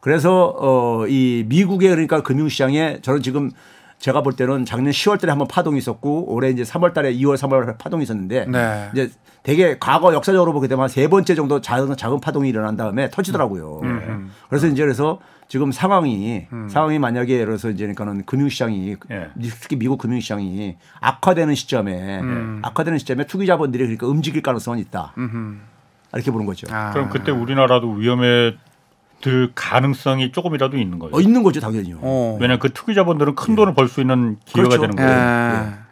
그래서 0.00 0.54
어 0.58 1.06
이 1.08 1.44
미국의 1.48 1.90
그러니까 1.90 2.22
금융 2.22 2.48
시장에 2.48 3.00
저는 3.02 3.20
지금 3.22 3.50
제가 3.98 4.22
볼 4.22 4.34
때는 4.34 4.64
작년 4.64 4.92
10월 4.92 5.18
달에 5.20 5.30
한번 5.30 5.48
파동이 5.48 5.78
있었고 5.78 6.32
올해 6.32 6.50
이제 6.50 6.62
3월 6.62 6.92
달에 6.92 7.14
2월 7.14 7.36
3월 7.36 7.76
파동이 7.78 8.02
있었는데 8.04 8.46
네. 8.46 8.90
이제 8.92 9.10
되게 9.42 9.76
과거 9.78 10.14
역사적으로 10.14 10.52
보게 10.52 10.68
되면 10.68 10.88
세 10.88 11.08
번째 11.08 11.34
정도 11.34 11.60
작은, 11.60 11.96
작은 11.96 12.20
파동이 12.20 12.48
일어난 12.48 12.76
다음에 12.76 13.10
터지더라고요. 13.10 13.80
그래서 14.48 14.66
이제 14.66 14.82
그래서 14.82 15.20
지금 15.48 15.70
상황이 15.72 16.46
상황이 16.68 16.98
만약에 16.98 17.34
예를 17.34 17.46
들어서 17.46 17.70
이제 17.70 17.84
그러니까는 17.84 18.24
금융시장이 18.24 18.96
예. 19.10 19.28
특히 19.60 19.76
미국 19.76 19.98
금융시장이 19.98 20.76
악화되는 21.00 21.54
시점에 21.54 22.20
악화되는 22.62 22.98
시점에 22.98 23.26
투기 23.26 23.46
자본들이 23.46 23.82
그러니까 23.84 24.06
움직일 24.06 24.42
가능성은 24.42 24.78
있다. 24.80 25.12
이렇게 26.14 26.30
보는 26.30 26.46
거죠. 26.46 26.66
아. 26.70 26.92
그럼 26.92 27.08
그때 27.10 27.30
우리나라도 27.32 27.90
위험에 27.92 28.54
들 29.20 29.50
가능성이 29.54 30.32
조금이라도 30.32 30.76
있는 30.76 30.98
거죠. 30.98 31.16
어, 31.16 31.20
있는 31.20 31.42
거죠, 31.42 31.60
당연히요. 31.60 31.98
어. 32.02 32.34
왜냐하면 32.40 32.58
그 32.58 32.72
투기 32.72 32.94
자본들은 32.94 33.34
큰 33.34 33.54
돈을 33.54 33.74
벌 33.74 33.88
수 33.88 34.00
있는 34.00 34.36
기회가 34.44 34.68
그렇죠. 34.68 34.80
되는 34.92 34.94
예. 34.98 35.06
거예요. 35.06 35.84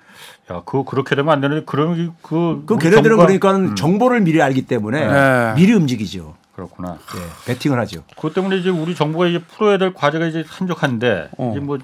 야, 0.51 0.63
그거 0.67 0.85
그렇게 0.85 1.15
되면 1.15 1.33
안 1.33 1.41
되는데 1.41 1.65
그런 1.65 2.13
그, 2.21 2.63
그 2.67 2.75
우리 2.75 2.83
걔네들은 2.91 3.17
정부가- 3.17 3.41
그러니까 3.41 3.75
정보를 3.75 4.21
미리 4.21 4.43
알기 4.43 4.63
때문에 4.67 5.07
네. 5.07 5.55
미리 5.55 5.73
움직이죠. 5.73 6.35
그렇구나. 6.67 6.99
예, 7.17 7.21
베팅을 7.53 7.79
하죠. 7.81 8.03
그것 8.17 8.35
때문에 8.35 8.57
이제 8.57 8.71
우리 8.71 8.95
정부가 8.95 9.27
이제 9.27 9.39
풀어야 9.39 9.79
될 9.79 9.93
과제가 9.95 10.27
이제 10.27 10.45
한적한데 10.49 11.31
어. 11.39 11.51
이제 11.53 11.61
뭐 11.61 11.79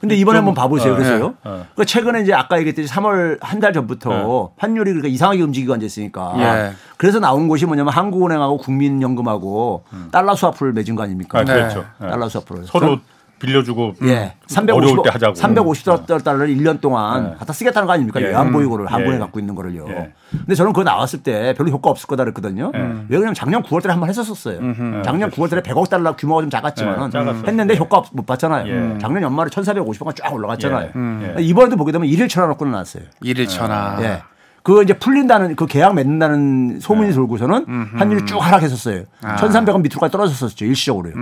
근데 0.00 0.14
이번에 0.14 0.38
좀, 0.38 0.46
한번 0.46 0.62
봐보세요. 0.62 0.92
어, 0.92 0.96
그래서요. 0.96 1.24
예, 1.44 1.48
어. 1.48 1.66
그러니까 1.74 1.84
최근에 1.84 2.20
이제 2.22 2.32
아까 2.32 2.58
얘기했듯이 2.58 2.92
3월 2.92 3.38
한 3.40 3.58
달 3.58 3.72
전부터 3.72 4.52
환율이 4.56 4.90
그러니까 4.92 5.08
이상하게 5.08 5.42
움직이고 5.42 5.72
앉았으니까. 5.74 6.34
예. 6.38 6.72
그래서 6.96 7.18
나온 7.18 7.48
것이 7.48 7.66
뭐냐면 7.66 7.92
한국은행하고 7.92 8.58
국민연금하고 8.58 9.84
달러 10.12 10.36
스와프를 10.36 10.72
맺은 10.74 10.94
거 10.94 11.02
아닙니까? 11.02 11.40
아, 11.40 11.44
그렇죠. 11.44 11.84
예. 12.02 12.08
달러 12.10 12.28
스와프를. 12.28 12.64
서로 12.66 12.98
빌려주고 13.38 13.94
예. 14.04 14.34
음, 14.58 14.70
어려울 14.72 15.02
때 15.04 15.10
하자고. 15.10 15.34
350달러를 15.34 16.56
1년 16.56 16.80
동안 16.80 17.32
예. 17.34 17.38
갖다 17.38 17.52
쓰겠다는 17.52 17.86
거 17.86 17.92
아닙니까? 17.92 18.20
예. 18.20 18.26
외환 18.26 18.52
보유고를 18.52 18.84
음. 18.86 18.88
한국에 18.92 19.14
예. 19.16 19.18
갖고 19.18 19.38
있는 19.38 19.54
거를요. 19.54 19.86
예. 19.88 20.12
근데 20.30 20.54
저는 20.54 20.72
그거 20.72 20.84
나왔을 20.84 21.22
때 21.22 21.54
별로 21.56 21.70
효과 21.70 21.90
없을 21.90 22.06
거다 22.06 22.24
그랬거든요. 22.24 22.72
예. 22.74 22.78
왜 22.78 23.06
그러냐면 23.08 23.34
작년 23.34 23.62
9월 23.62 23.82
달에 23.82 23.92
한 23.92 24.00
번 24.00 24.08
했었었어요. 24.08 24.58
작년 25.04 25.30
9월 25.30 25.50
달에 25.50 25.62
100억 25.62 25.88
달러 25.88 26.14
규모가 26.16 26.40
좀 26.42 26.50
작았지만은 26.50 27.06
예, 27.06 27.10
작았어요. 27.10 27.42
했는데 27.46 27.76
효과 27.76 27.98
없- 27.98 28.08
못 28.12 28.26
봤잖아요. 28.26 28.66
예. 28.94 28.98
작년 28.98 29.22
연말에 29.22 29.50
1,450원 29.50 30.14
쫙 30.16 30.32
올라갔잖아요. 30.32 30.90
예. 30.94 31.34
예. 31.38 31.42
이번에도 31.42 31.76
보게 31.76 31.92
되면 31.92 32.08
1일 32.08 32.28
천원권을 32.28 32.70
나왔어요. 32.72 33.04
일일 33.22 33.46
천하. 33.46 33.96
예. 34.02 34.22
그거 34.68 34.82
이제 34.82 34.92
풀린다는 34.92 35.56
그 35.56 35.64
계약 35.64 35.94
맺는다는 35.94 36.78
소문이 36.80 37.14
돌고서는 37.14 37.64
환율이 37.96 38.26
쭉 38.26 38.36
하락했었어요. 38.36 39.04
1,300원 39.22 39.80
밑으로까지 39.80 40.12
떨어졌었죠. 40.12 40.66
일시적으로요. 40.66 41.14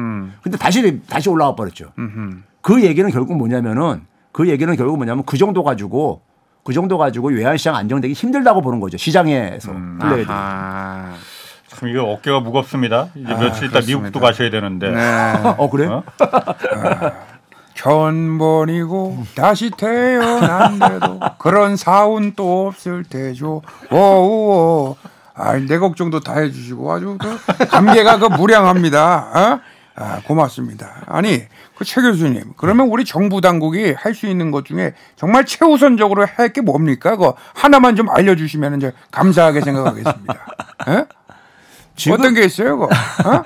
근데 0.42 0.58
다시 0.58 1.00
다시 1.08 1.28
올라와 1.28 1.54
버렸죠. 1.54 1.92
그 2.60 2.82
얘기는 2.82 3.08
결국 3.12 3.36
뭐냐면은 3.36 4.02
그 4.32 4.48
얘기는 4.48 4.74
결국 4.74 4.96
뭐냐면 4.96 5.22
그 5.24 5.38
정도 5.38 5.62
가지고 5.62 6.22
그 6.64 6.72
정도 6.72 6.98
가지고 6.98 7.28
외환시장 7.28 7.76
안정되기 7.76 8.14
힘들다고 8.14 8.62
보는 8.62 8.80
거죠. 8.80 8.96
시장에서 8.96 9.72
플레이들이. 10.00 10.26
아. 10.28 11.14
참 11.68 11.88
이거 11.88 12.02
어깨가 12.02 12.40
무겁습니다. 12.40 13.10
이제 13.14 13.32
며칠 13.32 13.66
있다 13.66 13.74
그렇습니다. 13.74 13.80
미국도 13.80 14.18
가셔야 14.18 14.50
되는데. 14.50 14.90
네. 14.90 15.32
어 15.56 15.70
그래? 15.70 15.86
어? 15.86 16.02
천번이고 17.76 19.24
다시 19.34 19.70
태어난데도 19.70 21.20
그런 21.38 21.76
사운 21.76 22.32
또 22.34 22.66
없을 22.66 23.04
테죠. 23.04 23.62
오오. 23.90 24.96
아, 25.34 25.52
내 25.58 25.78
걱정도 25.78 26.20
다 26.20 26.38
해주시고 26.38 26.90
아주 26.92 27.18
그 27.20 27.66
감개가 27.66 28.18
그 28.18 28.26
무량합니다. 28.26 29.16
어? 29.34 29.60
아, 29.98 30.20
고맙습니다. 30.26 31.02
아니, 31.06 31.42
그 31.76 31.84
최 31.84 32.00
교수님, 32.00 32.54
그러면 32.56 32.88
우리 32.88 33.04
정부 33.04 33.40
당국이 33.42 33.92
할 33.98 34.14
수 34.14 34.26
있는 34.26 34.50
것 34.50 34.64
중에 34.64 34.94
정말 35.14 35.44
최우선적으로 35.44 36.26
할 36.26 36.48
게 36.52 36.60
뭡니까? 36.62 37.16
그 37.16 37.32
하나만 37.54 37.96
좀 37.96 38.08
알려주시면 38.08 38.76
이제 38.78 38.92
감사하게 39.10 39.60
생각하겠습니다. 39.60 40.34
예? 40.88 41.04
지금- 41.96 42.18
어떤 42.18 42.34
게 42.34 42.44
있어요, 42.44 42.78
그거? 42.78 42.86
어? 43.28 43.42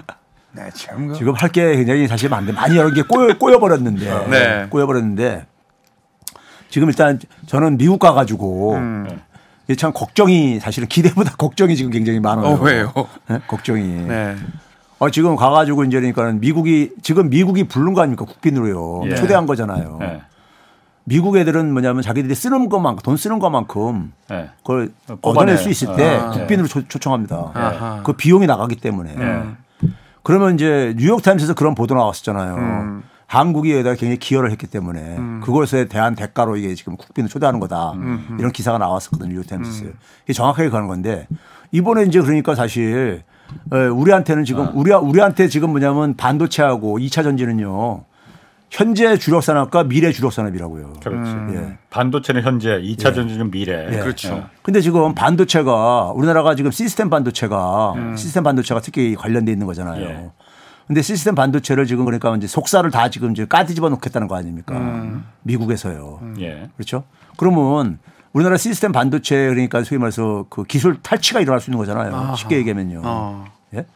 네, 0.53 0.69
참. 0.75 1.09
그. 1.09 1.15
지금 1.15 1.35
할 1.35 1.51
게 1.51 1.77
굉장히 1.77 2.07
사실 2.09 2.29
많은데 2.29 2.53
많이 2.53 2.77
여러 2.77 2.93
개 2.93 3.03
꼬여, 3.03 3.39
꼬여버렸는데 3.39 4.27
네. 4.29 4.67
꼬여버렸는데 4.71 5.47
지금 6.69 6.89
일단 6.89 7.19
저는 7.47 7.77
미국 7.79 7.99
가가지고 7.99 8.79
이게 9.67 9.75
참 9.77 9.93
걱정이 9.93 10.61
사실은 10.61 10.89
기대보다 10.89 11.33
걱정이 11.39 11.77
지금 11.77 11.91
굉장히 11.91 12.21
많아요. 12.21 12.47
어, 12.55 12.61
왜요? 12.61 12.93
네? 13.29 13.41
걱정이. 13.47 13.83
네. 14.07 14.37
어, 14.99 15.11
지금 15.11 15.35
가가지고 15.37 15.85
이제 15.85 15.97
그러니까는 15.99 16.41
미국이 16.41 16.91
지금 17.03 17.31
미국이 17.31 17.65
부른 17.65 17.95
거 17.95 18.03
아닙니까 18.03 18.25
국빈으로요. 18.27 19.11
예. 19.11 19.15
초대한 19.15 19.47
거잖아요. 19.47 19.97
네. 20.01 20.21
미국 21.05 21.37
애들은 21.37 21.73
뭐냐면 21.73 22.03
자기들이 22.03 22.35
쓰는 22.35 22.69
것만큼 22.69 23.03
돈 23.03 23.17
쓰는 23.17 23.39
것만큼 23.39 24.13
네. 24.29 24.51
그걸 24.59 24.91
어, 25.09 25.17
뽑아내요. 25.17 25.31
얻어낼 25.55 25.57
수 25.59 25.71
있을 25.71 25.97
때 25.97 26.17
아. 26.19 26.31
국빈으로 26.31 26.69
초, 26.69 26.87
초청합니다. 26.87 27.51
아하. 27.55 28.01
그 28.05 28.13
비용이 28.13 28.47
나가기 28.47 28.77
때문에. 28.77 29.15
네. 30.21 30.23
그러면 30.23 30.55
이제 30.55 30.95
뉴욕 30.99 31.23
타임스에서 31.23 31.55
그런 31.55 31.75
보도 31.75 31.95
나왔었잖아요. 31.95 32.55
음. 32.57 33.03
한국이 33.27 33.73
여기다 33.73 33.91
굉장히 33.91 34.17
기여를 34.17 34.51
했기 34.51 34.67
때문에 34.67 35.19
그것에 35.45 35.85
대한 35.85 36.17
대가로 36.17 36.57
이게 36.57 36.75
지금 36.75 36.97
국빈을 36.97 37.29
초대하는 37.29 37.61
거다. 37.61 37.93
음. 37.93 38.37
이런 38.41 38.51
기사가 38.51 38.79
나왔었거든요. 38.79 39.31
뉴욕 39.31 39.47
타임스에. 39.47 39.93
이게 40.25 40.33
정확하게 40.33 40.69
가는 40.69 40.89
건데 40.89 41.29
이번에 41.71 42.03
이제 42.03 42.21
그러니까 42.21 42.57
사실 42.57 43.23
에, 43.73 43.87
우리한테는 43.87 44.45
지금 44.45 44.67
아. 44.67 44.73
우리 44.75 44.93
우리한테 44.93 45.49
지금 45.49 45.71
뭐냐면 45.71 46.17
반도체하고 46.17 46.99
2차 46.99 47.23
전지는요. 47.23 48.05
현재 48.71 49.19
주력 49.19 49.43
산업과 49.43 49.85
미래 49.85 50.13
주력 50.13 50.33
산업이라고요. 50.33 50.93
그렇지. 51.03 51.31
예. 51.57 51.79
반도체는 51.91 52.43
현재, 52.43 52.81
2차 52.81 53.15
전지는 53.15 53.51
미래. 53.51 53.89
예. 53.91 53.99
그렇죠. 53.99 54.49
근데 54.63 54.81
지금 54.81 55.13
반도체가 55.15 56.13
우리나라가 56.15 56.55
지금 56.55 56.71
시스템 56.71 57.11
반도체가 57.11 57.95
음. 57.97 58.17
시스템 58.17 58.45
반도체가 58.45 58.81
특히 58.81 59.17
관련돼 59.17 59.51
있는 59.51 59.67
거잖아요. 59.67 60.05
예. 60.05 60.31
근데 60.87 61.03
시스템 61.03 61.35
반도체를 61.35 61.87
지금 61.87 62.05
그러니까 62.05 62.35
이제 62.37 62.47
속살을 62.47 62.89
다 62.91 63.11
지금 63.11 63.33
이제 63.33 63.45
까뒤집어 63.45 63.89
놓겠다는 63.91 64.29
거 64.29 64.37
아닙니까? 64.37 64.77
음. 64.77 65.25
미국에서요. 65.43 66.21
예. 66.39 66.69
그렇죠? 66.77 67.05
그러면 67.37 67.99
우리나라 68.33 68.57
시스템 68.57 68.93
반도체 68.93 69.49
그러니까 69.49 69.83
소위 69.83 69.99
말해서 69.99 70.47
그 70.49 70.63
기술 70.63 71.01
탈취가 71.03 71.41
일어날 71.41 71.61
수 71.61 71.71
있는 71.71 71.79
거잖아요. 71.79 72.15
아하. 72.15 72.37
쉽게 72.37 72.57
얘기하면요. 72.59 73.03
어. 73.05 73.47
예? 73.75 73.87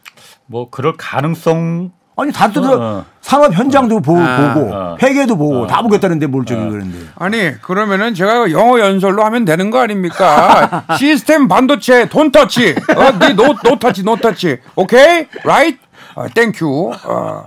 뭐 0.45 0.69
그럴 0.69 0.93
가능성 0.97 1.91
아니 2.17 2.31
다들 2.31 2.63
어. 2.63 3.05
산업 3.21 3.53
현장도 3.53 3.99
보, 4.01 4.17
아. 4.17 4.53
고 4.53 4.69
어. 4.73 4.97
회계도 5.01 5.35
보고 5.37 5.67
다 5.67 5.81
보겠다는데 5.81 6.27
뭘 6.27 6.45
저기 6.45 6.61
그러는데. 6.61 6.97
아니 7.15 7.59
그러면은 7.61 8.13
제가 8.13 8.51
영어 8.51 8.79
연설로 8.79 9.23
하면 9.25 9.43
되는 9.45 9.69
거 9.69 9.79
아닙니까? 9.79 10.83
시스템 10.97 11.47
반도체 11.47 12.07
Don't 12.07 12.31
touch, 12.31 12.75
어네 12.95 13.37
no 13.37 13.58
no 13.58 13.79
touch 13.79 14.03
no 14.03 14.15
touch, 14.15 14.59
okay, 14.75 15.27
right, 15.43 15.79
Thank 16.33 16.65
you, 16.65 16.91
어, 17.05 17.43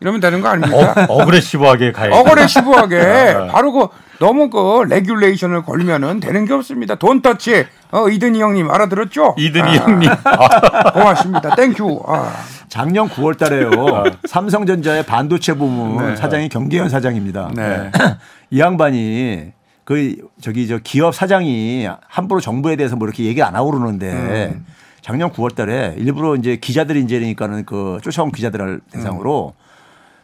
이러면 0.00 0.20
되는 0.20 0.40
거 0.40 0.48
아닙니까? 0.48 1.06
어, 1.08 1.14
aggressive하게 1.22 1.92
가야 1.92 2.10
돼. 2.10 2.16
aggressive하게 2.16 3.36
바로 3.52 3.72
그 3.72 3.88
너무 4.18 4.50
그 4.50 4.84
regulation을 4.88 5.62
걸면은 5.62 6.20
되는 6.20 6.44
게 6.46 6.52
없습니다. 6.54 6.94
Don't 6.96 7.22
touch. 7.22 7.66
어, 7.92 8.08
이든이 8.08 8.40
형님 8.40 8.70
알아들었죠? 8.70 9.34
이든이 9.38 9.78
아, 9.78 9.82
형님. 9.82 10.10
고맙습니다. 10.94 11.54
Thank 11.54 11.81
you. 11.81 12.02
아. 12.06 12.32
작년 12.70 13.08
9월 13.08 13.36
달에요. 13.36 14.04
삼성전자의 14.24 15.04
반도체 15.04 15.54
부문 15.54 16.16
사장이 16.16 16.48
경계현 16.48 16.88
사장입니다. 16.88 17.50
네. 17.54 17.90
이 18.50 18.60
양반이 18.60 19.52
그 19.84 20.16
저기 20.40 20.68
저 20.68 20.78
기업 20.78 21.14
사장이 21.14 21.88
함부로 22.08 22.40
정부에 22.40 22.76
대해서 22.76 22.94
뭐 22.94 23.06
이렇게 23.08 23.24
얘기 23.24 23.42
안 23.42 23.56
하고 23.56 23.72
그러는데 23.72 24.60
작년 25.02 25.32
9월 25.32 25.54
달에 25.54 25.96
일부러 25.98 26.36
이제 26.36 26.56
기자들이 26.56 27.02
이제 27.02 27.18
그러니까는 27.18 27.64
그 27.66 27.98
쫓아온 28.02 28.30
기자들을 28.30 28.80
대상으로 28.92 29.54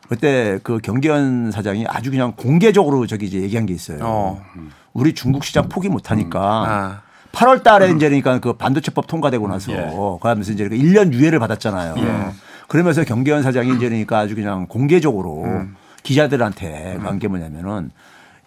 그때 0.09 0.61
그 0.62 0.78
경계현 0.78 1.51
사장이 1.51 1.84
아주 1.88 2.12
그냥 2.12 2.32
공개적으로 2.36 3.09
저기 3.09 3.26
이제 3.26 3.40
얘기한 3.40 3.66
게 3.66 3.74
있어요. 3.74 3.99
어. 4.03 4.42
우리 4.92 5.14
중국 5.14 5.44
시장 5.44 5.68
포기 5.68 5.88
못 5.88 6.12
하니까 6.12 6.40
아. 6.40 7.06
8월 7.37 7.62
달에 7.62 7.91
이제 7.91 8.09
그러니까 8.09 8.41
그 8.41 8.55
반도체법 8.55 9.07
통과되고 9.07 9.47
나서 9.47 9.70
예. 9.72 9.91
그러면서 10.20 10.53
이제 10.53 10.66
1년 10.66 11.12
유예를 11.12 11.39
받았잖아요. 11.39 11.95
그러면서 12.66 13.05
경계현 13.05 13.43
사장이 13.43 13.76
이제 13.76 13.89
그러니까 13.89 14.18
아주 14.20 14.34
그냥 14.34 14.66
공개적으로 14.66 15.45
기자들한테 16.03 16.99
간게 17.03 17.28
뭐냐면은 17.28 17.91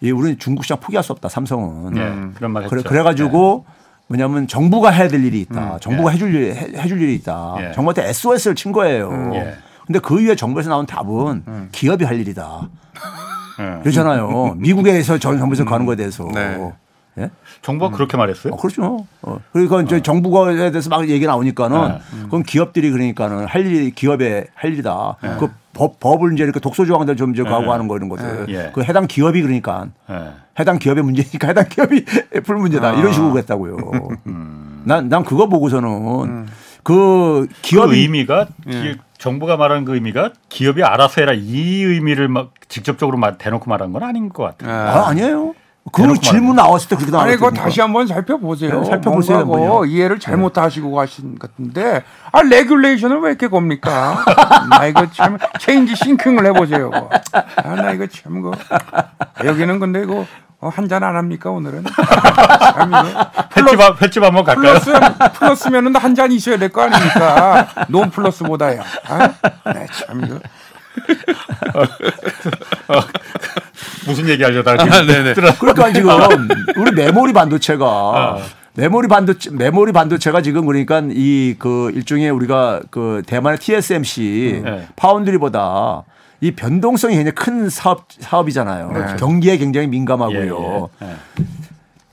이 0.00 0.10
우리는 0.10 0.38
중국 0.38 0.64
시장 0.64 0.80
포기할 0.80 1.04
수 1.04 1.12
없다. 1.12 1.28
삼성은. 1.28 1.96
예, 1.96 2.34
그런 2.34 2.50
말 2.52 2.64
했죠. 2.64 2.74
그래, 2.74 2.82
그래 2.82 3.02
가지고 3.02 3.64
뭐냐면 4.08 4.48
정부가 4.48 4.90
해야 4.90 5.06
될 5.08 5.24
일이 5.24 5.40
있다. 5.42 5.78
정부가 5.78 6.10
예. 6.10 6.14
해줄 6.14 6.34
일, 6.34 6.54
해, 6.54 6.82
해줄 6.82 7.00
일이 7.00 7.14
있다. 7.14 7.56
예. 7.60 7.72
정부한테 7.72 8.08
SOS를 8.08 8.56
친 8.56 8.72
거예요. 8.72 9.30
예. 9.34 9.54
근데 9.86 10.00
그 10.00 10.20
이후에 10.20 10.34
정부에서 10.34 10.68
나온 10.68 10.86
답은 10.86 11.68
기업이 11.70 12.04
할 12.04 12.18
일이다. 12.18 12.68
예. 13.60 13.82
그렇잖아요. 13.82 14.54
미국에서 14.56 15.18
전 15.18 15.38
정부에서 15.38 15.64
가는 15.64 15.86
거에 15.86 15.94
대해서. 15.94 16.24
네. 16.34 16.72
예? 17.18 17.30
정부가 17.62 17.94
그렇게 17.94 18.16
말했어요? 18.16 18.54
어, 18.54 18.56
그렇죠. 18.56 19.06
어. 19.22 19.38
그러니까 19.52 19.82
이제 19.82 20.00
정부가에 20.00 20.70
대해서 20.70 20.88
막 20.88 21.08
얘기 21.08 21.26
나오니까는 21.26 21.98
그건 22.24 22.42
기업들이 22.42 22.90
그러니까는 22.90 23.44
할 23.46 23.66
일이 23.66 23.90
기업의 23.90 24.46
할 24.54 24.72
일이다. 24.72 25.16
그 25.38 25.48
법, 25.72 26.00
법을 26.00 26.32
이제 26.32 26.42
이렇게 26.44 26.58
독소 26.58 26.84
조항들 26.86 27.16
좀 27.16 27.32
이제 27.32 27.42
가고 27.42 27.72
하는 27.72 27.86
거 27.86 27.96
이런 27.96 28.08
것들. 28.08 28.46
예. 28.48 28.70
그 28.74 28.82
해당 28.82 29.06
기업이 29.06 29.40
그러니까 29.42 29.86
예. 30.10 30.32
해당 30.58 30.78
기업의 30.78 31.04
문제니까 31.04 31.48
해당 31.48 31.66
기업이 31.68 32.04
풀 32.44 32.56
문제다. 32.56 32.94
이런 32.94 33.12
식으로 33.12 33.36
했다고요. 33.38 33.76
난, 34.84 35.08
난 35.08 35.24
그거 35.24 35.48
보고서는 35.48 36.46
그그 36.82 37.46
기업이 37.62 37.98
의미가 38.00 38.46
기- 38.68 38.96
정부가 39.18 39.58
말하는 39.58 39.84
그 39.84 39.94
의미가 39.94 40.30
기업이 40.48 40.82
알아서 40.82 41.20
해라 41.20 41.34
이 41.34 41.82
의미를 41.82 42.28
막 42.28 42.52
직접적으로 42.68 43.18
말- 43.18 43.36
대놓고 43.36 43.68
말한 43.68 43.92
건 43.92 44.02
아닌 44.02 44.30
것 44.30 44.42
같아요. 44.44 44.72
아, 44.74 45.08
아니에요. 45.08 45.54
그 45.92 46.20
질문 46.20 46.56
나왔을 46.56 46.88
때 46.90 46.96
그렇게 46.96 47.16
아니, 47.16 47.30
나왔거든요. 47.30 47.48
그거 47.50 47.62
다시 47.62 47.80
한번 47.80 48.06
살펴보세요. 48.06 48.80
네, 48.80 48.84
살펴보세요. 48.90 49.46
그 49.46 49.86
이해를 49.86 50.20
잘못하시고 50.20 50.92
가신 50.92 51.38
것 51.38 51.50
같은데, 51.50 52.04
아, 52.32 52.42
regulation을 52.42 53.20
왜 53.20 53.30
이렇게 53.30 53.48
겁니까? 53.48 54.22
나 54.70 54.86
이거 54.86 55.06
참, 55.10 55.38
change 55.58 55.96
thinking을 55.96 56.46
해보세요. 56.46 56.90
아, 57.32 57.74
나 57.74 57.92
이거 57.92 58.06
참, 58.06 58.42
그, 58.42 58.52
여기는 59.44 59.80
근데 59.80 60.02
이거, 60.02 60.26
어, 60.60 60.68
한잔 60.68 61.02
안 61.02 61.16
합니까, 61.16 61.50
오늘은? 61.50 61.84
참, 62.74 62.88
이거. 62.90 63.30
횟집, 63.56 63.80
한- 63.80 63.96
횟집 64.00 64.22
한번 64.22 64.44
갈까요? 64.44 64.78
플러스, 64.78 64.92
플러스면은 65.38 65.96
한 65.96 66.14
잔 66.14 66.30
있어야 66.30 66.58
될 66.58 66.68
거 66.70 66.82
아닙니까? 66.82 67.66
논 67.88 68.10
플러스보다요. 68.10 68.82
아? 69.08 69.28
네, 69.72 69.86
참, 70.06 70.22
이거. 70.24 70.38
무슨 74.06 74.28
얘기 74.28 74.42
하려다가 74.42 74.82
아, 74.82 75.02
네네. 75.02 75.34
그러니까 75.58 75.92
지금 75.92 76.10
우리 76.76 76.92
메모리 76.92 77.32
반도체가 77.32 78.38
메모리 78.74 79.08
반도체 79.08 79.50
메모리 79.50 79.92
반도체가 79.92 80.42
지금 80.42 80.66
그러니까 80.66 81.02
이 81.10 81.54
그 81.58 81.90
일종의 81.94 82.30
우리가 82.30 82.80
그 82.90 83.22
대만의 83.26 83.58
TSMC 83.58 84.62
네. 84.64 84.86
파운드리보다 84.96 86.04
이 86.40 86.52
변동성이 86.52 87.16
굉장히 87.16 87.34
큰 87.34 87.68
사업 87.68 88.06
사업이잖아요. 88.18 89.16
경기에 89.18 89.58
굉장히 89.58 89.88
민감하고요. 89.88 90.88
예, 91.02 91.06
예. 91.06 91.14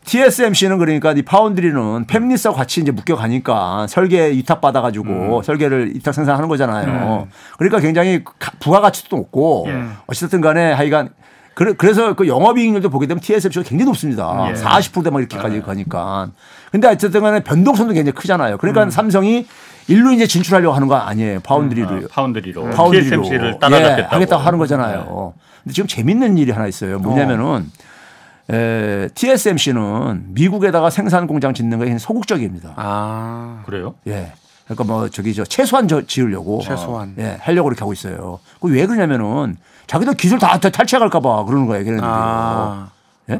TSMC는 0.08 0.78
그러니까 0.78 1.12
이 1.12 1.22
파운드리는 1.22 2.05
팹리스와 2.08 2.53
같이 2.53 2.80
이제 2.82 2.91
묶여 2.91 3.16
가니까 3.18 3.86
설계 3.89 4.30
위탁 4.32 4.62
받아 4.62 4.82
가지고 4.82 5.41
설계를 5.43 5.93
위탁 5.95 6.14
생산하는 6.14 6.47
거잖아요. 6.47 7.28
그러니까 7.58 7.80
굉장히 7.82 8.24
가- 8.24 8.53
부가 8.60 8.80
가치도 8.80 9.16
높고 9.18 9.68
어쨌든 10.08 10.39
간에 10.41 10.72
하여간 10.72 11.10
그래- 11.55 11.74
그래서 11.78 12.14
그 12.14 12.28
영업이익률도 12.28 12.89
보게 12.89 13.08
되면 13.08 13.20
TSMC가 13.20 13.64
굉장히 13.68 13.88
높습니다. 13.89 14.47
예. 14.49 14.53
40%대 14.53 15.10
막 15.10 15.20
이렇게까지 15.20 15.62
가니까. 15.62 16.30
근데 16.72 16.88
어쨌든 16.88 17.22
간에 17.22 17.41
변동성도 17.41 17.93
굉장히 17.93 18.14
크잖아요. 18.16 18.58
그러니까 18.60 18.89
삼성이 18.91 19.45
일로 19.88 20.12
이제 20.12 20.26
진출하려고 20.28 20.74
하는 20.76 20.88
거 20.88 20.95
아니에요. 20.95 21.39
파운드리를. 21.41 21.88
아, 22.05 22.08
파운드리로 22.12 22.70
파운드리로 22.70 23.24
TSMC를 23.24 23.53
예, 23.55 23.60
따라잡겠다고 23.60 24.16
하겠다고 24.16 24.41
하는 24.43 24.60
거잖아요. 24.60 25.34
근데 25.64 25.74
지금 25.74 25.88
재밌는 25.88 26.38
일이 26.38 26.51
하나 26.51 26.68
있어요. 26.68 26.99
뭐냐면은 26.99 27.66
에, 28.50 29.10
TSMC는 29.14 30.26
미국에다가 30.30 30.89
생산 30.89 31.28
공장 31.28 31.54
짓는 31.54 31.78
게 31.80 31.86
굉장히 31.86 32.00
소극적입니다. 32.00 32.74
아. 32.78 33.64
그래요? 33.66 33.95
예. 34.08 34.32
그러니까 34.66 34.84
뭐 34.84 35.10
저기 35.10 35.34
저 35.34 35.43
최소한 35.43 35.88
저 35.88 36.02
지으려고 36.06 36.62
최소한. 36.62 37.16
예, 37.20 37.38
하려고 37.41 37.66
그렇게 37.70 37.80
하고 37.80 37.93
있어요. 37.93 38.39
그 38.60 38.68
왜 38.70 38.86
그러냐면은 38.86 39.58
자기들 39.88 40.14
기술 40.16 40.39
다 40.39 40.58
탈취해 40.60 41.00
갈까 41.00 41.20
봐 41.22 41.43
그러는 41.45 41.68
거예요. 41.68 41.84
걔네들이. 41.86 42.06
아. 42.10 42.89
예? 43.30 43.39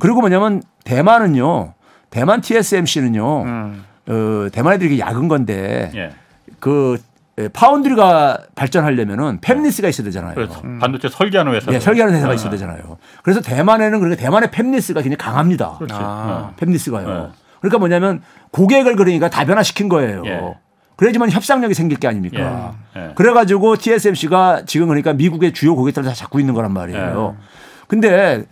그리고 0.00 0.20
뭐냐면 0.20 0.62
대만은요. 0.84 1.74
대만 2.10 2.40
TSMC는요. 2.40 3.42
음. 3.44 3.84
어, 4.08 4.48
대만 4.50 4.74
애들이 4.74 4.98
약은 4.98 5.28
건데 5.28 5.92
예. 5.94 6.10
그 6.58 6.98
예, 6.98 7.02
파운드리가 7.48 8.38
발전하려면은 8.54 9.40
팹리스가 9.40 9.88
있어야 9.88 10.04
되잖아요. 10.04 10.34
그래서 10.34 10.60
반도체 10.80 11.08
설계하는 11.08 11.54
회사. 11.54 11.72
예, 11.72 11.80
설계하는 11.80 12.14
회사가 12.16 12.34
있어야 12.34 12.50
되잖아요. 12.50 12.98
그래서 13.22 13.40
대만에는 13.40 13.98
그러니까 13.98 14.22
대만의 14.22 14.50
팹리스가 14.50 15.02
굉장히 15.02 15.16
강합니다. 15.16 15.76
그렇지. 15.78 15.94
아. 15.96 16.52
팹리스가요. 16.56 17.06
네. 17.06 17.28
그러니까 17.60 17.78
뭐냐면 17.78 18.22
고객을 18.52 18.96
그러니까 18.96 19.28
다변화시킨 19.28 19.88
거예요. 19.88 20.22
예. 20.26 20.54
그래야지만 20.96 21.30
협상력이 21.30 21.74
생길 21.74 21.98
게 21.98 22.08
아닙니까. 22.08 22.74
예. 22.96 23.00
예. 23.00 23.12
그래가지고 23.14 23.76
TSMC가 23.76 24.64
지금 24.66 24.88
그러니까 24.88 25.12
미국의 25.12 25.52
주요 25.52 25.74
고객들을 25.74 26.06
다 26.06 26.14
잡고 26.14 26.40
있는 26.40 26.54
거란 26.54 26.72
말이에요. 26.72 27.36
예. 27.38 27.44
근데 27.88 28.44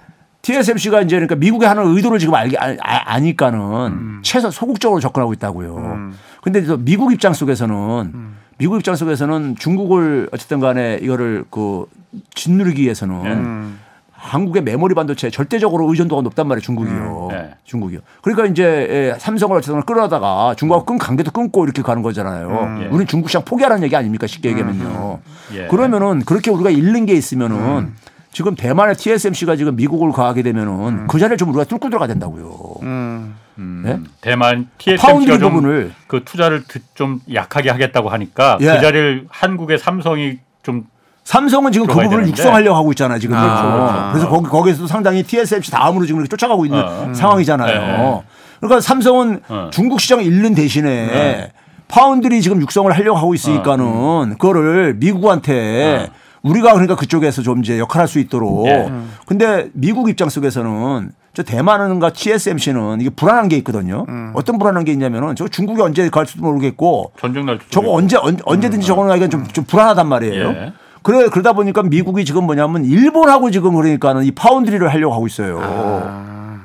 TSMC가 0.43 1.03
이제 1.03 1.17
그러니까 1.17 1.35
미국에 1.35 1.67
하는 1.67 1.95
의도를 1.95 2.19
지금 2.19 2.35
알게 2.35 2.57
아, 2.59 2.77
아니까는 2.81 3.61
음. 3.61 4.21
최소 4.23 4.51
소극적으로 4.51 5.01
접근하고 5.01 5.33
있다고요. 5.33 6.13
근데 6.43 6.65
또 6.65 6.77
미국 6.79 7.13
입장 7.13 7.35
속에서는 7.35 7.75
음. 8.15 8.37
미국 8.59 8.77
입장 8.77 8.97
속에서는 8.97 9.57
중국을 9.57 10.29
어쨌든 10.33 10.61
간에 10.61 10.99
이거를 11.01 11.45
그 11.51 11.87
짓누르기 12.35 12.83
위해서는 12.83 13.25
예. 13.25 13.89
한국의 14.11 14.63
메모리 14.65 14.97
반도체에 14.97 15.31
절대적으로 15.31 15.89
의존도가 15.89 16.23
높단 16.23 16.49
말이에요, 16.49 16.63
중국이요. 16.63 17.29
음, 17.31 17.37
네. 17.37 17.55
중국이요. 17.63 18.01
그러니까 18.21 18.47
이제 18.47 18.65
예, 18.65 19.19
삼성을 19.19 19.57
어쨌든 19.57 19.81
끌어다가 19.83 20.57
중국하고 20.57 20.85
끈 20.85 20.99
관계도 20.99 21.31
끊고 21.31 21.65
이렇게 21.65 21.83
가는 21.83 22.03
거잖아요. 22.03 22.81
예. 22.83 22.87
우리는 22.87 23.07
중국 23.07 23.29
시장 23.29 23.45
포기하라는 23.45 23.85
얘기 23.85 23.95
아닙니까? 23.95 24.27
쉽게 24.27 24.51
얘기하면요. 24.51 25.21
예. 25.55 25.67
그러면은 25.69 26.25
그렇게 26.25 26.51
우리가 26.51 26.71
잃는 26.71 27.07
게 27.07 27.15
있으면은 27.15 27.95
지금 28.33 28.57
대만의 28.57 28.97
TSMC가 28.97 29.55
지금 29.55 29.77
미국을 29.77 30.11
가게 30.11 30.43
되면은 30.43 31.07
그 31.07 31.21
자리를 31.21 31.37
좀 31.37 31.51
우리가 31.51 31.65
뚫고 31.65 31.89
들어가야 31.89 32.09
된다고요. 32.09 33.29
음. 33.59 33.85
예? 33.87 33.99
대만 34.21 34.69
TSMC가 34.79 35.39
좀 35.39 35.53
부분을 35.55 35.93
그 36.07 36.23
투자를 36.25 36.65
드- 36.65 36.79
좀 36.95 37.21
약하게 37.33 37.71
하겠다고 37.71 38.09
하니까 38.09 38.59
예. 38.61 38.67
그 38.67 38.81
자리를 38.81 39.27
한국의 39.29 39.79
삼성이 39.79 40.39
좀 40.63 40.85
삼성은 41.25 41.73
지금 41.73 41.87
그 41.87 41.93
부분을 41.93 42.11
되는데. 42.11 42.31
육성하려고 42.31 42.77
하고 42.77 42.91
있잖아요. 42.93 43.19
지금. 43.19 43.37
아, 43.37 43.43
그래서. 43.43 43.73
그렇죠. 43.73 44.13
그래서 44.13 44.29
거기, 44.31 44.49
거기에서도 44.49 44.87
상당히 44.87 45.23
TSMC 45.23 45.71
다음으로 45.71 46.07
지금 46.07 46.21
이렇게 46.21 46.29
쫓아가고 46.31 46.65
있는 46.65 46.81
어. 46.83 47.13
상황이잖아요. 47.15 47.81
네. 47.81 48.23
그러니까 48.61 48.81
삼성은 48.81 49.41
어. 49.49 49.69
중국 49.73 50.01
시장을 50.01 50.25
잃는 50.25 50.55
대신에 50.55 51.53
파운드리 51.89 52.41
지금 52.43 52.61
육성을 52.63 52.91
하려고 52.93 53.19
하고 53.19 53.35
있으니까는 53.35 54.39
그거를 54.39 54.95
미국한테 54.95 56.09
우리가 56.43 56.73
그러니까 56.73 56.95
그쪽에서 56.97 57.43
좀 57.43 57.61
이제 57.61 57.79
역할할 57.79 58.09
수 58.09 58.19
있도록. 58.21 58.67
예. 58.69 58.91
근데 59.27 59.69
미국 59.75 60.09
입장 60.09 60.29
속에서는 60.29 61.11
저 61.39 61.45
대만은과 61.45 62.15
TSMC는 62.15 63.01
이게 63.01 63.11
불안한 63.11 63.47
게 63.49 63.57
있거든요. 63.59 64.05
어떤 64.35 64.59
불안한 64.59 64.83
게 64.85 64.91
있냐면은 64.91 65.37
저 65.37 65.47
중국이 65.47 65.81
언제 65.81 66.09
갈지도 66.11 66.43
모르겠고 66.43 67.13
전쟁 67.17 67.47
날 67.47 67.61
저거 67.71 67.93
언제 67.93 68.17
언- 68.17 68.39
언제든지 68.45 68.85
저거는 68.89 69.13
하기가 69.13 69.29
좀, 69.29 69.47
좀 69.47 69.65
불안하단 69.65 70.09
말이에요. 70.09 70.49
예. 70.49 70.73
그래 71.05 71.29
그러다 71.29 71.53
보니까 71.53 71.85
미국이 71.85 72.25
지금 72.25 72.43
뭐냐면 72.43 72.85
일본하고 72.85 73.53
지금 73.53 73.77
그러니까는 73.77 74.25
이 74.25 74.33
파운드리를 74.33 74.89
하려고 74.93 75.15
하고 75.15 75.29
있어요. 75.29 75.61
아. 75.63 76.59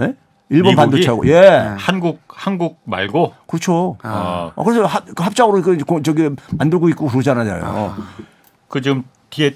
예? 0.00 0.14
일본 0.48 0.70
미국이? 0.70 0.76
반도체하고 0.76 1.28
예 1.28 1.74
한국 1.76 2.20
한국 2.26 2.78
말고 2.84 3.34
그렇죠. 3.46 3.98
어, 4.02 4.52
어, 4.56 4.64
그래서 4.64 4.86
합, 4.86 5.04
합작으로 5.14 5.60
그 5.60 5.76
고- 5.84 6.02
저기 6.02 6.30
만들고 6.56 6.88
있고 6.88 7.06
그러잖아요. 7.08 7.94
그 8.68 8.80
지금 8.80 9.04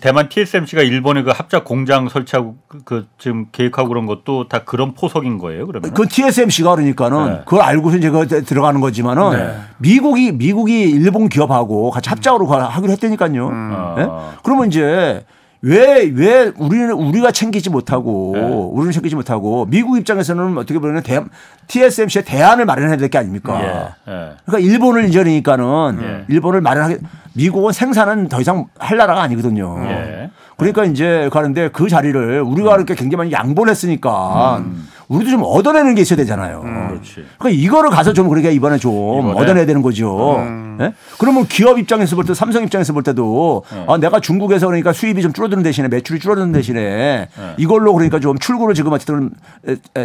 대만 0.01 0.29
TSMC가 0.29 0.83
일본에 0.83 1.23
그 1.23 1.31
합작 1.31 1.65
공장 1.65 2.09
설치하고 2.09 2.57
그, 2.69 2.79
그 2.85 3.07
지금 3.19 3.47
계획하고 3.51 3.89
그런 3.89 4.07
것도 4.07 4.49
다 4.49 4.61
그런 4.65 4.95
포석인 4.95 5.39
거예요. 5.39 5.67
그러면 5.67 5.93
그 5.93 6.07
TSMC가 6.07 6.77
그러니까는 6.77 7.27
네. 7.27 7.41
그걸 7.45 7.63
알고서 7.63 7.97
이제 7.97 8.09
그 8.11 8.27
들어가는 8.45 8.81
거지만은 8.81 9.53
미국이 9.79 10.31
미국이 10.33 10.83
일본 10.83 11.29
기업하고 11.29 11.91
같이 11.91 12.09
합작으로 12.09 12.47
가- 12.47 12.69
하기로 12.69 12.93
했다니까요. 12.93 13.51
아. 13.53 13.95
예? 13.99 14.07
그러면 14.45 14.69
이제 14.69 15.25
왜 15.65 16.11
왜 16.15 16.53
우리는 16.59 16.93
우리가 16.93 17.31
챙기지 17.33 17.71
못하고 17.71 18.33
네. 18.35 18.41
우리는 18.43 18.93
챙기지 18.93 19.15
못하고 19.17 19.65
미국 19.67 19.97
입장에서는 19.97 20.59
어떻게 20.59 20.79
보면 20.79 21.03
대, 21.03 21.21
TSMC의 21.69 22.25
대안을 22.25 22.67
마련해야 22.67 22.97
될 22.97 23.09
게 23.09 23.17
아닙니까? 23.19 23.61
예, 23.63 24.13
예. 24.13 24.31
그러니까 24.45 24.59
일본을 24.59 25.07
이전이니까는 25.09 25.99
예. 26.03 26.25
일본을 26.29 26.61
마련하게 26.61 26.99
미국은 27.33 27.73
생산은 27.73 28.29
더 28.29 28.41
이상 28.41 28.67
할 28.79 28.99
나라가 28.99 29.23
아니거든요. 29.23 30.24
예. 30.69 30.73
그러니까 30.73 30.85
이제 30.93 31.29
가는데 31.33 31.69
그 31.69 31.89
자리를 31.89 32.41
우리가 32.43 32.77
이렇게 32.77 32.95
굉장히 32.95 33.17
많이 33.17 33.33
양보를 33.33 33.71
했으니까 33.71 34.63
우리도 35.09 35.31
좀 35.31 35.43
얻어내는 35.45 35.95
게 35.95 36.03
있어야 36.03 36.17
되잖아요. 36.17 36.63
그렇지. 36.63 37.27
그러니까 37.39 37.51
이거를 37.51 37.91
가서 37.91 38.13
좀 38.15 38.29
그러니까 38.29 38.51
이번에 38.51 38.79
좀 38.79 39.29
이번에? 39.29 39.39
얻어내야 39.41 39.67
되는 39.67 39.83
거죠. 39.83 40.39
예? 40.81 40.95
그러면 41.19 41.47
기업 41.47 41.79
입장에서 41.79 42.17
볼 42.17 42.25
때 42.25 42.33
삼성 42.33 42.63
입장에서 42.65 42.93
볼 42.95 43.03
때도 43.03 43.65
아, 43.87 43.99
내가 43.99 44.19
중국에서 44.21 44.67
그러니까 44.67 44.93
수입이 44.95 45.21
좀 45.21 45.33
줄어드는 45.35 45.63
대신에 45.63 45.89
매출이 45.89 46.21
줄어드는 46.21 46.53
대신에 46.53 47.29
이걸로 47.59 47.93
그러니까 47.93 48.19
좀 48.19 48.39
출구를 48.39 48.75
지금 48.75 48.93
어쨌든 48.93 49.31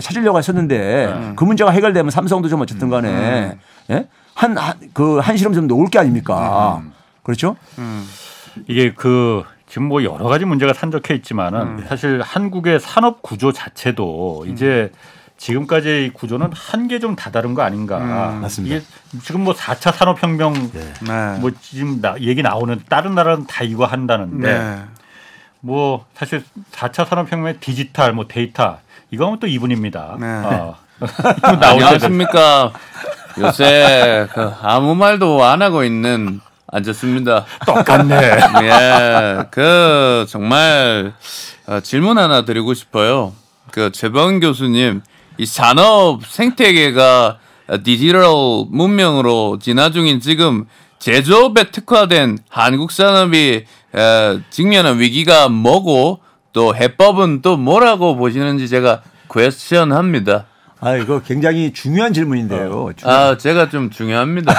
찾으려고 0.02 0.38
했었는데 0.38 1.34
그 1.38 1.44
문제가 1.46 1.72
해결되면 1.72 2.12
삼성도 2.12 2.50
좀 2.50 2.60
어쨌든 2.62 2.90
간에 2.90 3.58
예? 3.90 4.08
한, 4.36 4.58
한, 4.58 4.74
그 4.94 5.20
한시름 5.20 5.54
좀 5.54 5.68
놓을 5.68 5.88
게 5.90 6.00
아닙니까. 6.00 6.82
그렇죠? 7.24 7.56
이게 8.68 8.92
그 8.94 9.44
지금 9.70 9.84
뭐 9.88 10.04
여러 10.04 10.26
가지 10.26 10.46
문제가 10.46 10.74
산적해 10.74 11.14
있지만은 11.16 11.62
음. 11.62 11.86
사실 11.88 12.22
한국의 12.22 12.80
산업 12.80 13.22
구조 13.22 13.52
자체도 13.52 14.48
이제 14.50 14.92
지금까지의 15.38 16.08
이 16.08 16.10
구조는 16.10 16.50
한계 16.54 17.00
좀 17.00 17.16
다다른 17.16 17.54
거 17.54 17.62
아닌가. 17.62 18.32
음. 18.32 18.42
맞습니다. 18.42 18.76
이게 18.76 18.86
지금 19.24 19.44
뭐 19.44 19.54
4차 19.54 19.94
산업혁명 19.94 20.54
네. 20.54 21.40
뭐 21.40 21.52
지금 21.62 22.02
나, 22.02 22.20
얘기 22.20 22.42
나오는 22.42 22.82
다른 22.90 23.14
나라는 23.14 23.46
다 23.46 23.64
이거 23.64 23.86
한다는데 23.86 24.60
네. 24.60 24.82
뭐 25.62 26.06
사실 26.16 26.44
4차 26.72 27.08
산업혁명 27.08 27.60
디지털 27.60 28.12
뭐 28.14 28.28
데이터 28.28 28.80
이거는 29.12 29.40
또 29.40 29.48
이분입니다. 29.48 30.18
네. 30.20 30.26
어. 30.26 30.76
안녕하십니까. 31.44 32.74
요새 33.38 34.28
그 34.34 34.52
아무 34.62 34.96
말도 34.96 35.44
안 35.44 35.62
하고 35.62 35.84
있는 35.84 36.42
안 36.72 36.84
좋습니다. 36.84 37.46
똑같네. 37.66 38.16
예, 38.64 39.46
그 39.52 40.26
정말 40.30 41.14
어, 41.68 41.80
질문 41.80 42.18
하나 42.18 42.46
드리고 42.46 42.74
싶어요. 42.74 43.34
그 43.72 43.92
재범 43.92 44.40
교수님, 44.40 45.02
이 45.38 45.46
산업 45.46 46.26
생태계가 46.26 47.38
디지털 47.84 48.24
문명으로 48.70 49.60
진화 49.62 49.92
중인 49.92 50.20
지금 50.20 50.66
제조업에 51.00 51.72
특화된 51.72 52.40
한국 52.50 52.92
산업이 52.92 53.66
에, 53.96 54.40
직면한 54.50 55.00
위기가 55.00 55.50
뭐고 55.50 56.20
또 56.52 56.76
해법은 56.76 57.42
또 57.42 57.58
뭐라고 57.58 58.16
보시는지 58.16 58.68
제가 58.68 59.02
퀘스천합니다. 59.32 60.46
아, 60.82 60.96
이거 60.96 61.20
굉장히 61.22 61.74
중요한 61.74 62.14
질문인데요. 62.14 62.92
아, 63.04 63.38
제가 63.38 63.70
좀 63.70 63.90
중요합니다. 63.90 64.54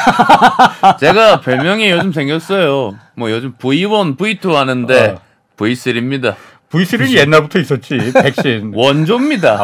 제가 1.01 1.41
별명이 1.41 1.91
요즘 1.91 2.13
생겼어요. 2.13 2.97
뭐 3.17 3.31
요즘 3.31 3.55
V1, 3.59 4.17
V2 4.19 4.53
하는데 4.53 5.09
어. 5.17 5.21
V3입니다. 5.57 6.35
V3는 6.71 7.11
옛날부터 7.11 7.59
있었지. 7.59 8.13
백신. 8.13 8.73
원조입니다. 8.77 9.59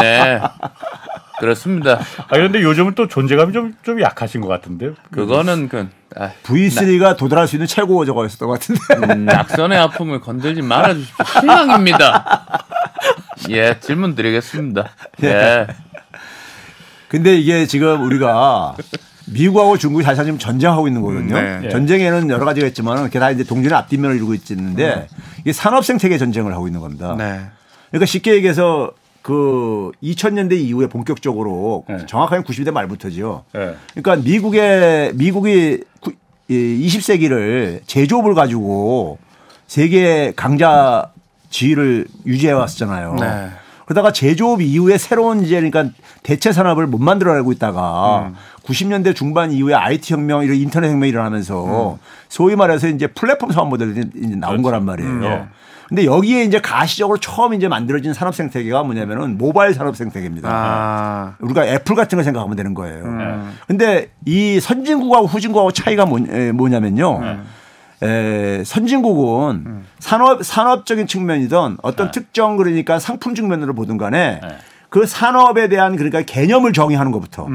네. 0.00 0.40
그렇습니다. 1.38 1.92
아 2.18 2.26
그런데 2.32 2.60
요즘은 2.62 2.94
또 2.94 3.08
존재감이 3.08 3.52
좀 3.52 3.72
좀 3.82 4.00
약하신 4.02 4.40
것 4.42 4.48
같은데. 4.48 4.90
그거는 5.10 5.68
그 5.68 5.88
아, 6.16 6.30
V3가 6.44 7.16
도달할 7.16 7.48
수 7.48 7.56
있는 7.56 7.66
최고 7.66 8.04
저거였었던 8.04 8.46
것 8.48 8.60
같은데. 8.60 9.14
음, 9.14 9.24
낙선의 9.24 9.78
아픔을 9.78 10.20
건들지 10.20 10.60
말아 10.62 10.92
주십시오. 10.94 11.24
실망입니다. 11.40 12.46
예, 13.50 13.78
질문 13.80 14.14
드리겠습니다. 14.14 14.90
예. 15.24 15.66
근데 17.08 17.36
이게 17.36 17.66
지금 17.66 18.04
우리가 18.04 18.76
미국하고 19.26 19.76
중국이 19.78 20.04
사실 20.04 20.24
지금 20.24 20.38
전쟁하고 20.38 20.86
있는 20.88 21.02
거거든요. 21.02 21.40
네. 21.60 21.68
전쟁에는 21.68 22.30
여러 22.30 22.44
가지가 22.44 22.66
있지만 22.68 23.02
그게 23.04 23.18
다 23.18 23.30
이제 23.30 23.44
동전의 23.44 23.76
앞뒷면을 23.78 24.16
이루고 24.16 24.34
있는데 24.50 25.08
이게 25.40 25.52
산업 25.52 25.84
생태계 25.84 26.18
전쟁을 26.18 26.52
하고 26.52 26.66
있는 26.66 26.80
겁니다. 26.80 27.14
네. 27.18 27.40
그러니까 27.90 28.06
쉽게 28.06 28.34
얘기해서 28.34 28.92
그 29.22 29.90
2000년대 30.02 30.52
이후에 30.58 30.86
본격적으로 30.86 31.84
네. 31.88 32.06
정확하게 32.06 32.42
90대 32.44 32.70
말부터죠. 32.70 33.44
예. 33.56 33.74
그러니까 33.94 34.16
미국의 34.16 35.12
미국이 35.14 35.82
구- 36.00 36.12
이 36.48 36.86
20세기를 36.88 37.80
제조업을 37.86 38.34
가지고 38.34 39.18
세계 39.66 40.32
강자 40.34 41.12
지위를 41.50 42.06
유지해 42.26 42.52
왔었잖아요. 42.52 43.16
네. 43.20 43.50
그러다가 43.84 44.12
제조업 44.12 44.62
이후에 44.62 44.98
새로운 44.98 45.42
이제 45.42 45.56
그러니까 45.56 45.92
대체 46.22 46.52
산업을 46.52 46.86
못 46.86 46.98
만들어내고 46.98 47.50
있다가 47.50 48.32
90년대 48.64 49.16
중반 49.16 49.50
이후에 49.50 49.74
IT 49.74 50.14
혁명, 50.14 50.44
이런 50.44 50.56
인터넷 50.56 50.90
혁명이 50.90 51.10
일어나면서 51.10 51.98
소위 52.28 52.54
말해서 52.54 52.86
이제 52.86 53.08
플랫폼 53.08 53.50
사업 53.50 53.68
모델이 53.68 54.04
이제 54.14 54.36
나온 54.36 54.62
거란 54.62 54.84
말이에요. 54.84 55.48
근데 55.88 56.04
여기에 56.04 56.44
이제 56.44 56.60
가시적으로 56.60 57.18
처음 57.18 57.52
이제 57.52 57.66
만들어진 57.66 58.14
산업 58.14 58.36
생태계가 58.36 58.84
뭐냐면은 58.84 59.36
모바일 59.36 59.74
산업 59.74 59.96
생태계입니다. 59.96 60.48
아. 60.48 61.34
우리가 61.40 61.66
애플 61.66 61.96
같은 61.96 62.14
걸 62.14 62.22
생각하면 62.22 62.56
되는 62.56 62.74
거예요. 62.74 63.02
음. 63.04 63.58
근데 63.66 64.12
이 64.24 64.60
선진국하고 64.60 65.26
후진국하고 65.26 65.72
차이가 65.72 66.06
뭐, 66.06 66.20
에, 66.30 66.52
뭐냐면요. 66.52 67.20
에, 68.02 68.62
선진국은 68.64 69.82
산업 69.98 70.44
산업적인 70.44 71.06
측면이든 71.06 71.78
어떤 71.82 72.10
특정 72.10 72.56
그러니까 72.56 72.98
상품 72.98 73.34
측면으로 73.34 73.74
보든 73.74 73.98
간에 73.98 74.40
그 74.88 75.06
산업에 75.06 75.68
대한 75.68 75.94
그러니까 75.96 76.22
개념을 76.22 76.72
정의하는 76.72 77.12
것부터 77.12 77.46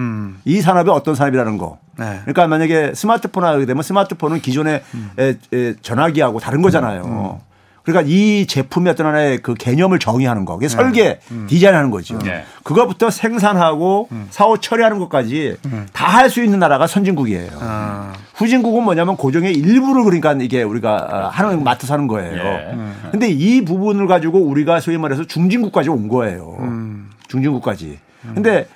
이 0.46 0.62
산업이 0.62 0.90
어떤 0.90 1.16
산업이라는 1.16 1.58
거. 1.58 1.80
네. 1.98 2.20
그러니까 2.22 2.48
만약에 2.48 2.94
스마트폰 2.94 3.44
하게 3.44 3.66
되면 3.66 3.82
스마트폰은 3.84 4.42
기존의 4.42 4.84
에, 5.20 5.36
에, 5.54 5.74
전화기하고 5.82 6.40
다른 6.40 6.62
거잖아요. 6.62 7.42
그러니까 7.86 8.10
이 8.12 8.48
제품의 8.48 8.92
어떤 8.94 9.06
하나의 9.06 9.38
그 9.40 9.54
개념을 9.54 10.00
정의하는 10.00 10.44
거. 10.44 10.56
그게 10.56 10.68
설계, 10.68 11.20
디자인하는 11.48 11.92
거죠. 11.92 12.18
네. 12.20 12.44
그것부터 12.64 13.12
생산하고 13.12 14.10
사후 14.32 14.58
처리하는 14.60 14.98
것까지 15.00 15.58
다 15.94 16.16
할 16.16 16.30
수 16.30 16.44
있는 16.44 16.58
나라가 16.60 16.88
선진국이에요. 16.88 17.52
아. 17.62 18.14
후진국은 18.36 18.84
뭐냐면 18.84 19.16
고정의 19.18 19.54
일부를 19.54 20.04
그러니까 20.04 20.34
이게 20.34 20.64
우리가 20.64 20.96
어, 20.96 21.30
하는 21.30 21.64
맡아서 21.64 21.94
하는 21.94 22.08
거예요. 22.08 22.36
예. 22.36 22.78
근데 23.12 23.30
이 23.30 23.64
부분을 23.64 24.08
가지고 24.08 24.40
우리가 24.40 24.80
소위 24.80 24.98
말해서 24.98 25.26
중진국까지 25.26 25.90
온 25.90 26.08
거예요. 26.08 26.58
중진국까지. 27.28 28.00
근데 28.34 28.68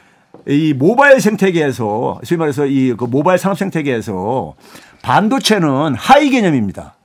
이 0.47 0.73
모바일 0.73 1.19
생태계에서 1.19 2.21
소위 2.23 2.37
말해서 2.37 2.65
이 2.67 2.93
그 2.95 3.05
모바일 3.05 3.37
산업 3.39 3.57
생태계에서 3.57 4.53
반도체는 5.01 5.95
하위 5.95 6.29
개념입니다. 6.29 6.95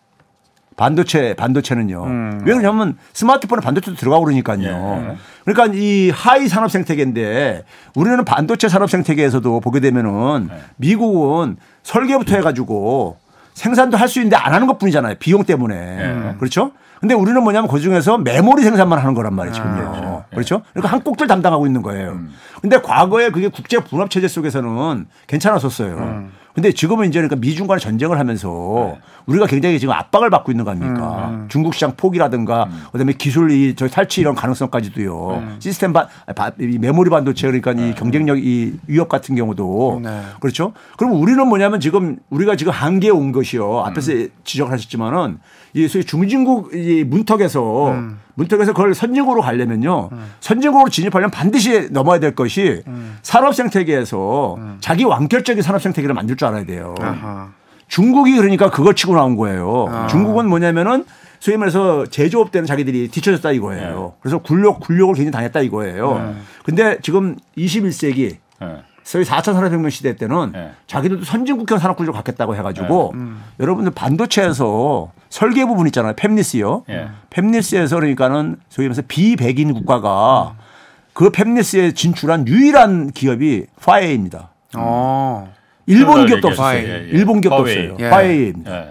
반도체 0.77 1.35
반도체는요. 1.35 2.03
왜 2.45 2.53
그러냐면 2.53 2.97
스마트폰에 3.13 3.61
반도체도 3.61 3.97
들어가고 3.97 4.25
그러니까요. 4.25 5.17
그러니까 5.45 5.77
이 5.79 6.11
하위 6.11 6.49
산업 6.49 6.71
생태계인데 6.71 7.65
우리는 7.95 8.25
반도체 8.25 8.69
산업 8.69 8.91
생태계에서도 8.91 9.61
보게 9.61 9.81
되면은 9.81 10.51
미국은 10.77 11.57
설계부터 11.83 12.37
해가지고 12.37 13.19
생산도 13.55 13.97
할 13.97 14.09
수 14.09 14.19
있는데 14.19 14.37
안 14.37 14.53
하는 14.53 14.67
것 14.67 14.79
뿐이잖아요. 14.79 15.15
비용 15.21 15.45
때문에. 15.45 16.35
그렇죠? 16.39 16.73
근데 17.01 17.15
우리는 17.15 17.43
뭐냐면 17.43 17.69
그 17.69 17.81
중에서 17.81 18.17
메모리 18.17 18.63
생산만 18.63 18.99
하는 18.99 19.13
거란 19.15 19.35
말이에요, 19.35 19.55
지금요. 19.55 20.25
그렇죠? 20.31 20.63
그러니까 20.73 20.91
한 20.91 21.03
꼭지를 21.03 21.29
담당하고 21.29 21.67
있는 21.67 21.83
거예요. 21.83 22.19
근데 22.63 22.81
과거에 22.81 23.31
그게 23.31 23.49
국제 23.49 23.79
분업 23.79 24.11
체제 24.11 24.27
속에서는 24.27 25.07
괜찮았었어요. 25.27 26.25
근데 26.55 26.73
지금은 26.73 27.09
이제 27.09 27.19
그러니까 27.21 27.37
미중 27.37 27.67
간의 27.67 27.81
전쟁을 27.81 28.19
하면서 28.19 28.97
우리가 29.27 29.47
굉장히 29.47 29.79
지금 29.79 29.95
압박을 29.95 30.29
받고 30.31 30.53
있는 30.53 30.65
거 30.65 30.71
아닙니까? 30.73 31.31
중국 31.49 31.75
시장 31.75 31.95
포기라든가 31.97 32.69
그다음에 32.93 33.13
기술 33.15 33.51
이 33.51 33.75
저 33.75 33.89
탈취 33.89 34.21
이런 34.21 34.35
가능성까지도요. 34.35 35.43
시스템 35.59 35.93
반, 35.93 36.07
바- 36.37 36.53
이 36.61 36.79
메모리 36.79 37.09
반도체 37.11 37.47
그러니까 37.47 37.73
이 37.73 37.95
경쟁력 37.95 38.39
이 38.39 38.75
위협 38.87 39.09
같은 39.09 39.35
경우도 39.35 40.01
그렇죠. 40.41 40.73
그럼 40.99 41.15
우리는 41.21 41.47
뭐냐면 41.49 41.81
지금 41.81 42.19
우리가 42.31 42.57
지금 42.57 42.73
한계에 42.73 43.11
온 43.11 43.33
것이요. 43.33 43.81
앞에서 43.87 44.13
지적하셨지만은 44.45 45.39
이 45.75 45.89
소위 45.89 46.05
중진국 46.05 46.75
이 46.75 47.03
문턱에서 47.05 47.95
문턱에서 48.35 48.73
그걸 48.75 48.95
선진국으로 48.95 49.41
가려면요. 49.43 50.11
선진국으로 50.41 50.89
진입하려면 50.91 51.31
반드시 51.31 51.89
넘어야 51.91 52.21
될 52.21 52.35
것이 52.35 52.83
산업 53.23 53.55
생태계에서 53.55 54.57
자기 54.81 55.05
완결적인 55.05 55.63
산업 55.63 55.81
생태계를 55.83 56.15
만들 56.15 56.37
줄 56.37 56.47
알아야 56.49 56.65
돼요. 56.65 56.95
아하. 57.01 57.49
중국이 57.95 58.35
그러니까 58.35 58.71
그걸 58.71 58.97
치고 58.97 59.15
나온 59.15 59.37
거예요. 59.37 59.87
중국은 60.11 60.49
뭐냐면은 60.49 61.05
소위 61.39 61.57
말해서 61.57 62.07
제조업 62.07 62.51
때는 62.51 62.67
자기들이 62.67 63.07
뒤쳐졌다 63.07 63.53
이거예요. 63.53 64.15
그래서 64.19 64.39
굴욕 64.39 64.81
굴욕을 64.81 65.15
굉장히 65.15 65.31
당했다 65.31 65.61
이거예요. 65.61 66.35
근데 66.65 66.99
지금 67.03 67.37
21세기 67.57 68.39
예. 68.63 68.83
소위 69.05 69.25
4차 69.25 69.53
산업혁명 69.53 69.91
시대 69.91 70.17
때는 70.17 70.51
네. 70.53 70.73
자기들도 70.89 71.23
선진국형 71.25 71.79
산업구조를 71.79 72.15
갖겠다고 72.15 72.57
해가지고 72.57 73.15
여러분들 73.61 73.93
반도체에서 73.95 75.13
설계 75.29 75.65
부분 75.65 75.87
있잖아요. 75.87 76.15
팹리스요. 76.15 76.83
예. 76.89 77.11
팹리스에서 77.31 77.95
그러니까는 77.95 78.57
소위 78.71 78.89
말해서 78.89 79.03
비백인 79.07 79.73
국가가 79.73 80.57
그 81.13 81.31
팹리스에 81.31 81.95
진출한 81.95 82.49
유일한 82.49 83.13
기업이 83.13 83.67
화웨이입니다. 83.81 84.51
어. 84.79 85.54
일본 85.87 86.27
기업도. 86.27 86.49
없어요. 86.49 86.79
예, 86.79 87.05
예. 87.05 87.09
일본 87.11 87.41
기업도 87.41 87.57
화웨이. 87.57 87.91
없어요. 87.91 87.97
예. 88.01 88.11
화웨이입니다. 88.11 88.77
예. 88.77 88.89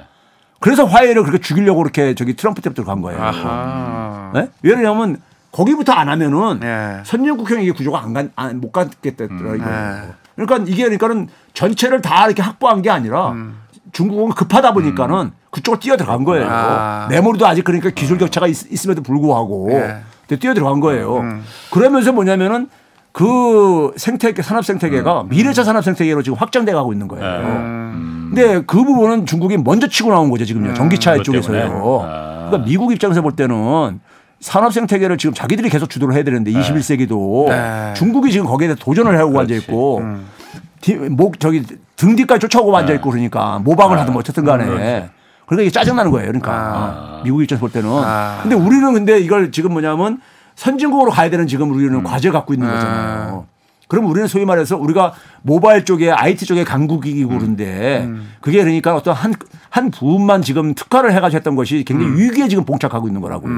그래서 0.60 0.86
화웨이를 0.86 1.24
그렇게 1.24 1.42
죽이려고 1.42 1.80
그렇게 1.82 2.16
저기 2.16 2.36
트럼프 2.36 2.62
때부터 2.62 2.84
간 2.84 3.02
거예요. 3.02 3.22
아하. 3.22 4.32
네? 4.34 4.50
왜냐하면 4.62 5.18
거기부터 5.52 5.92
안 5.92 6.10
하면은 6.10 6.60
예. 6.64 7.04
선진국형 7.04 7.62
이게 7.62 7.72
구조가 7.72 8.02
안, 8.02 8.14
간, 8.14 8.32
안, 8.36 8.62
못 8.62 8.72
갔겠다 8.72 9.26
음. 9.26 9.40
이거예요. 9.40 9.58
네. 9.58 10.14
그러니까 10.36 10.66
이게 10.72 10.84
그러니까는 10.84 11.28
전체를 11.54 12.02
다 12.02 12.26
이렇게 12.26 12.42
확보한 12.42 12.82
게 12.82 12.90
아니라 12.90 13.32
음. 13.32 13.58
중국은 13.92 14.34
급하다 14.34 14.74
보니까는 14.74 15.32
그쪽으로 15.52 15.80
뛰어 15.80 15.98
들어간 15.98 16.24
거예요. 16.24 16.48
아. 16.50 17.08
메모리도 17.10 17.46
아직 17.46 17.64
그러니까 17.64 17.92
기술 17.92 18.18
격차가 18.18 18.48
있, 18.48 18.86
음에도 18.86 19.04
불구하고 19.04 19.70
예. 19.72 20.00
뛰어 20.38 20.54
들어간 20.56 20.80
거예요. 20.80 21.18
음. 21.18 21.44
그러면서 21.70 22.12
뭐냐면은 22.12 22.70
그 23.14 23.94
생태계 23.96 24.42
산업 24.42 24.66
생태계가 24.66 25.22
음. 25.22 25.30
미래차 25.30 25.64
산업 25.64 25.84
생태계로 25.84 26.24
지금 26.24 26.38
확장돼 26.38 26.74
가고 26.74 26.92
있는 26.92 27.08
거예요. 27.08 27.26
음. 27.26 28.32
근데 28.34 28.64
그 28.66 28.84
부분은 28.84 29.28
중국이 29.28 29.56
먼저 29.58 29.88
치고 29.88 30.10
나온 30.10 30.32
거죠 30.32 30.46
지금요 30.46 30.74
전기차 30.74 31.12
그것 31.12 31.24
쪽에서요. 31.24 32.02
아. 32.04 32.48
그러니까 32.50 32.66
미국 32.68 32.92
입장에서 32.92 33.22
볼 33.22 33.34
때는 33.34 34.00
산업 34.40 34.74
생태계를 34.74 35.20
지금 35.20 35.34
자기들이 35.34 35.70
계속 35.70 35.92
주도를 35.92 36.16
해야 36.16 36.24
되는데 36.24 36.52
21세기도 36.52 37.50
네. 37.50 37.94
중국이 37.96 38.32
지금 38.32 38.48
거기에 38.48 38.70
대해 38.70 38.78
도전을 38.80 39.16
해오고 39.18 39.40
앉아 39.40 39.54
있고 39.56 40.00
음. 40.00 40.28
목 41.12 41.40
저기 41.40 41.64
등 41.96 42.16
뒤까지 42.16 42.40
쫓아오고 42.40 42.76
앉아 42.76 42.94
있고 42.96 43.12
그러니까 43.12 43.60
모방을 43.64 44.00
하든 44.00 44.12
뭐 44.12 44.22
어쨌든 44.22 44.44
간에 44.44 44.66
그러니까 44.66 45.62
이게 45.62 45.70
짜증 45.70 45.96
나는 45.96 46.10
거예요. 46.10 46.28
그러니까 46.28 47.22
미국 47.24 47.44
입장에서 47.44 47.62
볼 47.62 47.72
때는. 47.72 47.90
아. 47.92 48.40
근데 48.42 48.56
우리는 48.56 48.92
근데 48.92 49.20
이걸 49.20 49.52
지금 49.52 49.72
뭐냐면 49.74 50.20
선진국으로 50.56 51.12
가야 51.12 51.30
되는 51.30 51.48
지금 51.48 51.72
우리는 51.72 52.04
과제를 52.04 52.34
갖고 52.34 52.54
있는 52.54 52.68
거잖아요. 52.70 53.46
그럼 53.88 54.06
우리는 54.08 54.28
소위 54.28 54.46
말해서 54.46 54.78
우리가 54.78 55.14
모바일 55.44 55.86
쪽에 55.86 56.10
IT 56.10 56.46
쪽에 56.46 56.64
강국이고 56.64 57.30
그런데 57.30 58.10
그게 58.42 58.64
그러니까 58.64 58.96
어떤 58.96 59.14
한, 59.14 59.34
한 59.70 59.92
부분만 59.92 60.42
지금 60.42 60.74
특화를 60.74 61.14
해가지고 61.14 61.38
했던 61.38 61.56
것이 61.56 61.84
굉장히 61.84 62.20
위기에 62.20 62.48
지금 62.48 62.66
봉착하고 62.66 63.08
있는 63.08 63.22
거라고요. 63.22 63.54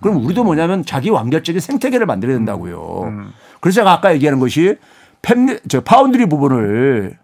그럼 0.00 0.24
우리도 0.24 0.44
뭐냐면 0.44 0.84
자기 0.84 1.10
완결적인 1.10 1.60
생태계를 1.60 2.06
만들어야 2.06 2.36
된다고요. 2.36 3.32
그래서 3.60 3.76
제가 3.80 3.92
아까 3.92 4.14
얘기하는 4.14 4.38
것이 4.38 4.76
팹리, 5.22 5.60
저 5.68 5.80
파운드리 5.80 6.26
부분을 6.26 7.18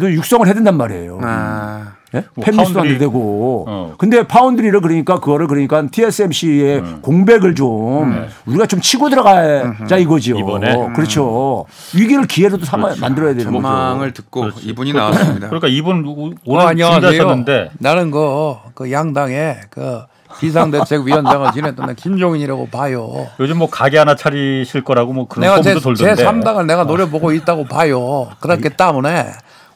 도 0.00 0.12
육성을 0.12 0.44
해야 0.46 0.54
된단 0.54 0.76
말이에요. 0.76 1.20
아. 1.22 1.95
예? 2.14 2.24
뭐 2.34 2.44
팹리스도 2.44 2.78
안 2.78 2.98
되고. 2.98 3.64
어. 3.68 3.94
근데 3.98 4.22
파운드리를 4.26 4.80
그러니까 4.80 5.18
그거를 5.20 5.46
그러니까 5.48 5.82
TSMC의 5.90 6.82
공백을 7.02 7.54
좀 7.54 8.26
우리가 8.46 8.66
좀 8.66 8.80
치고 8.80 9.10
들어가자 9.10 9.96
이거지요. 9.98 10.38
이번에? 10.38 10.74
그렇죠. 10.94 11.64
위기를 11.94 12.26
기회로도 12.26 12.64
삼아 12.64 12.94
만들어야 13.00 13.30
되는 13.34 13.46
거죠. 13.46 13.52
전망을 13.62 14.12
듣고 14.12 14.40
그렇지. 14.42 14.66
이분이 14.68 14.92
나왔습니다. 14.92 15.48
그러니까 15.48 15.68
이분 15.68 16.04
오- 16.06 16.28
어, 16.28 16.30
오늘 16.46 16.66
안녕하세요. 16.66 17.00
준비하셨는데 17.10 17.70
나는 17.78 18.10
그, 18.10 18.54
그 18.74 18.92
양당의 18.92 19.56
그 19.70 20.00
비상대책위원장을 20.38 21.52
지냈던 21.52 21.94
김종인이라고 21.94 22.68
봐요. 22.68 23.26
요즘 23.40 23.58
뭐 23.58 23.68
가게 23.70 23.98
하나 23.98 24.14
차리실 24.14 24.84
거라고 24.84 25.12
뭐 25.12 25.26
그런 25.28 25.62
소문도 25.62 25.80
돌던데. 25.80 26.14
제 26.14 26.24
3당을 26.24 26.66
내가 26.66 26.84
노려보고 26.84 27.32
있다고 27.32 27.64
봐요. 27.64 28.28
그렇기 28.40 28.70
때문에 28.70 29.26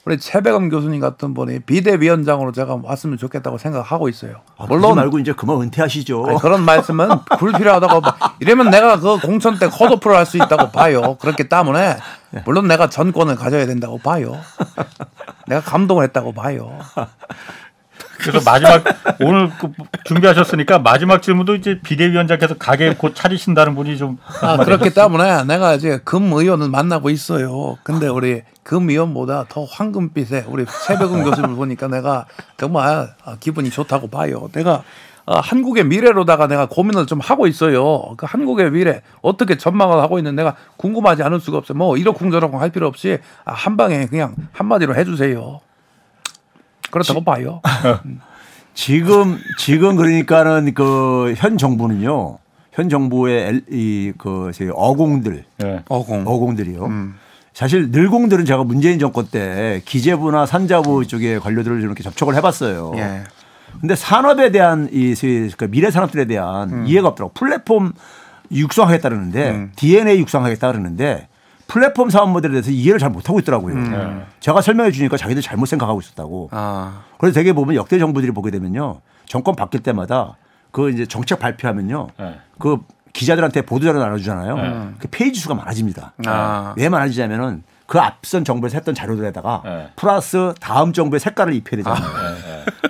우리 0.07 0.19
최백원 0.19 0.71
교수님 0.71 0.99
같은 1.01 1.35
분이 1.35 1.61
비대위원장으로 1.61 2.53
제가 2.53 2.79
왔으면 2.83 3.19
좋겠다고 3.19 3.59
생각하고 3.59 4.09
있어요. 4.09 4.37
아, 4.57 4.65
물론 4.65 4.81
물론 4.81 4.97
말고 4.97 5.19
이제 5.19 5.33
그만 5.33 5.61
은퇴하시죠. 5.61 6.25
아니, 6.27 6.39
그런 6.39 6.65
말씀은 6.65 7.09
불필요하다고 7.39 8.01
봐. 8.01 8.17
이러면 8.41 8.71
내가 8.71 8.99
그 8.99 9.19
공천 9.19 9.59
때 9.59 9.69
컷오프를 9.69 10.17
할 10.17 10.25
수 10.25 10.39
있다고 10.39 10.71
봐요. 10.71 11.17
그렇기 11.21 11.49
때문에 11.49 11.99
물론 12.47 12.67
내가 12.67 12.89
전권을 12.89 13.37
가져야 13.37 13.67
된다고 13.67 13.99
봐요. 13.99 14.39
내가 15.47 15.61
감동을 15.61 16.05
했다고 16.05 16.33
봐요. 16.33 16.79
그래서 18.21 18.41
마지막 18.45 18.85
오늘 19.21 19.51
그 19.59 19.73
준비하셨으니까 20.05 20.79
마지막 20.79 21.23
질문도 21.23 21.55
이제 21.57 21.81
비대위원장께서 21.83 22.55
가게 22.55 22.95
곧 22.95 23.15
차리신다는 23.15 23.75
분이 23.75 23.99
좀 23.99 24.19
아, 24.43 24.57
그렇기 24.59 24.95
때문에 24.95 25.45
내가 25.45 25.75
이제 25.75 26.01
금 26.05 26.33
의원을 26.33 26.69
만나고 26.69 27.11
있어요. 27.11 27.77
근데 27.83 28.09
우리 28.09 28.43
금 28.63 28.89
의원보다 28.91 29.47
더 29.49 29.65
황금빛의 29.65 30.45
우리 30.49 30.65
최백운 30.87 31.25
교수를 31.25 31.55
보니까 31.55 31.89
내가 31.89 32.27
정말 32.57 33.15
아, 33.25 33.37
기분이 33.41 33.71
좋다고 33.71 34.09
봐요. 34.09 34.49
내가 34.53 34.83
아, 35.27 35.39
한국의 35.41 35.85
미래로다가 35.85 36.47
내가 36.49 36.67
고민을 36.67 37.07
좀 37.07 37.21
하고 37.21 37.47
있어요. 37.47 38.15
그 38.17 38.27
한국의 38.29 38.73
미래 38.73 39.03
어떻게 39.23 39.57
전망을 39.57 40.01
하고 40.01 40.19
있는 40.19 40.35
내가 40.35 40.57
궁금하지 40.77 41.23
않을 41.23 41.41
수가 41.41 41.59
없어요. 41.59 41.79
뭐 41.79 41.97
이러쿵저러쿵 41.97 42.61
할 42.61 42.71
필요 42.71 42.87
없이 42.87 43.19
아, 43.45 43.53
한 43.53 43.77
방에 43.77 44.07
그냥 44.07 44.35
한마디로 44.53 44.97
해주세요. 44.97 45.61
그렇다고 46.91 47.23
봐요. 47.25 47.61
지금 48.75 49.39
지금 49.59 49.97
그러니까는 49.97 50.75
그 50.75 51.35
현 51.37 51.59
정부는요. 51.59 52.39
현 52.73 52.89
정부의 52.89 53.63
이그 53.69 54.53
어공들 54.75 55.45
예. 55.65 55.83
어공. 55.89 56.23
어공들이요. 56.27 56.89
사실 57.53 57.91
늘공들은 57.91 58.45
제가 58.45 58.63
문재인 58.65 58.99
정권 58.99 59.27
때 59.27 59.83
기재부나 59.85 60.47
산자부 60.47 61.07
쪽에 61.07 61.39
관료들을 61.39 61.83
이렇게 61.83 62.03
접촉을 62.03 62.35
해봤어요. 62.37 62.93
예. 62.97 63.25
근데 63.81 63.95
산업에 63.97 64.51
대한 64.51 64.89
이 64.93 65.15
소위 65.15 65.51
그 65.57 65.69
미래 65.71 65.91
산업들에 65.91 66.25
대한 66.27 66.87
이해가 66.87 67.09
없더라고. 67.09 67.33
플랫폼 67.35 67.93
육성하겠다 68.53 69.09
그러는데 69.09 69.69
DNA 69.77 70.19
육성하겠다 70.21 70.71
그러는데 70.73 71.29
플랫폼 71.71 72.11
사업 72.11 72.31
모델에 72.31 72.51
대해서 72.51 72.73
이해를 72.73 72.99
잘 72.99 73.11
못하고 73.11 73.39
있더라고요. 73.39 73.77
네. 73.77 74.27
제가 74.41 74.61
설명해 74.61 74.91
주니까 74.91 75.17
자기들 75.17 75.41
잘못 75.41 75.67
생각하고 75.67 76.01
있었다고. 76.01 76.49
아. 76.51 77.03
그래서 77.17 77.35
되게 77.35 77.53
보면 77.53 77.77
역대 77.77 77.97
정부들이 78.01 78.33
보게 78.33 78.51
되면요. 78.51 79.01
정권 79.27 79.55
바뀔 79.55 79.81
때마다 79.81 80.37
그 80.73 80.91
이제 80.91 81.07
정책 81.07 81.39
발표하면요. 81.39 82.09
네. 82.19 82.39
그 82.59 82.79
기자들한테 83.13 83.63
보도자료 83.63 84.01
나눠주잖아요. 84.01 84.57
네. 84.57 84.89
그 84.99 85.07
페이지 85.13 85.39
수가 85.39 85.55
많아집니다. 85.55 86.15
아. 86.27 86.75
왜 86.77 86.89
많아지냐면은 86.89 87.63
그 87.87 88.01
앞선 88.01 88.45
정부에서 88.45 88.77
했던 88.77 88.93
자료들에다가 88.93 89.63
네. 89.65 89.89
플러스 89.95 90.53
다음 90.61 90.93
정부의 90.93 91.21
색깔을 91.21 91.55
입혀야 91.55 91.83
되잖아요. 91.85 92.03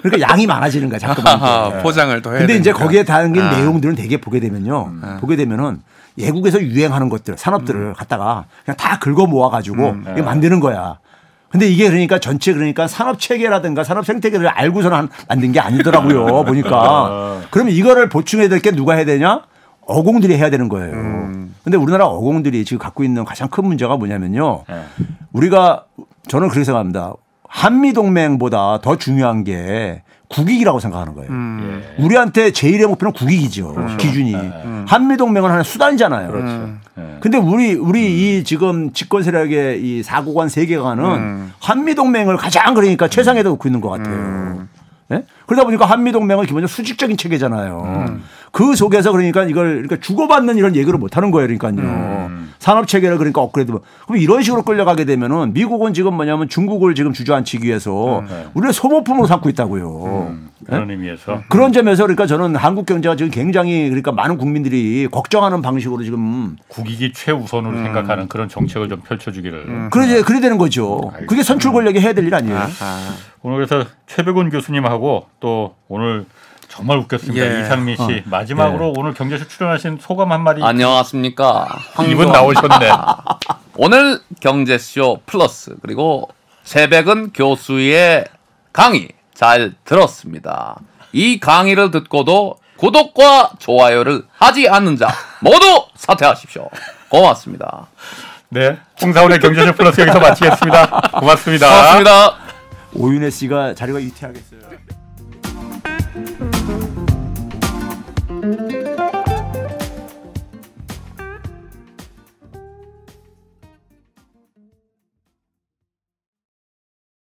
그러니까 0.03 0.27
양이 0.31 0.47
많아지는 0.47 0.89
거야 0.89 0.99
자꾸만. 0.99 1.35
아하, 1.35 1.69
이제. 1.73 1.79
포장을 1.83 2.23
더 2.23 2.31
해야 2.31 2.39
근데 2.41 2.55
이제 2.55 2.65
되니까. 2.71 2.83
거기에 2.83 3.05
담긴 3.05 3.43
아. 3.43 3.51
내용들은 3.59 3.95
되게 3.95 4.19
보게 4.19 4.41
되면요. 4.41 5.19
보게 5.21 5.37
되면은 5.37 5.83
외국에서 6.23 6.61
유행하는 6.63 7.09
것들, 7.09 7.37
산업들을 7.39 7.95
갖다가 7.95 8.45
그냥 8.65 8.77
다 8.77 8.99
긁어 8.99 9.27
모아가지고 9.27 9.95
이게 10.13 10.23
만드는 10.23 10.61
거야. 10.61 10.99
근데 11.51 11.67
이게 11.69 11.89
그러니까 11.89 12.19
전체 12.21 12.53
그러니까 12.53 12.87
산업 12.87 13.19
체계라든가 13.19 13.83
산업 13.83 14.07
생태계를 14.07 14.47
알고서는 14.49 14.97
한- 14.97 15.09
만든 15.29 15.51
게 15.53 15.59
아니더라고요. 15.61 16.45
보니까. 16.45 17.41
그러면 17.51 17.73
이거를 17.75 18.09
보충해야 18.09 18.49
될 18.49 18.61
게 18.61 18.71
누가 18.71 18.95
해야 18.95 19.05
되냐? 19.05 19.43
어공들이 19.87 20.37
해야 20.37 20.51
되는 20.51 20.69
거예요. 20.69 20.93
근데 21.65 21.77
우리나라 21.77 22.07
어공들이 22.07 22.65
지금 22.65 22.79
갖고 22.79 23.03
있는 23.03 23.25
가장 23.25 23.49
큰 23.49 23.65
문제가 23.67 23.97
뭐냐면요. 23.97 24.65
예. 24.71 24.75
우리가 25.33 25.85
저는 26.29 26.49
그렇게 26.49 26.65
생각합니다. 26.65 27.15
한미 27.49 27.93
동맹보다 27.93 28.79
더 28.81 28.97
중요한 28.97 29.43
게 29.43 30.03
국익이라고 30.31 30.79
생각하는 30.79 31.15
거예요. 31.15 31.31
예. 31.31 32.03
우리한테 32.03 32.53
제일의 32.53 32.87
목표는 32.87 33.13
국익이죠. 33.13 33.97
기준이. 33.99 34.35
한미 34.87 35.17
동맹은 35.17 35.49
하나의 35.51 35.65
수단이잖아요. 35.65 36.31
그렇죠. 36.31 36.69
예. 36.99 37.17
근데 37.21 37.37
우리 37.37 37.75
우리 37.75 38.39
이 38.39 38.45
지금 38.45 38.93
집권 38.93 39.23
세력의 39.23 39.83
이 39.83 40.03
사고관 40.03 40.49
세계관은 40.49 41.51
한미 41.61 41.95
동맹을 41.95 42.37
가장 42.37 42.75
그러니까 42.75 43.09
최상에다 43.09 43.49
놓고 43.51 43.69
있는 43.69 43.81
것 43.81 43.91
같아요. 43.91 44.67
예? 45.13 45.25
그러다 45.47 45.65
보니까 45.65 45.87
한미 45.87 46.13
동맹은 46.13 46.47
기본적으로 46.47 46.69
수직적인 46.69 47.17
체계잖아요. 47.17 48.21
그 48.53 48.75
속에서 48.75 49.13
그러니까 49.13 49.45
이걸 49.45 49.83
그러니까 49.83 49.97
주고받는 50.01 50.57
이런 50.57 50.75
얘기를 50.77 50.99
못 50.99 51.17
하는 51.17 51.31
거예요. 51.31 51.47
그러니까요. 51.47 52.31
산업 52.59 52.87
체계를 52.89 53.17
그러니까 53.17 53.41
업그레이드. 53.41 53.73
그럼 54.07 54.21
이런 54.21 54.43
식으로 54.43 54.63
끌려가게 54.63 55.05
되면은 55.05 55.55
미국은 55.55 55.95
지금 55.95 56.15
뭐냐면 56.15 56.49
중국을 56.49 56.95
지금 56.95 57.13
주저앉히기 57.13 57.67
위해서 57.67 58.23
우리를 58.55 58.73
소모품으로 58.73 59.27
삼고 59.27 59.49
있다고요. 59.51 60.37
그런 60.67 60.91
의미에서 60.91 61.43
그런 61.49 61.73
점에서 61.73 62.03
그러니까 62.03 62.27
저는 62.27 62.55
한국 62.57 62.85
경제가 62.85 63.17
지금 63.17 63.31
굉장히 63.31 63.85
그러니까 63.89 64.13
많은 64.13 64.37
국민들이 64.37 65.09
걱정하는 65.11 65.63
방식으로 65.63 66.03
지금 66.05 66.57
국익이 66.69 67.13
최우선으로 67.15 67.79
생각하는 67.83 68.29
그런 68.29 68.49
정책을 68.49 68.89
좀 68.91 69.01
펼쳐주기를 69.01 69.89
그래 69.91 70.21
그래 70.23 70.41
되는 70.41 70.59
거죠. 70.59 71.13
그게 71.27 71.43
선출 71.43 71.73
권력이 71.73 71.99
해야 72.01 72.13
될 72.13 72.21
일 72.21 72.35
아니에요. 72.35 72.59
아. 72.59 73.15
오늘 73.43 73.65
그래서 73.67 73.89
최백운 74.07 74.51
교수님하고 74.51 75.27
또 75.41 75.75
오늘 75.89 76.27
정말 76.81 76.97
웃겼습니다. 76.99 77.45
예. 77.45 77.61
이상민 77.61 77.95
씨 77.97 78.23
마지막으로 78.25 78.95
오늘 78.97 79.13
경제쇼 79.13 79.47
출연하신 79.49 79.99
소감 80.01 80.33
한마디 80.33 80.63
안녕하십니까. 80.63 81.69
이분. 82.09 82.33
나오셨네. 82.33 82.91
오늘 83.77 84.19
경제쇼 84.41 85.21
플러스 85.27 85.77
그리고 85.83 86.31
새백은 86.65 87.33
교수의 87.35 88.25
강의 88.73 89.09
잘 89.35 89.75
들었습니다. 89.85 90.77
이 91.13 91.39
강의를 91.39 91.91
듣고도 91.91 92.57
구독과 92.79 93.53
좋아요를 93.59 94.23
하지 94.39 94.67
않는 94.71 94.97
자 94.97 95.09
모두 95.41 95.85
사퇴하십시오. 95.97 96.71
고맙습니다. 97.11 97.89
네, 98.49 98.79
홍사원의 99.03 99.39
경제쇼 99.41 99.75
플러스 99.75 100.01
여기서 100.01 100.19
마치겠습니다. 100.19 100.87
고맙습니다. 101.21 101.69
고맙습니다. 101.69 102.37
오윤혜 102.95 103.29
씨가 103.29 103.75
자리가 103.75 104.01
유태하겠어요. 104.01 104.70